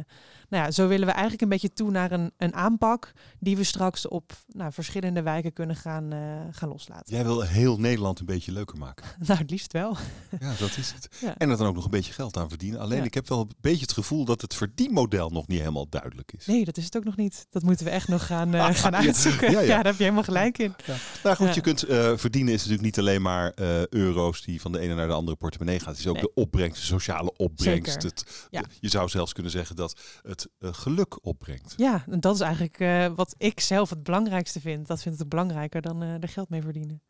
nou 0.50 0.64
ja, 0.64 0.72
zo 0.72 0.88
willen 0.88 1.06
we 1.06 1.12
eigenlijk 1.12 1.42
een 1.42 1.50
beetje 1.50 1.74
toe 1.74 1.92
naar 1.92 2.12
een, 2.12 2.32
een 2.38 2.54
aanpak 2.54 3.12
die 3.40 3.58
we 3.58 3.64
straks 3.64 4.08
op 4.08 4.32
nou, 4.48 4.72
verschillende 4.72 5.22
wijken 5.22 5.54
kunnen 5.54 5.76
gaan, 5.76 6.12
gaan 6.52 6.70
loslaten. 6.70 7.16
Jij 7.16 7.24
wil 7.24 7.42
heel 7.42 7.80
Nederland 7.80 8.20
een 8.20 8.26
beetje 8.26 8.52
leuker 8.52 8.78
maken. 8.78 9.06
Nou, 9.28 9.40
het 9.40 9.50
liefst 9.50 9.72
wel. 9.74 9.98
Ja, 10.40 10.54
dat 10.60 10.78
is 10.78 10.92
het. 10.92 11.08
Ja. 11.22 11.38
En 11.38 11.50
er 11.50 11.58
dan 11.58 11.68
ook 11.68 11.76
nog 11.76 11.84
een 11.86 11.90
beetje 11.92 12.14
geld 12.14 12.38
aan 12.38 12.50
verdienen. 12.50 12.80
Alleen 12.80 12.98
Ja. 12.98 13.04
ik 13.04 13.14
heb 13.14 13.28
wel 13.28 13.40
een 13.40 13.52
beetje 13.62 13.82
het 13.82 13.92
gevoel 13.92 14.26
dat 14.26 14.42
het 14.42 14.54
verdienmodel 14.56 15.30
nog 15.30 15.48
niet 15.48 15.60
helemaal 15.60 15.90
duidelijk 15.90 16.32
is. 16.38 16.46
Nee, 16.46 16.66
dat 16.66 16.78
is 16.78 16.86
het 16.86 16.96
ook 16.98 17.04
nog 17.04 17.16
niet. 17.16 17.46
Dat 17.50 17.64
moeten 17.64 17.86
we 17.86 17.92
echt 17.92 18.08
nog 18.08 18.26
gaan, 18.26 18.54
eh, 18.54 18.66
gaan 18.76 18.92
Ja, 18.92 18.98
uitzoeken. 18.98 19.52
ja, 19.52 19.60
Ja, 19.60 19.66
ja. 19.66 19.76
daar 19.76 19.86
heb 19.86 19.96
je 19.98 20.04
helemaal 20.04 20.24
gelijk 20.24 20.58
in. 20.58 20.76
Nou 21.24 21.36
goed, 21.36 21.56
je 21.56 21.62
kunt 21.62 21.84
eh, 21.84 22.18
verdienen 22.18 22.54
is 22.54 22.60
natuurlijk 22.60 22.86
niet 22.86 23.00
alleen 23.00 23.22
maar 23.22 23.52
eh, 23.52 23.88
euro's 23.88 24.42
die 24.42 24.62
van 24.62 24.72
de 24.72 24.80
ene 24.80 24.96
naar 24.96 25.08
de 25.08 25.14
andere 25.14 25.38
portemonnee 25.38 25.80
gaan. 25.80 25.90
Het 25.90 26.00
is 26.00 26.08
ook 26.08 26.14
Nee. 26.14 26.24
de 26.24 26.34
opbrengst, 26.34 26.80
de 26.82 26.88
sociale 26.88 27.34
opbrengst. 27.38 28.04
Het, 28.04 28.48
Ja. 28.50 28.64
Je 28.80 28.90
zou 28.90 29.10
zelfs 29.10 29.34
kunnen 29.34 29.52
zeggen 29.52 29.76
dat 29.76 30.00
het 30.22 30.48
geluk 30.62 31.26
opbrengt. 31.26 31.74
Ja, 31.78 32.04
en 32.10 32.20
dat 32.20 32.36
is 32.36 32.42
eigenlijk 32.42 32.78
wat 33.16 33.36
ik 33.38 33.60
zelf 33.60 33.90
het 33.90 34.04
belangrijkste 34.04 34.60
vind. 34.60 34.88
Dat 34.88 35.02
vind 35.02 35.22
ik 35.22 35.30
belangrijker 35.30 35.82
dan 35.82 36.02
er 36.02 36.28
geld 36.30 36.50
mee 36.50 36.62
verdienen. 36.62 37.02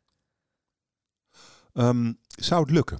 Ehm, 1.74 2.14
zou 2.28 2.62
het 2.62 2.72
lukken? 2.72 3.00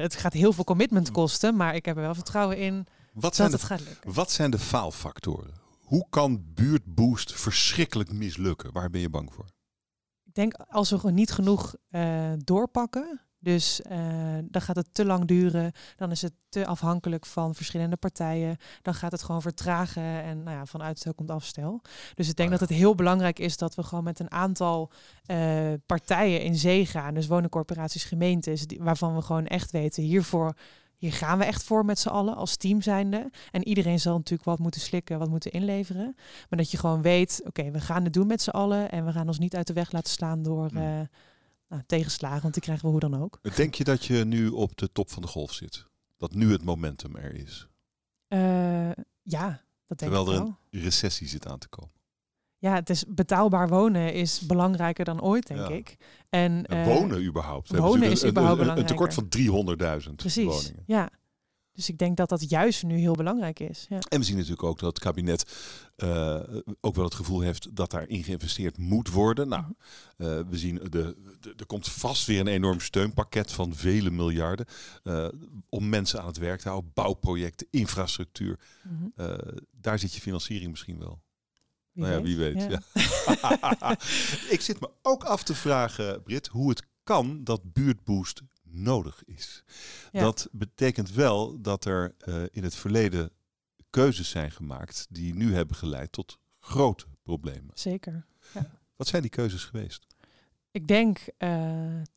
Het 0.00 0.16
gaat 0.16 0.32
heel 0.32 0.52
veel 0.52 0.64
commitment 0.64 1.10
kosten, 1.10 1.56
maar 1.56 1.74
ik 1.74 1.84
heb 1.84 1.96
er 1.96 2.02
wel 2.02 2.14
vertrouwen 2.14 2.58
in 2.58 2.86
Wat 3.12 3.34
zijn, 3.34 3.50
dat 3.50 3.60
de, 3.60 3.66
het 3.66 3.76
gaat 3.76 3.88
lukken. 3.88 4.12
wat 4.12 4.30
zijn 4.30 4.50
de 4.50 4.58
faalfactoren? 4.58 5.54
Hoe 5.80 6.06
kan 6.10 6.44
buurtboost 6.54 7.32
verschrikkelijk 7.32 8.12
mislukken? 8.12 8.72
Waar 8.72 8.90
ben 8.90 9.00
je 9.00 9.10
bang 9.10 9.32
voor? 9.32 9.46
Ik 10.24 10.34
denk 10.34 10.54
als 10.54 10.90
we 10.90 10.98
gewoon 10.98 11.14
niet 11.14 11.32
genoeg 11.32 11.74
eh, 11.88 12.32
doorpakken, 12.36 13.20
dus 13.38 13.82
eh, 13.82 13.98
dan 14.44 14.62
gaat 14.62 14.76
het 14.76 14.88
te 14.94 15.04
lang 15.04 15.24
duren, 15.24 15.72
dan 15.96 16.10
is 16.10 16.22
het 16.22 16.32
te 16.48 16.66
afhankelijk 16.66 17.26
van 17.26 17.54
verschillende 17.54 17.96
partijen, 17.96 18.56
dan 18.82 18.94
gaat 18.94 19.12
het 19.12 19.22
gewoon 19.22 19.42
vertragen 19.42 20.02
en 20.02 20.42
nou 20.42 20.56
ja, 20.56 20.66
van 20.66 20.82
uitstel 20.82 21.14
komt 21.14 21.30
afstel. 21.30 21.82
Dus 22.14 22.28
ik 22.28 22.36
denk 22.36 22.52
Ah, 22.52 22.58
dat 22.58 22.68
het 22.68 22.78
heel 22.78 22.94
belangrijk 22.94 23.38
is 23.38 23.56
dat 23.56 23.74
we 23.74 23.82
gewoon 23.82 24.04
met 24.04 24.18
een 24.18 24.30
aantal 24.30 24.90
eh, 25.24 25.72
partijen 25.86 26.42
in 26.42 26.54
zee 26.54 26.86
gaan, 26.86 27.14
dus 27.14 27.26
woningcorporaties, 27.26 28.04
gemeentes, 28.04 28.66
die, 28.66 28.78
waarvan 28.82 29.14
we 29.14 29.22
gewoon 29.22 29.46
echt 29.46 29.70
weten, 29.70 30.02
hiervoor 30.02 30.54
hier 31.00 31.12
gaan 31.12 31.38
we 31.38 31.44
echt 31.44 31.62
voor 31.62 31.84
met 31.84 31.98
z'n 31.98 32.08
allen 32.08 32.34
als 32.36 32.56
team 32.56 32.82
zijnde. 32.82 33.30
En 33.50 33.68
iedereen 33.68 34.00
zal 34.00 34.16
natuurlijk 34.16 34.44
wat 34.48 34.58
moeten 34.58 34.80
slikken, 34.80 35.18
wat 35.18 35.28
moeten 35.28 35.50
inleveren. 35.50 36.12
Maar 36.48 36.58
dat 36.58 36.70
je 36.70 36.76
gewoon 36.78 37.02
weet, 37.02 37.40
oké, 37.44 37.70
we 37.70 37.80
gaan 37.80 38.04
het 38.04 38.12
doen 38.12 38.26
met 38.26 38.42
z'n 38.42 38.50
allen. 38.50 38.90
En 38.90 39.04
we 39.04 39.12
gaan 39.12 39.26
ons 39.26 39.38
niet 39.38 39.56
uit 39.56 39.66
de 39.66 39.72
weg 39.72 39.92
laten 39.92 40.12
slaan 40.12 40.42
door 40.42 40.68
Hmm. 40.68 40.76
eh, 40.78 41.00
nou, 41.68 41.82
tegenslagen. 41.86 42.42
Want 42.42 42.54
die 42.54 42.62
krijgen 42.62 42.84
we 42.84 42.90
hoe 42.90 43.00
dan 43.00 43.22
ook. 43.22 43.38
Denk 43.56 43.74
je 43.74 43.84
dat 43.84 44.04
je 44.04 44.24
nu 44.24 44.48
op 44.48 44.76
de 44.76 44.92
top 44.92 45.10
van 45.10 45.22
de 45.22 45.28
golf 45.28 45.52
zit? 45.52 45.84
Dat 46.16 46.34
nu 46.34 46.52
het 46.52 46.62
momentum 46.64 47.16
er 47.16 47.34
is? 47.34 47.68
Eh, 48.28 48.38
ja, 49.22 49.62
dat 49.86 49.98
denk 49.98 50.12
Terwijl 50.12 50.22
ik 50.22 50.28
er 50.32 50.38
wel. 50.38 50.56
een 50.70 50.80
recessie 50.80 51.28
zit 51.28 51.46
aan 51.46 51.58
te 51.58 51.68
komen. 51.68 51.92
Ja, 52.60 52.74
het 52.74 52.90
is 52.90 53.04
betaalbaar 53.08 53.68
wonen 53.68 54.12
is 54.14 54.40
belangrijker 54.40 55.04
dan 55.04 55.22
ooit, 55.22 55.46
denk 55.46 55.60
Ja. 55.60 55.68
ik. 55.68 55.96
En, 56.28 56.66
En 56.66 56.78
eh, 56.80 56.84
wonen 56.86 57.24
überhaupt. 57.24 57.68
Wonen 57.68 57.82
natuurlijk 57.84 58.12
is 58.12 58.22
een- 58.22 58.28
überhaupt 58.28 58.60
een, 58.60 58.68
een, 58.68 58.78
een 58.78 58.86
tekort 58.86 59.14
van 59.14 59.28
300.000 60.08 60.16
Precies, 60.16 60.44
woningen. 60.44 60.82
ja. 60.86 61.10
Dus 61.72 61.88
ik 61.88 61.98
denk 61.98 62.16
dat 62.16 62.28
dat 62.28 62.50
juist 62.50 62.82
nu 62.82 62.98
heel 62.98 63.14
belangrijk 63.14 63.60
is. 63.60 63.86
Ja. 63.88 63.98
En 64.08 64.18
we 64.18 64.24
zien 64.24 64.36
natuurlijk 64.36 64.62
ook 64.62 64.78
dat 64.78 64.88
het 64.88 64.98
kabinet 65.04 65.52
eh, 65.96 66.40
ook 66.80 66.94
wel 66.94 67.04
het 67.04 67.14
gevoel 67.14 67.40
heeft 67.40 67.76
dat 67.76 67.90
daarin 67.90 68.24
geïnvesteerd 68.24 68.78
moet 68.78 69.10
worden. 69.10 69.48
Nou, 69.48 69.62
Mhm. 69.62 69.72
eh, 70.30 70.40
we 70.48 70.58
zien 70.58 70.74
de, 70.74 70.88
de- 71.40 71.54
er 71.56 71.66
komt 71.66 71.88
vast 71.88 72.26
weer 72.26 72.40
een 72.40 72.46
enorm 72.46 72.80
steunpakket 72.80 73.52
van 73.52 73.74
vele 73.74 74.10
miljarden 74.10 74.66
om 75.68 75.88
mensen 75.88 76.20
aan 76.20 76.26
het 76.26 76.38
werk 76.38 76.60
te 76.60 76.68
houden. 76.68 76.90
Bouwprojecten, 76.94 77.66
infrastructuur. 77.70 78.58
Mhm. 78.82 79.38
Daar 79.80 79.98
zit 79.98 80.14
je 80.14 80.20
financiering 80.20 80.70
misschien 80.70 80.98
wel. 80.98 81.20
Wie 81.92 82.04
nou 82.04 82.16
ja, 82.16 82.22
wie 82.22 82.36
weet. 82.36 82.62
Ja. 82.62 82.80
Ik 84.54 84.60
zit 84.60 84.80
me 84.80 84.90
ook 85.02 85.24
af 85.24 85.42
te 85.42 85.54
vragen, 85.54 86.22
Brit, 86.22 86.46
hoe 86.46 86.68
het 86.68 86.82
kan 87.04 87.44
dat 87.44 87.72
buurtboost 87.72 88.42
nodig 88.62 89.24
is. 89.24 89.64
Ja. 90.12 90.20
Dat 90.20 90.48
betekent 90.52 91.12
wel 91.12 91.60
dat 91.60 91.84
er 91.84 92.14
eh, 92.18 92.42
in 92.50 92.62
het 92.62 92.74
verleden 92.74 93.30
keuzes 93.90 94.30
zijn 94.30 94.50
gemaakt 94.50 95.06
die 95.10 95.34
nu 95.34 95.54
hebben 95.54 95.76
geleid 95.76 96.12
tot 96.12 96.38
grote 96.58 97.04
problemen. 97.22 97.70
Zeker. 97.74 98.26
Wat 98.96 99.06
zijn 99.08 99.22
die 99.22 99.30
keuzes 99.30 99.64
geweest? 99.64 100.06
Ik 100.72 100.86
denk 100.86 101.18
eh, 101.36 101.50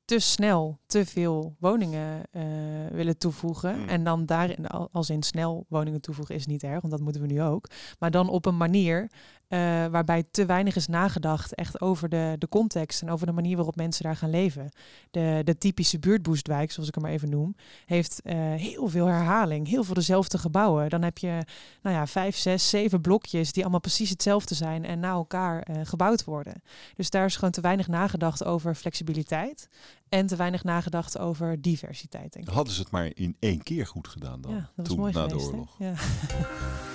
te 0.06 0.20
snel 0.20 0.80
te 0.86 1.06
veel 1.06 1.56
woningen 1.60 2.24
eh, 2.32 2.44
willen 2.92 3.18
toevoegen. 3.18 3.74
Hmm. 3.76 3.90
En 3.90 4.04
dan 4.04 4.26
daarin, 4.26 4.68
al- 4.68 4.90
als 4.92 5.10
in 5.10 5.24
snel 5.24 5.66
woningen 5.70 6.02
toevoegen 6.02 6.36
is 6.36 6.46
niet 6.46 6.64
erg, 6.64 6.82
want 6.82 6.94
dat 6.94 7.02
moeten 7.02 7.22
we 7.22 7.28
nu 7.28 7.42
ook. 7.42 7.70
Maar 8.00 8.12
dan 8.12 8.30
op 8.30 8.46
een 8.46 8.58
manier 8.58 9.12
eh, 9.54 9.86
waarbij 9.86 10.24
te 10.32 10.46
weinig 10.46 10.76
is 10.76 10.88
nagedacht 10.88 11.56
echt 11.56 11.82
over 11.82 12.10
de, 12.10 12.36
de 12.38 12.50
context 12.50 13.02
en 13.02 13.10
over 13.10 13.26
de 13.26 13.32
manier 13.32 13.56
waarop 13.56 13.76
mensen 13.76 14.04
daar 14.04 14.16
gaan 14.16 14.30
leven. 14.30 14.70
De, 15.12 15.42
de 15.44 15.58
typische 15.58 16.00
buurtboostwijk, 16.00 16.72
zoals 16.72 16.90
ik 16.90 16.96
hem 16.96 17.04
maar 17.04 17.14
even 17.14 17.30
noem, 17.30 17.56
heeft 17.86 18.22
eh, 18.24 18.36
heel 18.38 18.88
veel 18.88 19.06
herhaling, 19.06 19.68
heel 19.68 19.84
veel 19.84 19.94
dezelfde 19.94 20.38
gebouwen. 20.38 20.90
Dan 20.90 21.02
heb 21.02 21.18
je 21.18 21.46
nou 21.82 21.96
ja, 21.96 22.08
vijf, 22.08 22.36
zes, 22.36 22.70
zeven 22.70 23.02
blokjes 23.02 23.52
die 23.52 23.62
allemaal 23.62 23.80
precies 23.80 24.10
hetzelfde 24.10 24.56
zijn 24.56 24.86
en 24.86 25.00
na 25.00 25.10
elkaar 25.10 25.62
eh, 25.62 25.76
gebouwd 25.84 26.24
worden. 26.24 26.64
Dus 26.96 27.10
daar 27.10 27.26
is 27.26 27.36
gewoon 27.36 27.52
te 27.52 27.62
weinig 27.62 27.88
nagedacht 27.88 28.46
over 28.46 28.76
flexibiliteit 28.76 29.70
en 30.10 30.28
te 30.28 30.36
weinig 30.36 30.64
nagedacht 30.64 31.18
over 31.18 31.62
diversiteit, 31.62 32.34
denk 32.34 32.48
ik. 32.48 32.54
Hadden 32.54 32.74
ze 32.74 32.82
het 32.82 32.92
maar 32.92 33.12
in 33.14 33.36
één 33.40 33.64
keer 33.64 33.88
goed 33.88 34.08
gedaan 34.08 34.42
dan, 34.42 34.52
Ja, 34.52 34.60
dat 34.60 34.70
was 34.76 34.88
toen 34.88 34.98
mooi 34.98 35.14
na 35.14 35.28
geweest. 35.28 35.46
de 35.46 35.52
hè? 35.52 35.58
oorlog. 35.58 35.76
Ja. 35.80 35.94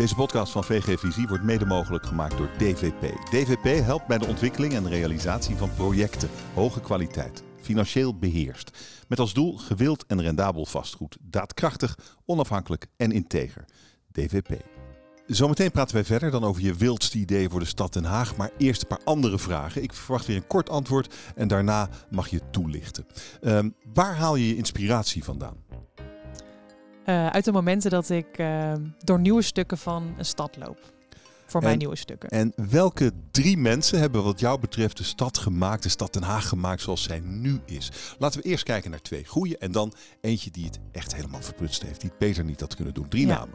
Deze 0.00 0.14
podcast 0.14 0.52
van 0.52 0.64
VG 0.64 0.98
Visie 0.98 1.28
wordt 1.28 1.44
mede 1.44 1.66
mogelijk 1.66 2.06
gemaakt 2.06 2.36
door 2.36 2.50
DVP. 2.58 3.02
DVP 3.30 3.84
helpt 3.84 4.06
bij 4.06 4.18
de 4.18 4.26
ontwikkeling 4.26 4.72
en 4.72 4.88
realisatie 4.88 5.56
van 5.56 5.74
projecten, 5.74 6.28
hoge 6.54 6.80
kwaliteit, 6.80 7.42
financieel 7.60 8.18
beheerst. 8.18 8.70
Met 9.08 9.18
als 9.18 9.32
doel 9.32 9.56
gewild 9.56 10.06
en 10.06 10.22
rendabel 10.22 10.66
vastgoed, 10.66 11.16
daadkrachtig, 11.20 11.98
onafhankelijk 12.24 12.86
en 12.96 13.12
integer. 13.12 13.64
DVP. 14.12 14.50
Zometeen 15.26 15.70
praten 15.70 15.94
wij 15.94 16.04
verder 16.04 16.30
dan 16.30 16.44
over 16.44 16.62
je 16.62 16.74
wildste 16.74 17.18
ideeën 17.18 17.50
voor 17.50 17.60
de 17.60 17.66
stad 17.66 17.92
Den 17.92 18.04
Haag. 18.04 18.36
Maar 18.36 18.50
eerst 18.58 18.82
een 18.82 18.88
paar 18.88 19.04
andere 19.04 19.38
vragen. 19.38 19.82
Ik 19.82 19.92
verwacht 19.92 20.26
weer 20.26 20.36
een 20.36 20.46
kort 20.46 20.70
antwoord 20.70 21.14
en 21.34 21.48
daarna 21.48 21.88
mag 22.10 22.28
je 22.28 22.40
toelichten. 22.50 23.06
Ehm, 23.40 23.70
waar 23.92 24.16
haal 24.16 24.36
je 24.36 24.48
je 24.48 24.56
inspiratie 24.56 25.24
vandaan? 25.24 25.56
Eh, 27.10 27.26
uit 27.26 27.44
de 27.44 27.52
momenten 27.52 27.90
dat 27.90 28.10
ik 28.10 28.26
eh, 28.38 28.72
door 29.04 29.20
nieuwe 29.20 29.42
stukken 29.42 29.78
van 29.78 30.14
een 30.18 30.24
stad 30.24 30.56
loop. 30.56 30.78
Voor 31.46 31.60
En- 31.60 31.66
mijn 31.66 31.78
nieuwe 31.78 31.96
stukken. 31.96 32.28
En 32.28 32.52
welke 32.70 33.12
drie 33.30 33.56
mensen 33.56 33.98
hebben 33.98 34.22
wat 34.24 34.40
jou 34.40 34.60
betreft 34.60 34.96
de 34.96 35.02
stad 35.04 35.38
gemaakt, 35.38 35.82
de 35.82 35.88
stad 35.88 36.12
Den 36.12 36.22
Haag 36.22 36.48
gemaakt 36.48 36.80
zoals 36.82 37.02
zij 37.02 37.20
nu 37.24 37.60
is? 37.66 37.90
Laten 38.18 38.40
we 38.42 38.48
eerst 38.48 38.64
kijken 38.64 38.90
naar 38.90 39.02
twee 39.02 39.26
goede 39.26 39.58
en 39.58 39.72
dan 39.72 39.92
eentje 40.20 40.50
die 40.50 40.64
het 40.64 40.78
echt 40.92 41.14
helemaal 41.14 41.42
verprutst 41.42 41.82
heeft, 41.82 42.00
die 42.00 42.10
het 42.10 42.18
beter 42.18 42.44
niet 42.44 42.60
had 42.60 42.74
kunnen 42.74 42.94
doen. 42.94 43.08
Drie 43.08 43.26
Ja. 43.26 43.34
namen. 43.38 43.54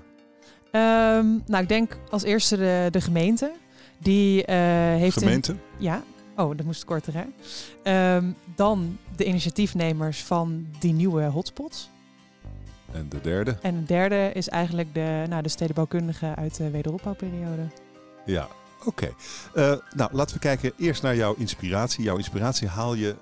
Ehm, 0.72 1.40
nou, 1.52 1.64
ik 1.64 1.70
denk 1.70 1.98
als 2.10 2.24
eerste 2.24 2.58
de, 2.58 2.88
de 2.92 3.02
gemeente. 3.02 3.52
Die 4.00 4.46
eh, 4.46 4.56
heeft... 5.00 5.16
in- 5.16 5.22
Gemeente? 5.22 5.56
ja. 5.78 6.04
Oh, 6.38 6.58
dat 6.58 6.66
moest 6.66 6.86
korter, 6.86 7.14
hè? 7.14 7.24
Ehm, 7.84 8.32
dan 8.56 8.98
de 9.16 9.26
initiatiefnemers 9.26 10.24
van 10.24 10.68
die 10.80 10.94
nieuwe 10.94 11.24
hotspots. 11.24 11.90
En 12.96 13.10
de 13.10 13.22
derde? 13.22 13.58
En 13.62 13.80
de 13.80 13.86
derde 13.86 14.32
is 14.34 14.50
eigenlijk 14.50 14.94
de, 14.94 15.26
nou, 15.30 15.42
de 15.44 15.50
stedenbouwkundige 15.50 16.36
uit 16.36 16.58
de 16.58 16.70
wederopbouwperiode. 16.70 17.68
Ja, 18.26 18.48
oké. 18.86 19.14
Eh, 19.54 19.74
nou, 19.96 20.10
laten 20.14 20.36
we 20.36 20.42
kijken 20.42 20.72
eerst 20.78 21.02
naar 21.02 21.16
jouw 21.16 21.34
inspiratie. 21.38 22.04
Jouw 22.04 22.18
inspiratie 22.18 22.68
haal 22.68 22.94
je 22.94 23.16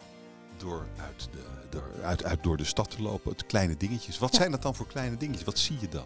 door 0.57 0.85
uit 0.97 1.27
de, 1.31 1.39
door, 1.69 1.89
uit, 2.03 2.23
uit 2.23 2.43
door 2.43 2.57
de 2.57 2.63
stad 2.63 2.89
te 2.89 3.01
lopen, 3.01 3.31
het 3.31 3.45
kleine 3.45 3.77
dingetjes. 3.77 4.19
Wat 4.19 4.31
Ja. 4.31 4.37
zijn 4.37 4.51
dat 4.51 4.61
dan 4.61 4.75
voor 4.75 4.87
kleine 4.87 5.17
dingetjes? 5.17 5.45
Wat 5.45 5.57
zie 5.59 5.77
je 5.79 5.89
dan? 5.89 6.05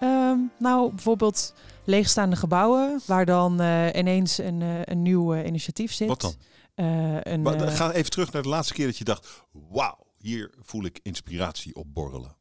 Ehm, 0.00 0.38
nou, 0.58 0.90
bijvoorbeeld 0.90 1.54
leegstaande 1.84 2.36
gebouwen, 2.36 3.00
waar 3.06 3.24
dan 3.24 3.60
eh, 3.60 3.86
ineens 3.94 4.38
een, 4.38 4.62
eh, 4.62 4.68
een 4.84 5.02
nieuw 5.02 5.36
initiatief 5.44 5.92
zit. 5.92 6.08
Wat 6.08 6.20
dan? 6.20 6.34
Een, 7.22 7.42
Maar, 7.42 7.60
ga 7.68 7.92
even 7.92 8.10
terug 8.10 8.32
naar 8.32 8.42
de 8.42 8.48
laatste 8.48 8.74
keer 8.74 8.86
dat 8.86 8.98
je 8.98 9.04
dacht, 9.04 9.42
wauw, 9.70 9.98
hier 10.18 10.50
voel 10.62 10.84
ik 10.84 11.00
inspiratie 11.02 11.74
op 11.74 11.94
borrelen. 11.94 12.34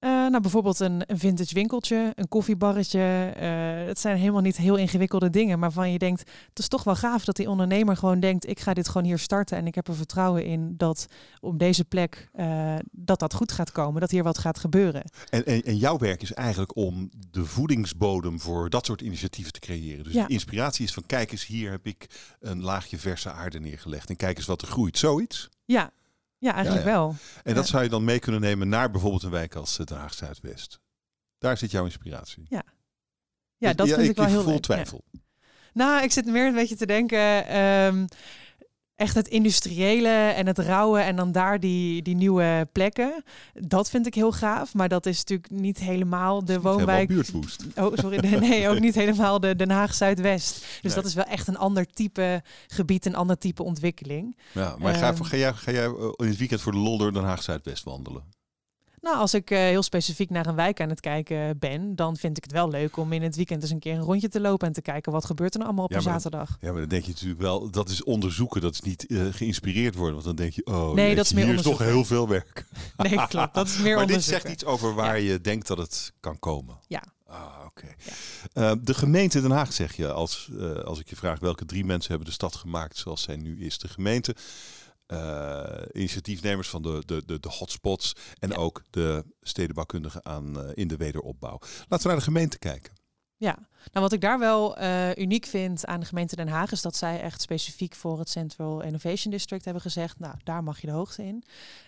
Eh, 0.00 0.10
nou, 0.10 0.40
bijvoorbeeld 0.40 0.80
een, 0.80 1.02
een 1.06 1.18
vintage 1.18 1.54
winkeltje, 1.54 2.12
een 2.14 2.28
koffiebarretje. 2.28 3.32
eh 3.36 3.68
het 3.86 3.98
zijn 3.98 4.16
helemaal 4.16 4.40
niet 4.40 4.56
heel 4.56 4.76
ingewikkelde 4.76 5.30
dingen, 5.30 5.58
maar 5.58 5.72
van 5.72 5.92
je 5.92 5.98
denkt, 5.98 6.20
het 6.48 6.58
is 6.58 6.68
toch 6.68 6.84
wel 6.84 6.96
gaaf 6.96 7.24
dat 7.24 7.36
die 7.36 7.48
ondernemer 7.50 7.96
gewoon 7.96 8.20
denkt, 8.20 8.48
ik 8.48 8.60
ga 8.60 8.74
dit 8.74 8.88
gewoon 8.88 9.06
hier 9.06 9.18
starten 9.18 9.56
en 9.56 9.66
ik 9.66 9.74
heb 9.74 9.88
er 9.88 9.94
vertrouwen 9.94 10.44
in 10.44 10.74
dat 10.76 11.06
op 11.40 11.58
deze 11.58 11.84
plek 11.84 12.28
eh, 12.32 12.74
dat 12.90 13.18
dat 13.18 13.34
goed 13.34 13.52
gaat 13.52 13.72
komen, 13.72 14.00
dat 14.00 14.10
hier 14.10 14.22
wat 14.22 14.38
gaat 14.38 14.58
gebeuren. 14.58 15.02
En, 15.30 15.44
en, 15.46 15.62
en 15.62 15.76
jouw 15.76 15.98
werk 15.98 16.22
is 16.22 16.32
eigenlijk 16.32 16.76
om 16.76 17.10
de 17.30 17.44
voedingsbodem 17.44 18.40
voor 18.40 18.70
dat 18.70 18.86
soort 18.86 19.00
initiatieven 19.00 19.52
te 19.52 19.60
creëren. 19.60 20.04
Dus 20.04 20.12
Ja. 20.12 20.26
de 20.26 20.32
inspiratie 20.32 20.84
is 20.84 20.92
van 20.94 21.06
kijk 21.06 21.32
eens, 21.32 21.46
hier 21.46 21.70
heb 21.70 21.86
ik 21.86 22.06
een 22.40 22.62
laagje 22.62 22.98
verse 22.98 23.30
aarde 23.32 23.60
neergelegd. 23.60 24.08
En 24.08 24.16
kijk 24.16 24.36
eens 24.36 24.46
wat 24.46 24.62
er 24.62 24.68
groeit. 24.68 24.98
Zoiets. 24.98 25.48
Ja, 25.64 25.90
ja 26.40 26.54
eigenlijk 26.54 26.84
Ja, 26.84 26.90
ja. 26.90 26.96
wel. 26.96 27.14
En 27.42 27.54
dat 27.54 27.64
Ja. 27.64 27.70
zou 27.70 27.82
je 27.82 27.88
dan 27.88 28.04
mee 28.04 28.18
kunnen 28.18 28.40
nemen 28.40 28.68
naar 28.68 28.90
bijvoorbeeld 28.90 29.22
een 29.22 29.30
wijk 29.30 29.54
als 29.54 29.78
eh, 29.78 29.86
Den 29.86 29.98
Haag 29.98 30.14
Zuidwest. 30.14 30.80
Daar 31.38 31.56
zit 31.56 31.70
jouw 31.70 31.84
inspiratie. 31.84 32.46
Ja, 32.48 33.72
dat 33.72 33.88
vind 33.88 34.08
ik, 34.08 34.16
wel 34.16 34.26
heel 34.26 34.44
leuk. 34.44 34.54
Ja. 34.54 34.60
twijfel. 34.60 35.04
Nou, 35.72 36.02
ik 36.02 36.12
zit 36.12 36.26
meer 36.26 36.46
een 36.46 36.54
beetje 36.54 36.76
te 36.76 36.86
denken. 36.86 37.46
ehm, 37.46 38.06
echt 39.00 39.14
het 39.14 39.28
industriële 39.28 40.08
en 40.08 40.46
het 40.46 40.58
rauwe 40.58 40.98
en 41.00 41.16
dan 41.16 41.32
daar 41.32 41.60
die, 41.60 42.02
die 42.02 42.14
nieuwe 42.16 42.68
plekken. 42.72 43.24
Dat 43.54 43.90
vind 43.90 44.06
ik 44.06 44.14
heel 44.14 44.32
gaaf. 44.32 44.74
Maar 44.74 44.88
dat 44.88 45.06
is 45.06 45.18
natuurlijk 45.18 45.50
niet 45.50 45.78
helemaal 45.78 46.44
de 46.44 46.60
woonwijk. 46.60 47.10
Oh, 47.76 47.92
sorry. 47.94 48.38
Nee, 48.38 48.68
ook 48.68 48.80
niet 48.80 48.94
helemaal 48.94 49.40
de 49.40 49.56
Den 49.56 49.70
Haag 49.70 49.94
Zuidwest. 49.94 50.60
Dus 50.60 50.80
Nee. 50.82 50.94
dat 50.94 51.04
is 51.04 51.14
wel 51.14 51.24
echt 51.24 51.48
een 51.48 51.58
ander 51.58 51.86
type 51.86 52.42
gebied, 52.66 53.06
een 53.06 53.14
ander 53.14 53.38
type 53.38 53.62
ontwikkeling. 53.62 54.36
Ja, 54.52 54.74
maar 54.78 54.94
ga, 54.94 55.12
Ehm. 55.12 55.22
ga 55.22 55.36
jij, 55.36 55.52
ga 55.52 55.70
jij 55.72 55.84
eh, 55.84 56.12
in 56.16 56.26
het 56.26 56.36
weekend 56.36 56.60
voor 56.60 56.72
de 56.72 56.78
lol 56.78 56.98
door 56.98 57.12
Den 57.12 57.24
Haag 57.24 57.42
Zuidwest 57.42 57.84
wandelen? 57.84 58.22
Nou, 59.00 59.16
als 59.16 59.34
ik 59.34 59.50
eh, 59.50 59.58
heel 59.58 59.82
specifiek 59.82 60.30
naar 60.30 60.46
een 60.46 60.54
wijk 60.54 60.80
aan 60.80 60.88
het 60.88 61.00
kijken 61.00 61.58
ben, 61.58 61.96
dan 61.96 62.16
vind 62.16 62.36
ik 62.36 62.42
het 62.42 62.52
wel 62.52 62.70
leuk 62.70 62.96
om 62.96 63.12
in 63.12 63.22
het 63.22 63.36
weekend 63.36 63.62
eens 63.62 63.70
een 63.70 63.78
keer 63.78 63.94
een 63.94 64.00
rondje 64.00 64.28
te 64.28 64.40
lopen 64.40 64.66
en 64.66 64.72
te 64.72 64.82
kijken 64.82 65.12
wat 65.12 65.24
gebeurt 65.24 65.52
er 65.52 65.58
nou 65.58 65.70
allemaal 65.70 65.84
op 65.86 65.90
Ja, 65.90 65.96
een 65.96 66.02
zaterdag. 66.02 66.56
Ja, 66.60 66.70
maar 66.70 66.80
dan 66.80 66.88
denk 66.88 67.04
je 67.04 67.10
natuurlijk 67.10 67.40
wel, 67.40 67.70
dat 67.70 67.88
is 67.88 68.04
onderzoeken, 68.04 68.60
dat 68.60 68.72
is 68.72 68.80
niet 68.80 69.06
eh, 69.06 69.26
geïnspireerd 69.30 69.94
worden. 69.94 70.14
Want 70.14 70.24
dan 70.24 70.36
denk 70.36 70.52
je, 70.52 70.66
oh, 70.66 70.92
Nee, 70.92 70.94
jeetje, 70.94 71.16
dat 71.16 71.24
is 71.24 71.32
meer 71.32 71.44
hier 71.44 71.54
is 71.54 71.62
toch 71.62 71.78
heel 71.78 72.04
veel 72.04 72.28
werk. 72.28 72.64
Nee, 72.96 73.26
klopt. 73.26 73.54
Dat 73.54 73.66
is 73.66 73.78
meer 73.78 73.96
maar 73.96 74.06
dit 74.06 74.22
zegt 74.24 74.48
iets 74.48 74.64
over 74.64 74.94
waar 74.94 75.20
je 75.20 75.40
denkt 75.40 75.66
dat 75.66 75.78
het 75.78 76.12
kan 76.20 76.38
komen. 76.38 76.78
Ja. 76.86 77.02
Ah, 77.26 77.46
oké. 77.66 77.86
Ja. 77.98 78.12
Eh, 78.52 78.76
de 78.80 78.94
gemeente 78.94 79.40
Den 79.40 79.50
Haag 79.50 79.72
zeg 79.72 79.96
je, 79.96 80.12
als, 80.12 80.50
als 80.84 80.98
ik 81.00 81.08
je 81.08 81.16
vraag 81.16 81.38
welke 81.38 81.64
drie 81.64 81.84
mensen 81.84 82.10
hebben 82.10 82.28
de 82.28 82.34
stad 82.34 82.54
gemaakt 82.54 82.96
zoals 82.96 83.22
zij 83.22 83.36
nu 83.36 83.64
is. 83.64 83.78
De 83.78 83.88
gemeente, 83.88 84.34
eh, 85.10 85.82
initiatiefnemers 85.92 86.68
van 86.68 86.82
de, 86.82 87.02
de, 87.06 87.22
de, 87.26 87.40
de 87.40 87.48
hotspots 87.48 88.12
en 88.38 88.48
Ja. 88.48 88.56
ook 88.56 88.82
de 88.90 89.24
stedenbouwkundigen 89.42 90.24
aan, 90.24 90.60
eh, 90.62 90.70
in 90.74 90.88
de 90.88 90.96
wederopbouw. 90.96 91.58
Laten 91.60 92.02
we 92.02 92.06
naar 92.08 92.16
de 92.16 92.22
gemeente 92.22 92.58
kijken. 92.58 92.92
Ja, 93.40 93.58
nou 93.92 94.04
wat 94.04 94.12
ik 94.12 94.20
daar 94.20 94.38
wel 94.38 94.76
eh, 94.76 95.16
uniek 95.16 95.46
vind 95.46 95.86
aan 95.86 96.00
de 96.00 96.06
gemeente 96.06 96.36
Den 96.36 96.48
Haag 96.48 96.72
is 96.72 96.82
dat 96.82 96.96
zij 96.96 97.20
echt 97.20 97.40
specifiek 97.40 97.94
voor 97.94 98.18
het 98.18 98.28
Central 98.28 98.80
Innovation 98.80 99.30
District 99.32 99.64
hebben 99.64 99.82
gezegd, 99.82 100.18
nou 100.18 100.34
daar 100.44 100.62
mag 100.62 100.80
je 100.80 100.86
de 100.86 100.92
hoogte 100.92 101.24
in. 101.24 101.44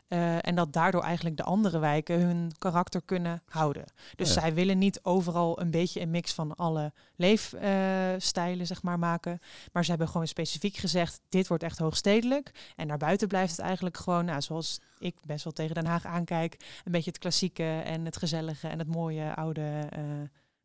Eh, 0.08 0.46
en 0.46 0.54
dat 0.54 0.72
daardoor 0.72 1.02
eigenlijk 1.02 1.36
de 1.36 1.42
andere 1.42 1.78
wijken 1.78 2.20
hun 2.20 2.52
karakter 2.58 3.02
kunnen 3.04 3.42
houden. 3.48 3.84
Dus 4.16 4.34
Ja. 4.34 4.40
zij 4.40 4.54
willen 4.54 4.78
niet 4.78 5.00
overal 5.02 5.60
een 5.60 5.70
beetje 5.70 6.00
een 6.00 6.10
mix 6.10 6.32
van 6.32 6.56
alle 6.56 6.92
leefstijlen 7.16 8.66
zeg 8.66 8.82
maar 8.82 8.98
maken. 8.98 9.38
Maar 9.72 9.84
ze 9.84 9.90
hebben 9.90 10.08
gewoon 10.08 10.26
specifiek 10.26 10.76
gezegd, 10.76 11.20
dit 11.28 11.48
wordt 11.48 11.62
echt 11.62 11.78
hoogstedelijk. 11.78 12.50
En 12.76 12.88
daarbuiten 12.88 13.28
blijft 13.28 13.56
het 13.56 13.60
eigenlijk 13.60 13.96
gewoon, 13.96 14.24
nou, 14.24 14.42
zoals 14.42 14.80
ik 14.98 15.14
best 15.26 15.44
wel 15.44 15.52
tegen 15.52 15.74
Den 15.74 15.86
Haag 15.86 16.04
aankijk, 16.06 16.56
een 16.84 16.92
beetje 16.92 17.10
het 17.10 17.20
klassieke 17.20 17.80
en 17.84 18.04
het 18.04 18.16
gezellige 18.16 18.68
en 18.68 18.78
het 18.78 18.88
mooie 18.88 19.34
oude 19.34 19.88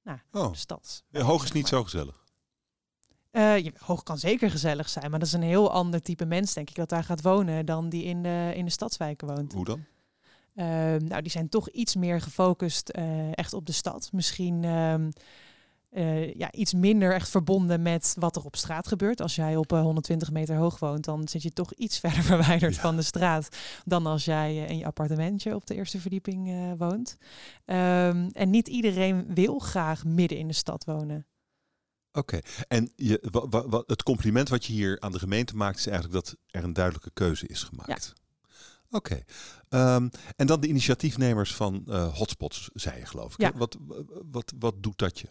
eh, 0.07 0.41
Oh, 0.41 0.53
stad. 0.53 1.03
ja, 1.09 1.21
hoog 1.21 1.43
is 1.43 1.51
niet 1.51 1.67
zo 1.67 1.83
gezellig. 1.83 2.25
Je- 3.31 3.73
hoog 3.77 4.03
kan 4.03 4.17
zeker 4.17 4.51
gezellig 4.51 4.89
zijn, 4.89 5.09
maar 5.09 5.19
dat 5.19 5.27
is 5.27 5.33
een 5.33 5.41
heel 5.41 5.71
ander 5.71 6.01
type 6.01 6.25
mens, 6.25 6.53
denk 6.53 6.69
ik, 6.69 6.75
dat 6.75 6.89
daar 6.89 7.03
gaat 7.03 7.21
wonen 7.21 7.65
dan 7.65 7.89
die 7.89 8.03
in 8.03 8.23
de, 8.23 8.51
in 8.55 8.65
de 8.65 8.71
stadswijken 8.71 9.27
woont. 9.27 9.53
Hoe 9.53 9.65
dan? 9.65 9.85
Ehm, 10.55 11.03
nou, 11.05 11.21
die 11.21 11.31
zijn 11.31 11.49
toch 11.49 11.69
iets 11.69 11.95
meer 11.95 12.21
gefocust 12.21 12.89
eh, 12.89 13.37
echt 13.37 13.53
op 13.53 13.65
de 13.65 13.71
stad. 13.71 14.09
Misschien 14.11 14.63
eh, 15.89 16.33
ja, 16.33 16.51
iets 16.51 16.73
minder 16.73 17.13
echt 17.13 17.29
verbonden 17.29 17.81
met 17.81 18.15
wat 18.19 18.35
er 18.35 18.43
op 18.45 18.55
straat 18.55 18.87
gebeurt. 18.87 19.21
Als 19.21 19.35
jij 19.35 19.55
op 19.55 19.71
eh, 19.73 19.81
120 19.81 20.31
meter 20.31 20.55
hoog 20.55 20.79
woont, 20.79 21.03
dan 21.05 21.27
zit 21.27 21.41
je 21.43 21.51
toch 21.51 21.73
iets 21.73 21.99
verder 22.03 22.23
verwijderd 22.23 22.75
Ja. 22.75 22.81
van 22.81 22.95
de 22.95 23.01
straat 23.01 23.49
dan 23.85 24.05
als 24.05 24.25
jij 24.25 24.63
eh, 24.63 24.69
in 24.69 24.77
je 24.77 24.85
appartementje 24.85 25.55
op 25.55 25.65
de 25.67 25.75
eerste 25.75 25.99
verdieping 25.99 26.75
woont. 26.77 27.17
Ehm, 27.65 28.29
en 28.31 28.49
niet 28.49 28.67
iedereen 28.67 29.33
wil 29.33 29.59
graag 29.59 30.05
midden 30.05 30.37
in 30.37 30.47
de 30.47 30.53
stad 30.53 30.83
wonen. 30.85 31.25
Oké, 32.11 32.39
en 32.67 32.91
je, 32.95 33.23
wa, 33.31 33.47
wa- 33.49 33.67
wa- 33.67 33.83
het 33.87 34.03
compliment 34.03 34.49
wat 34.49 34.65
je 34.65 34.73
hier 34.73 34.99
aan 34.99 35.11
de 35.11 35.19
gemeente 35.19 35.55
maakt, 35.55 35.77
is 35.77 35.87
eigenlijk 35.87 36.25
dat 36.25 36.35
er 36.47 36.63
een 36.63 36.73
duidelijke 36.73 37.11
keuze 37.13 37.47
is 37.47 37.63
gemaakt. 37.63 38.13
Oké. 38.89 39.23
Ehm, 39.69 40.09
en 40.35 40.47
dan 40.47 40.59
de 40.61 40.67
initiatiefnemers 40.67 41.53
van 41.55 41.83
uh, 41.87 42.13
hotspots, 42.15 42.69
zei 42.73 42.99
je 42.99 43.05
geloof 43.05 43.33
ik. 43.33 43.39
Ja. 43.41 43.51
Wat, 43.55 43.77
wat, 44.31 44.53
wat 44.59 44.83
doet 44.83 44.97
dat 44.97 45.19
je? 45.19 45.29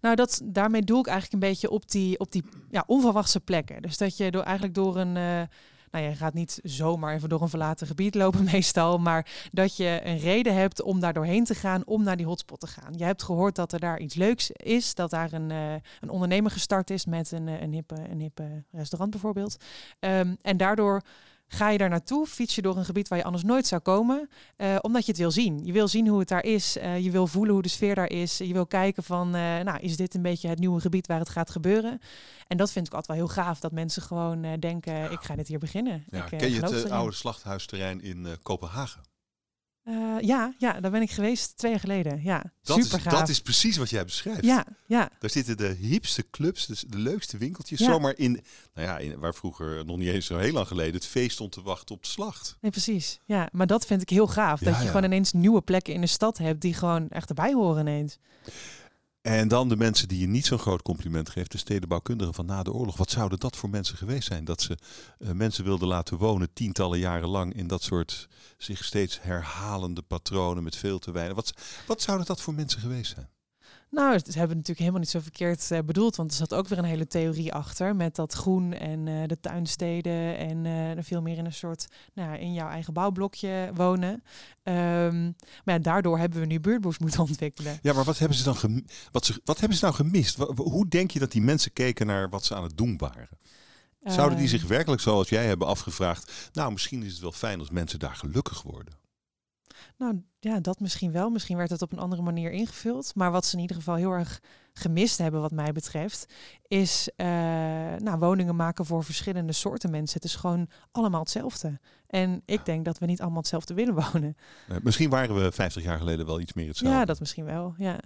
Nou, 0.00 0.14
dat, 0.14 0.40
daarmee 0.44 0.82
doe 0.82 0.98
ik 0.98 1.06
eigenlijk 1.06 1.42
een 1.42 1.48
beetje 1.50 1.70
op 1.70 1.90
die, 1.90 2.18
op 2.18 2.32
die 2.32 2.44
ja, 2.70 2.84
onverwachte 2.86 3.40
plekken. 3.40 3.82
Dus 3.82 3.98
dat 3.98 4.16
je 4.16 4.30
door, 4.30 4.42
eigenlijk 4.42 4.74
door 4.74 4.96
een... 4.96 5.16
Uh, 5.16 5.42
nou, 5.90 6.08
je 6.08 6.14
gaat 6.14 6.34
niet 6.34 6.60
zomaar 6.62 7.14
even 7.14 7.28
door 7.28 7.42
een 7.42 7.48
verlaten 7.48 7.86
gebied 7.86 8.14
lopen 8.14 8.44
meestal, 8.52 8.98
maar 8.98 9.48
dat 9.52 9.76
je 9.76 10.00
een 10.04 10.18
reden 10.18 10.54
hebt 10.54 10.82
om 10.82 11.00
daar 11.00 11.12
doorheen 11.12 11.44
te 11.44 11.54
gaan, 11.54 11.82
om 11.86 12.02
naar 12.02 12.16
die 12.16 12.26
hotspot 12.26 12.60
te 12.60 12.66
gaan. 12.66 12.94
Je 12.96 13.04
hebt 13.04 13.22
gehoord 13.22 13.54
dat 13.54 13.72
er 13.72 13.80
daar 13.80 13.98
iets 14.00 14.14
leuks 14.14 14.50
is, 14.50 14.94
dat 14.94 15.10
daar 15.10 15.32
een, 15.32 15.50
uh, 15.50 15.72
een 16.00 16.10
ondernemer 16.10 16.50
gestart 16.50 16.90
is 16.90 17.06
met 17.06 17.32
een, 17.32 17.46
een, 17.46 17.72
hippe, 17.72 18.08
een 18.10 18.20
hippe 18.20 18.64
restaurant 18.70 19.10
bijvoorbeeld. 19.10 19.56
Um, 20.00 20.36
en 20.40 20.56
daardoor 20.56 21.02
Ga 21.48 21.70
je 21.70 21.78
daar 21.78 21.88
naartoe, 21.88 22.26
fiets 22.26 22.54
je 22.54 22.62
door 22.62 22.76
een 22.76 22.84
gebied 22.84 23.08
waar 23.08 23.18
je 23.18 23.24
anders 23.24 23.44
nooit 23.44 23.66
zou 23.66 23.80
komen, 23.80 24.28
uh, 24.56 24.76
omdat 24.80 25.04
je 25.04 25.10
het 25.10 25.20
wil 25.20 25.30
zien. 25.30 25.64
Je 25.64 25.72
wil 25.72 25.88
zien 25.88 26.08
hoe 26.08 26.18
het 26.18 26.28
daar 26.28 26.44
is, 26.44 26.76
uh, 26.76 26.98
je 26.98 27.10
wil 27.10 27.26
voelen 27.26 27.52
hoe 27.52 27.62
de 27.62 27.68
sfeer 27.68 27.94
daar 27.94 28.10
is. 28.10 28.38
Je 28.38 28.52
wil 28.52 28.66
kijken 28.66 29.02
van, 29.02 29.26
uh, 29.26 29.58
nou, 29.60 29.78
is 29.78 29.96
dit 29.96 30.14
een 30.14 30.22
beetje 30.22 30.48
het 30.48 30.58
nieuwe 30.58 30.80
gebied 30.80 31.06
waar 31.06 31.18
het 31.18 31.28
gaat 31.28 31.50
gebeuren? 31.50 32.00
En 32.46 32.56
dat 32.56 32.72
vind 32.72 32.86
ik 32.86 32.94
altijd 32.94 33.18
wel 33.18 33.26
heel 33.26 33.34
gaaf, 33.44 33.60
dat 33.60 33.72
mensen 33.72 34.02
gewoon 34.02 34.60
denken, 34.60 35.12
ik 35.12 35.20
ga 35.20 35.36
dit 35.36 35.48
hier 35.48 35.58
beginnen. 35.58 36.04
Ja, 36.10 36.24
ik, 36.24 36.38
ken 36.38 36.50
je 36.50 36.60
het 36.60 36.90
oude 36.90 37.14
slachthuisterrein 37.14 38.02
in 38.02 38.26
Kopenhagen? 38.42 39.00
Uh, 39.88 40.16
ja, 40.20 40.54
ja, 40.58 40.80
daar 40.80 40.90
ben 40.90 41.02
ik 41.02 41.10
geweest 41.10 41.56
twee 41.56 41.70
jaar 41.70 41.80
geleden. 41.80 42.22
Ja, 42.22 42.52
dat 42.62 42.82
super 42.82 42.98
is, 42.98 43.02
gaaf. 43.04 43.18
Dat 43.18 43.28
is 43.28 43.40
precies 43.40 43.76
wat 43.76 43.90
jij 43.90 44.04
beschrijft. 44.04 44.44
Ja, 44.44 44.66
ja. 44.86 45.10
Daar 45.18 45.30
zitten 45.30 45.56
de 45.56 45.76
hipste 45.80 46.30
clubs, 46.30 46.66
dus 46.66 46.84
de 46.88 46.98
leukste 46.98 47.36
winkeltjes, 47.36 47.78
ja. 47.78 47.86
zomaar 47.86 48.16
in, 48.16 48.42
nou 48.74 48.86
ja, 48.86 48.98
in, 48.98 49.18
waar 49.18 49.34
vroeger 49.34 49.84
nog 49.84 49.96
niet 49.96 50.08
eens 50.08 50.26
zo 50.26 50.38
heel 50.38 50.52
lang 50.52 50.66
geleden 50.66 50.94
het 50.94 51.06
feest 51.06 51.32
stond 51.32 51.52
te 51.52 51.62
wachten 51.62 51.94
op 51.94 52.02
de 52.02 52.08
slacht. 52.08 52.56
Nee, 52.60 52.70
precies. 52.70 53.20
Ja, 53.24 53.48
maar 53.52 53.66
dat 53.66 53.86
vind 53.86 54.02
ik 54.02 54.08
heel 54.08 54.26
gaaf. 54.26 54.60
Ja, 54.60 54.66
dat 54.66 54.76
je 54.76 54.82
ja. 54.82 54.88
gewoon 54.88 55.04
ineens 55.04 55.32
nieuwe 55.32 55.62
plekken 55.62 55.94
in 55.94 56.00
de 56.00 56.06
stad 56.06 56.38
hebt 56.38 56.60
die 56.60 56.74
gewoon 56.74 57.08
echt 57.08 57.28
erbij 57.28 57.52
horen 57.52 57.80
ineens. 57.80 58.18
En 59.26 59.48
dan 59.48 59.68
de 59.68 59.76
mensen 59.76 60.08
die 60.08 60.18
je 60.18 60.26
niet 60.26 60.46
zo'n 60.46 60.58
groot 60.58 60.82
compliment 60.82 61.30
geeft, 61.30 61.52
de 61.52 61.58
stedenbouwkundigen 61.58 62.34
van 62.34 62.46
na 62.46 62.62
de 62.62 62.72
oorlog. 62.72 62.96
Wat 62.96 63.10
zouden 63.10 63.38
dat 63.38 63.56
voor 63.56 63.70
mensen 63.70 63.96
geweest 63.96 64.28
zijn? 64.28 64.44
Dat 64.44 64.62
ze 64.62 64.78
uh, 65.18 65.30
mensen 65.30 65.64
wilden 65.64 65.88
laten 65.88 66.16
wonen 66.16 66.52
tientallen 66.52 66.98
jaren 66.98 67.28
lang 67.28 67.54
in 67.54 67.66
dat 67.66 67.82
soort 67.82 68.28
zich 68.58 68.84
steeds 68.84 69.22
herhalende 69.22 70.02
patronen 70.02 70.62
met 70.62 70.76
veel 70.76 70.98
te 70.98 71.12
weinig. 71.12 71.36
Wat, 71.36 71.52
wat 71.86 72.02
zouden 72.02 72.26
dat 72.26 72.40
voor 72.40 72.54
mensen 72.54 72.80
geweest 72.80 73.14
zijn? 73.14 73.28
Nou, 73.90 74.18
ze 74.18 74.38
hebben 74.38 74.56
natuurlijk 74.56 74.78
helemaal 74.78 75.00
niet 75.00 75.08
zo 75.08 75.20
verkeerd 75.20 75.70
uh, 75.70 75.78
bedoeld, 75.84 76.16
want 76.16 76.30
er 76.30 76.36
zat 76.36 76.54
ook 76.54 76.68
weer 76.68 76.78
een 76.78 76.84
hele 76.84 77.06
theorie 77.06 77.52
achter 77.52 77.96
met 77.96 78.14
dat 78.14 78.32
groen 78.32 78.72
en 78.72 79.06
uh, 79.06 79.26
de 79.26 79.40
tuinsteden 79.40 80.36
en 80.36 80.64
uh, 80.64 81.02
veel 81.04 81.22
meer 81.22 81.38
in 81.38 81.44
een 81.44 81.52
soort, 81.52 81.86
nou, 82.14 82.38
in 82.38 82.52
jouw 82.52 82.68
eigen 82.68 82.92
bouwblokje 82.92 83.70
wonen. 83.74 84.10
Um, 84.12 85.36
maar 85.64 85.74
ja, 85.74 85.78
daardoor 85.78 86.18
hebben 86.18 86.40
we 86.40 86.46
nu 86.46 86.60
buurtboers 86.60 86.98
moeten 86.98 87.20
ontwikkelen. 87.20 87.78
Ja, 87.82 87.92
maar 87.92 88.04
wat 88.04 88.18
hebben 88.18 88.36
ze 88.36 88.44
dan 88.44 88.56
gem 88.56 88.84
wat, 89.12 89.24
ze, 89.24 89.40
wat 89.44 89.60
hebben 89.60 89.78
ze 89.78 89.84
nou 89.84 89.96
gemist? 89.96 90.36
Wat, 90.36 90.58
hoe 90.58 90.88
denk 90.88 91.10
je 91.10 91.18
dat 91.18 91.32
die 91.32 91.42
mensen 91.42 91.72
keken 91.72 92.06
naar 92.06 92.28
wat 92.28 92.44
ze 92.44 92.54
aan 92.54 92.62
het 92.62 92.76
doen 92.76 92.96
waren? 92.96 93.28
Zouden 94.02 94.38
die 94.38 94.48
zich 94.48 94.66
werkelijk 94.66 95.02
zoals 95.02 95.28
jij 95.28 95.46
hebben 95.46 95.66
afgevraagd, 95.66 96.50
nou 96.52 96.72
misschien 96.72 97.02
is 97.02 97.12
het 97.12 97.20
wel 97.20 97.32
fijn 97.32 97.58
als 97.58 97.70
mensen 97.70 97.98
daar 97.98 98.16
gelukkig 98.16 98.62
worden? 98.62 98.94
Nou 99.98 100.22
ja, 100.38 100.60
dat 100.60 100.80
misschien 100.80 101.12
wel. 101.12 101.30
Misschien 101.30 101.56
werd 101.56 101.70
het 101.70 101.82
op 101.82 101.92
een 101.92 101.98
andere 101.98 102.22
manier 102.22 102.50
ingevuld. 102.50 103.14
Maar 103.14 103.30
wat 103.30 103.44
ze 103.44 103.56
in 103.56 103.62
ieder 103.62 103.76
geval 103.76 103.94
heel 103.94 104.10
erg 104.10 104.42
gemist 104.72 105.18
hebben, 105.18 105.40
wat 105.40 105.50
mij 105.50 105.72
betreft, 105.72 106.32
is 106.62 107.08
uh, 107.16 107.26
nou, 107.96 108.18
woningen 108.18 108.56
maken 108.56 108.84
voor 108.84 109.04
verschillende 109.04 109.52
soorten 109.52 109.90
mensen. 109.90 110.20
Het 110.20 110.24
is 110.24 110.36
gewoon 110.36 110.68
allemaal 110.92 111.20
hetzelfde. 111.20 111.80
En 112.06 112.42
ik 112.44 112.64
denk 112.64 112.84
dat 112.84 112.98
we 112.98 113.06
niet 113.06 113.20
allemaal 113.20 113.38
hetzelfde 113.38 113.74
willen 113.74 113.94
wonen. 114.12 114.36
Nee, 114.68 114.80
misschien 114.82 115.10
waren 115.10 115.42
we 115.42 115.52
50 115.52 115.82
jaar 115.82 115.98
geleden 115.98 116.26
wel 116.26 116.40
iets 116.40 116.52
meer 116.52 116.68
hetzelfde. 116.68 116.98
Ja, 116.98 117.04
dat 117.04 117.20
misschien 117.20 117.44
wel. 117.44 117.74
Ja. 117.78 118.00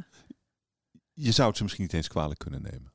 Je 1.13 1.33
zou 1.33 1.49
het 1.49 1.57
ze 1.57 1.63
misschien 1.63 1.85
niet 1.85 1.95
eens 1.95 2.09
kwalijk 2.09 2.39
kunnen 2.39 2.63
nemen. 2.63 2.93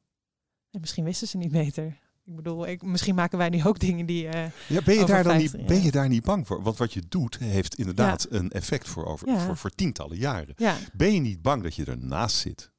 En 0.71 0.79
misschien 0.79 1.03
wisten 1.03 1.27
ze 1.27 1.37
niet 1.37 1.51
beter. 1.51 1.97
Ik 2.25 2.35
bedoel, 2.35 2.67
ik, 2.67 2.81
misschien 2.81 3.15
maken 3.15 3.37
wij 3.37 3.49
nu 3.49 3.63
ook 3.65 3.79
dingen 3.79 4.05
die. 4.05 4.25
Uh, 4.25 4.31
ja, 4.67 4.81
ben, 4.85 4.95
je 4.95 5.05
daar 5.05 5.23
dan 5.23 5.31
50, 5.31 5.59
niet, 5.59 5.67
ben 5.67 5.81
je 5.81 5.91
daar 5.91 6.07
niet 6.07 6.23
bang 6.23 6.47
voor? 6.47 6.63
Want 6.63 6.77
wat 6.77 6.93
je 6.93 7.01
doet, 7.09 7.37
heeft 7.37 7.75
inderdaad 7.75 8.27
ja. 8.29 8.37
een 8.37 8.51
effect 8.51 8.87
voor, 8.87 9.05
over, 9.05 9.27
Ja. 9.27 9.39
voor, 9.39 9.57
voor 9.57 9.69
tientallen 9.69 10.17
jaren. 10.17 10.53
ja. 10.57 10.75
Ben 10.93 11.13
je 11.13 11.19
niet 11.19 11.41
bang 11.41 11.63
dat 11.63 11.75
je 11.75 11.85
ernaast 11.85 12.35
zit? 12.35 12.71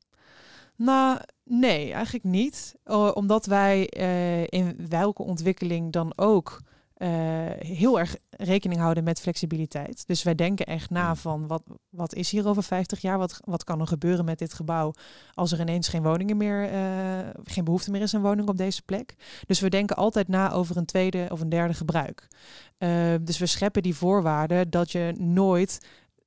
Nou, 0.76 1.20
nee, 1.44 1.92
eigenlijk 1.92 2.24
niet. 2.24 2.74
Omdat 3.14 3.46
wij 3.46 3.92
uh, 3.96 4.42
in 4.42 4.86
welke 4.88 5.22
ontwikkeling 5.22 5.92
dan 5.92 6.12
ook 6.16 6.60
uh, 6.98 7.08
heel 7.58 7.98
erg 7.98 8.16
rekening 8.30 8.80
houden 8.80 9.04
met 9.04 9.20
flexibiliteit. 9.20 10.06
Dus 10.06 10.22
wij 10.22 10.34
denken 10.34 10.66
echt 10.66 10.90
na 10.90 11.14
van 11.14 11.46
wat, 11.46 11.62
wat 11.88 12.14
is 12.14 12.30
hier 12.30 12.48
over 12.48 12.62
50 12.62 13.00
jaar? 13.00 13.18
Wat, 13.18 13.40
wat 13.44 13.64
kan 13.64 13.80
er 13.80 13.86
gebeuren 13.86 14.24
met 14.24 14.38
dit 14.38 14.54
gebouw 14.54 14.92
als 15.34 15.52
er 15.52 15.60
ineens 15.60 15.88
geen 15.88 16.02
woningen 16.02 16.36
meer, 16.36 16.72
uh, 16.72 17.28
geen 17.44 17.64
behoefte 17.64 17.90
meer 17.90 18.00
is 18.00 18.14
aan 18.14 18.22
woning 18.22 18.48
op 18.48 18.56
deze 18.56 18.82
plek? 18.82 19.14
Dus 19.46 19.60
we 19.60 19.68
denken 19.68 19.96
altijd 19.96 20.28
na 20.28 20.52
over 20.52 20.76
een 20.76 20.84
tweede 20.84 21.26
of 21.30 21.40
een 21.40 21.48
derde 21.48 21.74
gebruik. 21.74 22.28
Uh, 22.78 23.14
dus 23.20 23.38
we 23.38 23.46
scheppen 23.46 23.82
die 23.82 23.96
voorwaarden 23.96 24.70
dat 24.70 24.92
je 24.92 25.14
nooit 25.18 25.78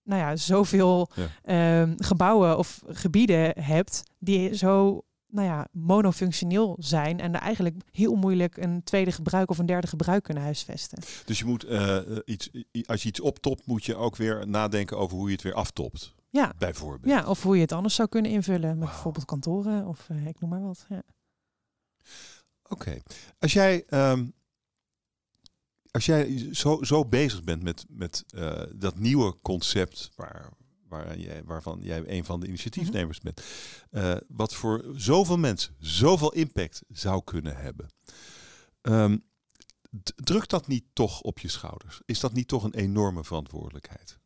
nou 0.04 0.22
ja, 0.22 0.36
zoveel 0.36 1.10
ja. 1.46 1.84
uh, 1.84 1.94
gebouwen 1.98 2.58
of 2.58 2.84
gebieden 2.88 3.64
hebt 3.64 4.04
die 4.20 4.56
zo 4.56 5.04
nou 5.30 5.48
ja, 5.48 5.68
monofunctioneel 5.72 6.76
zijn 6.80 7.20
en 7.20 7.34
er 7.34 7.42
eigenlijk 7.42 7.76
heel 7.92 8.16
moeilijk 8.16 8.58
een 8.58 8.84
tweede 8.84 9.12
gebruik 9.12 9.50
of 9.50 9.58
een 9.58 9.66
derde 9.66 9.88
gebruik 9.88 10.24
kunnen 10.24 10.44
huisvesten. 10.44 11.04
Dus 11.26 11.40
je 11.40 11.46
moet 11.46 11.66
uh, 11.66 11.98
iets, 12.26 12.50
als 12.86 13.04
je 13.04 13.10
iets 13.10 13.20
optopt, 13.20 13.66
moet 13.66 13.86
je 13.86 13.96
ook 13.96 14.16
weer 14.16 14.48
nadenken 14.48 14.98
over 14.98 15.18
hoe 15.18 15.28
je 15.28 15.34
het 15.34 15.44
weer 15.44 15.54
aftopt. 15.54 16.16
Ja. 16.30 16.54
Bijvoorbeeld. 16.58 17.14
Ja, 17.14 17.28
of 17.28 17.44
hoe 17.44 17.56
je 17.56 17.62
het 17.62 17.72
anders 17.72 17.96
zou 17.96 18.10
kunnen 18.10 18.32
invullen 18.32 18.70
met 18.70 18.78
wow. 18.78 18.88
bijvoorbeeld 18.88 19.26
kantoren 19.26 19.86
of 19.86 20.08
uh, 20.12 20.28
ik 20.28 20.40
noem 20.40 20.50
maar 20.50 20.62
wat. 20.62 20.86
Ja. 20.90 21.04
Oké. 22.64 22.74
Okay. 22.74 23.02
Als 23.40 23.54
jij 23.54 23.84
um, 23.90 24.34
als 25.92 26.06
jij 26.06 26.50
zo, 26.52 26.84
zo 26.84 27.06
bezig 27.06 27.44
bent 27.44 27.64
met, 27.64 27.86
met 27.88 28.24
uh, 28.36 28.62
dat 28.76 29.00
nieuwe 29.00 29.36
concept 29.42 30.12
waar, 30.16 30.50
waar 30.90 31.18
jij, 31.18 31.44
waarvan 31.44 31.80
jij 31.82 32.04
een 32.08 32.26
van 32.26 32.40
de 32.40 32.48
initiatiefnemers 32.48 33.20
bent, 33.20 33.42
uh, 33.92 34.16
wat 34.28 34.54
voor 34.54 34.86
zoveel 34.96 35.38
mensen 35.38 35.76
zoveel 35.80 36.34
impact 36.34 36.82
zou 36.90 37.24
kunnen 37.24 37.58
hebben. 37.58 37.88
Um, 38.82 39.24
drukt 40.16 40.50
dat 40.50 40.68
niet 40.68 40.86
toch 40.94 41.22
op 41.22 41.40
je 41.40 41.48
schouders? 41.48 42.02
Is 42.06 42.20
dat 42.20 42.34
niet 42.34 42.48
toch 42.48 42.64
een 42.64 42.74
enorme 42.74 43.24
verantwoordelijkheid? 43.24 44.19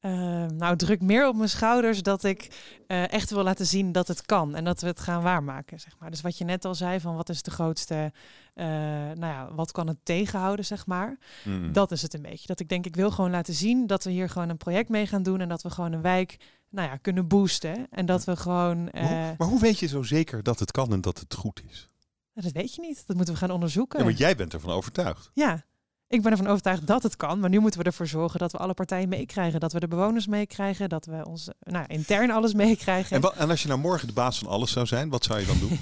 Uh, 0.00 0.10
nou, 0.46 0.64
het 0.64 0.78
drukt 0.78 1.02
meer 1.02 1.28
op 1.28 1.36
mijn 1.36 1.48
schouders 1.48 2.02
dat 2.02 2.24
ik 2.24 2.48
uh, 2.86 3.12
echt 3.12 3.30
wil 3.30 3.42
laten 3.42 3.66
zien 3.66 3.92
dat 3.92 4.08
het 4.08 4.26
kan 4.26 4.54
en 4.54 4.64
dat 4.64 4.80
we 4.80 4.86
het 4.86 5.00
gaan 5.00 5.22
waarmaken. 5.22 5.80
Zeg 5.80 5.96
maar. 5.98 6.10
Dus 6.10 6.20
wat 6.20 6.38
je 6.38 6.44
net 6.44 6.64
al 6.64 6.74
zei, 6.74 7.00
van 7.00 7.16
wat 7.16 7.28
is 7.28 7.42
de 7.42 7.50
grootste, 7.50 8.12
uh, 8.54 8.64
nou 8.64 9.20
ja, 9.20 9.54
wat 9.54 9.72
kan 9.72 9.86
het 9.86 9.98
tegenhouden, 10.02 10.64
zeg 10.64 10.86
maar. 10.86 11.18
Mm. 11.44 11.72
Dat 11.72 11.92
is 11.92 12.02
het 12.02 12.14
een 12.14 12.22
beetje. 12.22 12.46
Dat 12.46 12.60
ik 12.60 12.68
denk, 12.68 12.86
ik 12.86 12.96
wil 12.96 13.10
gewoon 13.10 13.30
laten 13.30 13.54
zien 13.54 13.86
dat 13.86 14.04
we 14.04 14.10
hier 14.10 14.28
gewoon 14.28 14.48
een 14.48 14.56
project 14.56 14.88
mee 14.88 15.06
gaan 15.06 15.22
doen 15.22 15.40
en 15.40 15.48
dat 15.48 15.62
we 15.62 15.70
gewoon 15.70 15.92
een 15.92 16.02
wijk, 16.02 16.36
nou 16.68 16.88
ja, 16.88 16.96
kunnen 16.96 17.28
boosten. 17.28 17.86
En 17.90 18.06
dat 18.06 18.24
we 18.24 18.36
gewoon. 18.36 18.78
Hoe, 18.78 19.34
maar 19.38 19.48
hoe 19.48 19.60
weet 19.60 19.78
je 19.78 19.86
zo 19.86 20.02
zeker 20.02 20.42
dat 20.42 20.58
het 20.58 20.70
kan 20.70 20.92
en 20.92 21.00
dat 21.00 21.18
het 21.18 21.34
goed 21.34 21.62
is? 21.68 21.88
Dat 22.34 22.52
weet 22.52 22.74
je 22.74 22.80
niet. 22.80 23.06
Dat 23.06 23.16
moeten 23.16 23.34
we 23.34 23.40
gaan 23.40 23.50
onderzoeken. 23.50 23.98
Ja, 23.98 24.04
maar 24.04 24.14
jij 24.14 24.36
bent 24.36 24.52
ervan 24.52 24.70
overtuigd. 24.70 25.30
Ja, 25.34 25.64
ik 26.10 26.22
ben 26.22 26.30
ervan 26.30 26.46
overtuigd 26.46 26.86
dat 26.86 27.02
het 27.02 27.16
kan, 27.16 27.40
maar 27.40 27.50
nu 27.50 27.58
moeten 27.58 27.80
we 27.80 27.86
ervoor 27.86 28.06
zorgen 28.06 28.38
dat 28.38 28.52
we 28.52 28.58
alle 28.58 28.74
partijen 28.74 29.08
meekrijgen. 29.08 29.60
Dat 29.60 29.72
we 29.72 29.80
de 29.80 29.88
bewoners 29.88 30.26
meekrijgen, 30.26 30.88
dat 30.88 31.04
we 31.04 31.26
ons 31.26 31.48
nou, 31.60 31.86
intern 31.86 32.30
alles 32.30 32.54
meekrijgen. 32.54 33.22
En, 33.22 33.32
en, 33.36 33.50
als 33.50 33.62
je 33.62 33.68
nou 33.68 33.80
morgen 33.80 34.06
de 34.06 34.12
baas 34.12 34.38
van 34.38 34.48
alles 34.48 34.72
zou 34.72 34.86
zijn, 34.86 35.08
wat 35.08 35.24
zou 35.24 35.40
je 35.40 35.46
dan 35.46 35.58
doen? 35.58 35.78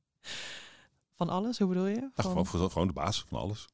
van 1.18 1.28
alles, 1.28 1.58
hoe 1.58 1.68
bedoel 1.68 1.86
je? 1.86 2.10
Van... 2.14 2.36
Ach, 2.36 2.48
gewoon, 2.50 2.70
gewoon 2.70 2.86
de 2.86 2.92
baas 2.92 3.24
van 3.28 3.38
alles. 3.38 3.66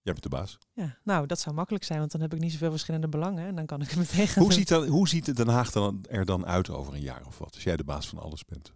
Jij 0.00 0.12
bent 0.12 0.22
de 0.22 0.28
baas. 0.28 0.58
Ja, 0.72 0.98
nou, 1.02 1.26
dat 1.26 1.40
zou 1.40 1.54
makkelijk 1.54 1.84
zijn, 1.84 1.98
want 1.98 2.12
dan 2.12 2.20
heb 2.20 2.34
ik 2.34 2.40
niet 2.40 2.52
zoveel 2.52 2.70
verschillende 2.70 3.08
belangen 3.08 3.46
en 3.46 3.54
dan 3.54 3.66
kan 3.66 3.82
ik 3.82 3.90
het 3.90 3.98
meteen 3.98 4.28
gaan 4.28 4.42
hoe 4.42 4.52
ziet, 4.52 4.68
dan, 4.68 4.86
hoe 4.86 5.08
ziet 5.08 5.36
Den 5.36 5.48
Haag 5.48 5.70
dan, 5.70 6.04
er 6.08 6.24
dan 6.24 6.46
uit 6.46 6.70
over 6.70 6.94
een 6.94 7.00
jaar 7.00 7.26
of 7.26 7.38
wat, 7.38 7.54
als 7.54 7.62
jij 7.62 7.76
de 7.76 7.84
baas 7.84 8.08
van 8.08 8.18
alles 8.18 8.44
bent? 8.44 8.72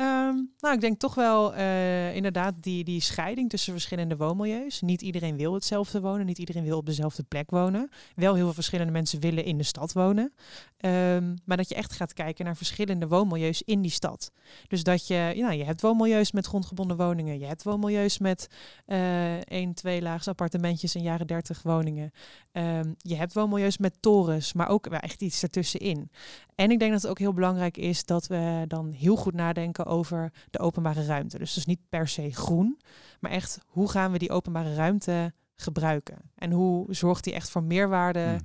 Um, 0.00 0.52
nou, 0.58 0.74
ik 0.74 0.80
denk 0.80 0.98
toch 0.98 1.14
wel 1.14 1.54
uh, 1.54 2.14
inderdaad 2.14 2.54
die, 2.60 2.84
die 2.84 3.00
scheiding 3.00 3.50
tussen 3.50 3.72
verschillende 3.72 4.16
woonmilieus. 4.16 4.80
Niet 4.80 5.02
iedereen 5.02 5.36
wil 5.36 5.54
hetzelfde 5.54 6.00
wonen, 6.00 6.26
niet 6.26 6.38
iedereen 6.38 6.64
wil 6.64 6.78
op 6.78 6.86
dezelfde 6.86 7.22
plek 7.22 7.50
wonen. 7.50 7.90
Wel 8.14 8.34
heel 8.34 8.44
veel 8.44 8.54
verschillende 8.54 8.92
mensen 8.92 9.20
willen 9.20 9.44
in 9.44 9.58
de 9.58 9.64
stad 9.64 9.92
wonen. 9.92 10.32
Um, 10.80 11.38
maar 11.44 11.56
dat 11.56 11.68
je 11.68 11.74
echt 11.74 11.92
gaat 11.92 12.12
kijken 12.12 12.44
naar 12.44 12.56
verschillende 12.56 13.08
woonmilieus 13.08 13.62
in 13.62 13.82
die 13.82 13.90
stad. 13.90 14.32
Dus 14.68 14.82
dat 14.82 15.06
je, 15.06 15.32
nou, 15.36 15.52
je 15.52 15.64
hebt 15.64 15.80
woonmilieus 15.80 16.32
met 16.32 16.46
grondgebonden 16.46 16.96
woningen. 16.96 17.38
Je 17.38 17.46
hebt 17.46 17.62
woonmilieus 17.62 18.18
met 18.18 18.48
uh, 18.86 19.40
één, 19.40 19.74
twee 19.74 20.02
laags 20.02 20.28
appartementjes 20.28 20.94
en 20.94 21.02
jaren 21.02 21.26
dertig 21.26 21.62
woningen. 21.62 22.12
Um, 22.52 22.94
je 22.96 23.16
hebt 23.16 23.32
woonmilieus 23.32 23.78
met 23.78 23.96
torens, 24.00 24.52
maar 24.52 24.68
ook 24.68 24.88
wel 24.88 25.00
echt 25.00 25.20
iets 25.20 25.42
ertussenin. 25.42 26.10
En 26.54 26.70
ik 26.70 26.78
denk 26.78 26.92
dat 26.92 27.02
het 27.02 27.10
ook 27.10 27.18
heel 27.18 27.32
belangrijk 27.32 27.76
is 27.76 28.04
dat 28.04 28.26
we 28.26 28.64
dan 28.66 28.92
heel 28.92 29.16
goed 29.16 29.34
nadenken 29.34 29.86
over 29.88 30.32
de 30.50 30.58
openbare 30.58 31.04
ruimte. 31.06 31.38
Dus 31.38 31.54
dus 31.54 31.66
niet 31.66 31.80
per 31.88 32.08
se 32.08 32.30
groen, 32.30 32.80
maar 33.20 33.30
echt 33.30 33.58
hoe 33.66 33.90
gaan 33.90 34.12
we 34.12 34.18
die 34.18 34.30
openbare 34.30 34.74
ruimte 34.74 35.32
gebruiken? 35.54 36.16
En 36.34 36.50
hoe 36.52 36.94
zorgt 36.94 37.24
die 37.24 37.32
echt 37.34 37.50
voor 37.50 37.62
meerwaarde 37.62 38.20
Hmm. 38.20 38.38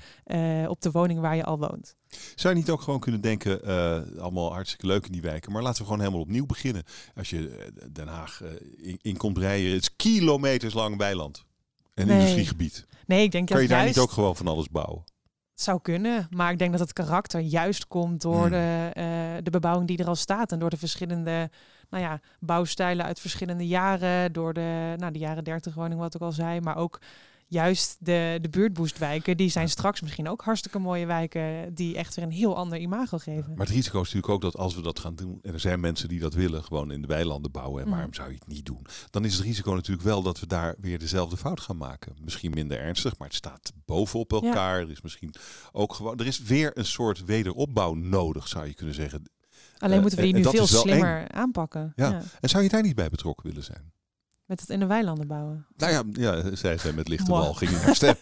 eh, 0.62 0.70
op 0.70 0.82
de 0.82 0.92
woning 0.92 1.20
waar 1.20 1.36
je 1.36 1.44
al 1.44 1.60
woont? 1.60 1.96
Zou 2.36 2.54
je 2.54 2.60
niet 2.60 2.70
ook 2.70 2.82
gewoon 2.82 3.00
kunnen 3.00 3.22
denken, 3.22 3.64
eh, 3.64 4.02
allemaal 4.22 4.52
hartstikke 4.54 4.88
leuk 4.88 5.06
in 5.06 5.12
die 5.12 5.22
wijken, 5.22 5.52
maar 5.52 5.62
laten 5.62 5.78
we 5.80 5.84
gewoon 5.86 6.00
helemaal 6.00 6.22
opnieuw 6.22 6.46
beginnen. 6.46 6.84
Als 7.16 7.30
je 7.30 7.50
eh, 7.50 7.86
Den 7.92 8.08
Haag 8.08 8.42
in, 8.78 9.00
in 9.02 9.18
komt 9.18 9.38
rijden, 9.38 9.72
het 9.74 9.82
is 9.82 9.96
kilometers 9.96 10.74
lang 10.74 10.98
weiland. 10.98 11.44
En 11.94 12.08
Nee. 12.08 12.18
industriegebied. 12.18 12.86
Nee, 13.06 13.24
ik 13.24 13.32
denk 13.32 13.48
Kan 13.48 13.62
je 13.62 13.68
daar 13.68 13.78
juist 13.82 13.96
niet 13.96 14.04
ook 14.06 14.12
gewoon 14.12 14.36
van 14.36 14.48
alles 14.48 14.70
bouwen? 14.70 15.04
Zou 15.64 15.80
kunnen. 15.82 16.28
Maar 16.30 16.52
ik 16.52 16.60
denk 16.60 16.72
dat 16.72 16.80
het 16.80 16.94
karakter 16.94 17.40
juist 17.40 17.88
komt 17.88 18.22
door 18.22 18.42
Hmm. 18.42 18.50
de, 18.50 18.90
eh, 18.94 19.06
de 19.44 19.50
bebouwing 19.52 19.88
die 19.88 19.98
er 19.98 20.08
al 20.08 20.16
staat. 20.16 20.52
En 20.52 20.60
door 20.60 20.70
de 20.70 20.78
verschillende 20.78 21.50
nou 21.90 22.04
ja, 22.04 22.20
bouwstijlen 22.40 23.06
uit 23.06 23.20
verschillende 23.20 23.68
jaren. 23.68 24.34
Door 24.34 24.54
de, 24.54 24.94
nou, 24.98 25.12
de 25.12 25.20
jaren 25.20 25.44
30 25.44 25.74
woning, 25.74 26.00
wat 26.00 26.16
ik 26.16 26.22
al 26.22 26.32
zei. 26.32 26.62
Maar 26.62 26.76
ook 26.78 27.00
juist 27.54 27.96
de, 28.00 28.38
de 28.42 28.50
buurtboostwijken. 28.50 29.38
Die 29.38 29.50
zijn 29.50 29.70
straks 29.70 30.02
misschien 30.02 30.28
ook 30.30 30.42
hartstikke 30.42 30.80
mooie 30.80 31.06
wijken. 31.06 31.74
Die 31.74 31.96
echt 31.98 32.16
weer 32.16 32.26
een 32.26 32.32
heel 32.32 32.56
ander 32.56 32.80
imago 32.80 33.18
geven. 33.18 33.50
Maar 33.56 33.66
het 33.66 33.76
risico 33.76 34.02
is 34.02 34.14
natuurlijk 34.14 34.34
ook 34.34 34.42
dat 34.52 34.58
als 34.62 34.76
we 34.76 34.82
dat 34.82 35.00
gaan 35.00 35.16
doen, 35.16 35.40
en 35.42 35.54
er 35.54 35.60
zijn 35.60 35.80
mensen 35.80 36.08
die 36.08 36.20
dat 36.20 36.34
willen, 36.34 36.64
gewoon 36.64 36.92
in 36.92 37.02
de 37.02 37.08
weilanden 37.08 37.52
bouwen, 37.52 37.80
en 37.82 37.88
Mhm. 37.88 37.96
waarom 37.96 38.14
zou 38.14 38.28
je 38.30 38.36
het 38.36 38.48
niet 38.48 38.66
doen? 38.66 38.86
Dan 39.10 39.26
is 39.26 39.34
het 39.34 39.44
risico 39.46 39.74
natuurlijk 39.74 40.08
wel 40.08 40.22
dat 40.22 40.40
we 40.40 40.48
daar 40.48 40.76
weer 40.80 41.00
dezelfde 41.00 41.38
fout 41.38 41.60
gaan 41.60 41.78
maken. 41.78 42.16
Misschien 42.22 42.52
minder 42.52 42.80
ernstig, 42.80 43.18
maar 43.18 43.28
het 43.28 43.38
staat 43.38 43.72
bovenop 43.86 44.32
elkaar. 44.32 44.80
Er 44.82 44.92
is 44.92 45.02
misschien 45.02 45.34
ook 45.72 45.94
gewoon, 45.94 46.18
er 46.20 46.28
is 46.28 46.40
weer 46.40 46.72
een 46.78 46.86
soort 46.86 47.26
wederopbouw 47.26 47.94
nodig, 47.94 48.48
zou 48.48 48.66
je 48.68 48.74
kunnen 48.74 48.96
zeggen. 48.96 49.24
Alleen 49.78 49.96
eh, 49.96 50.02
moeten 50.02 50.20
we 50.20 50.26
die 50.26 50.34
nu 50.34 50.44
veel 50.44 50.68
slimmer 50.68 51.32
aanpakken. 51.32 51.94
Ja. 51.96 52.10
Ja. 52.10 52.22
En 52.40 52.50
zou 52.50 52.64
je 52.64 52.70
daar 52.70 52.82
niet 52.84 52.96
bij 52.96 53.10
betrokken 53.10 53.48
willen 53.48 53.64
zijn? 53.64 53.92
Met 54.46 54.60
het 54.60 54.70
in 54.70 54.80
de 54.80 54.86
weilanden 54.86 55.28
bouwen. 55.28 55.68
Nou 55.78 55.92
ja, 55.92 56.04
ja 56.12 56.56
zij 56.56 56.78
zijn 56.78 56.96
met 56.96 57.08
lichte 57.08 57.32
wal, 57.32 57.54
ging 57.54 57.72
je 57.72 57.78
naar 57.78 57.96
stem. 57.96 58.16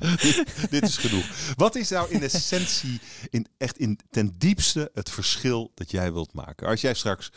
dit, 0.00 0.44
dit 0.70 0.82
is 0.82 0.96
genoeg. 0.96 1.54
Wat 1.56 1.74
is 1.74 1.88
nou 1.88 2.10
in 2.10 2.22
essentie, 2.22 3.00
in, 3.30 3.46
echt 3.56 3.78
in 3.78 3.98
ten 4.10 4.34
diepste, 4.38 4.90
het 4.94 5.10
verschil 5.10 5.70
dat 5.74 5.90
jij 5.90 6.12
wilt 6.12 6.32
maken? 6.32 6.66
Als 6.66 6.80
jij 6.80 6.94
straks 6.94 7.32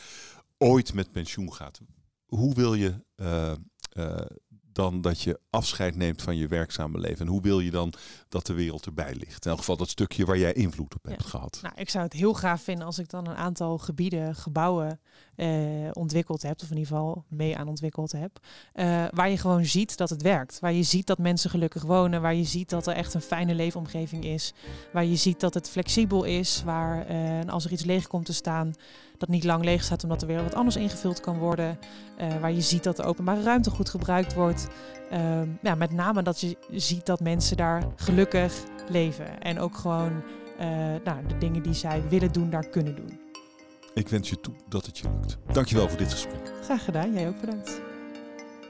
ooit 0.57 0.93
met 0.93 1.11
pensioen 1.11 1.53
gaat, 1.53 1.79
hoe 2.25 2.55
wil 2.55 2.73
je 2.73 2.93
eh, 3.15 3.51
eh, 3.89 4.25
dan 4.75 5.01
dat 5.01 5.21
je 5.21 5.39
afscheid 5.49 5.95
neemt 5.95 6.21
van 6.21 6.35
je 6.37 6.47
werkzame 6.47 6.99
leven? 6.99 7.25
En 7.25 7.31
hoe 7.31 7.41
wil 7.41 7.59
je 7.59 7.71
dan 7.71 7.93
dat 8.29 8.45
de 8.45 8.53
wereld 8.53 8.85
erbij 8.85 9.13
ligt? 9.15 9.43
In 9.45 9.49
elk 9.49 9.59
geval 9.59 9.77
dat 9.77 9.89
stukje 9.89 10.25
waar 10.25 10.37
jij 10.37 10.53
invloed 10.53 10.95
op 10.95 11.03
hebt 11.03 11.23
Ja. 11.23 11.29
gehad. 11.29 11.59
Nou, 11.61 11.73
ik 11.77 11.89
zou 11.89 12.03
het 12.03 12.13
heel 12.13 12.33
gaaf 12.33 12.61
vinden 12.61 12.85
als 12.85 12.99
ik 12.99 13.09
dan 13.09 13.27
een 13.27 13.35
aantal 13.35 13.77
gebieden, 13.77 14.35
gebouwen 14.35 14.99
eh, 15.35 15.47
ontwikkeld 15.93 16.41
heb, 16.41 16.61
of 16.61 16.69
in 16.71 16.77
ieder 16.77 16.87
geval 16.93 17.25
mee 17.29 17.57
aan 17.57 17.67
ontwikkeld 17.67 18.11
heb, 18.11 18.39
eh, 18.73 19.05
waar 19.09 19.29
je 19.29 19.37
gewoon 19.37 19.65
ziet 19.65 19.97
dat 19.97 20.09
het 20.09 20.21
werkt. 20.21 20.59
Waar 20.59 20.73
je 20.73 20.83
ziet 20.83 21.07
dat 21.07 21.17
mensen 21.17 21.49
gelukkig 21.49 21.83
wonen, 21.83 22.21
waar 22.21 22.35
je 22.35 22.43
ziet 22.43 22.69
dat 22.69 22.87
er 22.87 22.93
echt 22.95 23.13
een 23.13 23.21
fijne 23.21 23.55
leefomgeving 23.55 24.25
is, 24.25 24.53
waar 24.93 25.05
je 25.05 25.15
ziet 25.15 25.39
dat 25.39 25.53
het 25.53 25.69
flexibel 25.69 26.23
is, 26.23 26.61
waar 26.65 27.05
eh, 27.05 27.39
en 27.39 27.49
als 27.49 27.65
er 27.65 27.71
iets 27.71 27.83
leeg 27.85 28.07
komt 28.07 28.25
te 28.25 28.33
staan, 28.33 28.73
dat 29.25 29.35
niet 29.35 29.43
lang 29.43 29.63
leeg 29.63 29.83
staat 29.83 30.03
omdat 30.03 30.21
er 30.21 30.27
weer 30.27 30.43
wat 30.43 30.55
anders 30.55 30.75
ingevuld 30.75 31.19
kan 31.19 31.37
worden, 31.37 31.79
eh, 32.17 32.27
waar 32.41 32.51
je 32.51 32.61
ziet 32.61 32.83
dat 32.83 32.95
de 32.95 33.03
openbare 33.03 33.41
ruimte 33.41 33.69
goed 33.69 33.89
gebruikt 33.89 34.33
wordt. 34.33 34.67
Ehm, 35.09 35.47
ja, 35.61 35.75
met 35.75 35.91
name 35.91 36.23
dat 36.23 36.39
je 36.39 36.57
ziet 36.71 37.05
dat 37.05 37.19
mensen 37.19 37.57
daar 37.57 37.83
gelukkig 37.95 38.53
leven 38.89 39.41
en 39.41 39.59
ook 39.59 39.77
gewoon 39.77 40.23
eh, 40.57 40.67
nou, 41.03 41.25
de 41.27 41.37
dingen 41.37 41.63
die 41.63 41.73
zij 41.73 42.03
willen 42.09 42.31
doen, 42.31 42.49
daar 42.49 42.67
kunnen 42.67 42.95
doen. 42.95 43.19
Ik 43.93 44.09
wens 44.09 44.29
je 44.29 44.39
toe 44.39 44.53
dat 44.69 44.85
het 44.85 44.97
je 44.97 45.09
lukt. 45.09 45.37
Dankjewel 45.51 45.89
voor 45.89 45.97
dit 45.97 46.11
gesprek. 46.11 46.51
Graag 46.63 46.83
gedaan, 46.83 47.13
jij 47.13 47.27
ook 47.27 47.39
bedankt. 47.39 47.81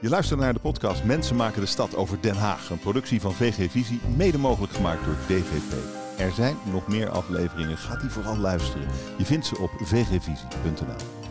Je 0.00 0.08
luistert 0.08 0.40
naar 0.40 0.52
de 0.52 0.60
podcast 0.60 1.04
Mensen 1.04 1.36
maken 1.36 1.60
de 1.60 1.66
stad 1.66 1.96
over 1.96 2.20
Den 2.20 2.36
Haag. 2.36 2.70
Een 2.70 2.78
productie 2.78 3.20
van 3.20 3.32
VG 3.32 3.70
Visie, 3.70 4.00
mede 4.16 4.38
mogelijk 4.38 4.72
gemaakt 4.72 5.04
door 5.04 5.16
DVP. 5.26 6.03
Er 6.18 6.32
zijn 6.32 6.56
nog 6.72 6.86
meer 6.86 7.08
afleveringen, 7.08 7.76
ga 7.78 7.96
die 7.96 8.10
vooral 8.10 8.36
luisteren. 8.36 8.88
Je 9.18 9.24
vindt 9.24 9.46
ze 9.46 9.58
op 9.58 9.70
vgvisie.nl. 9.82 11.23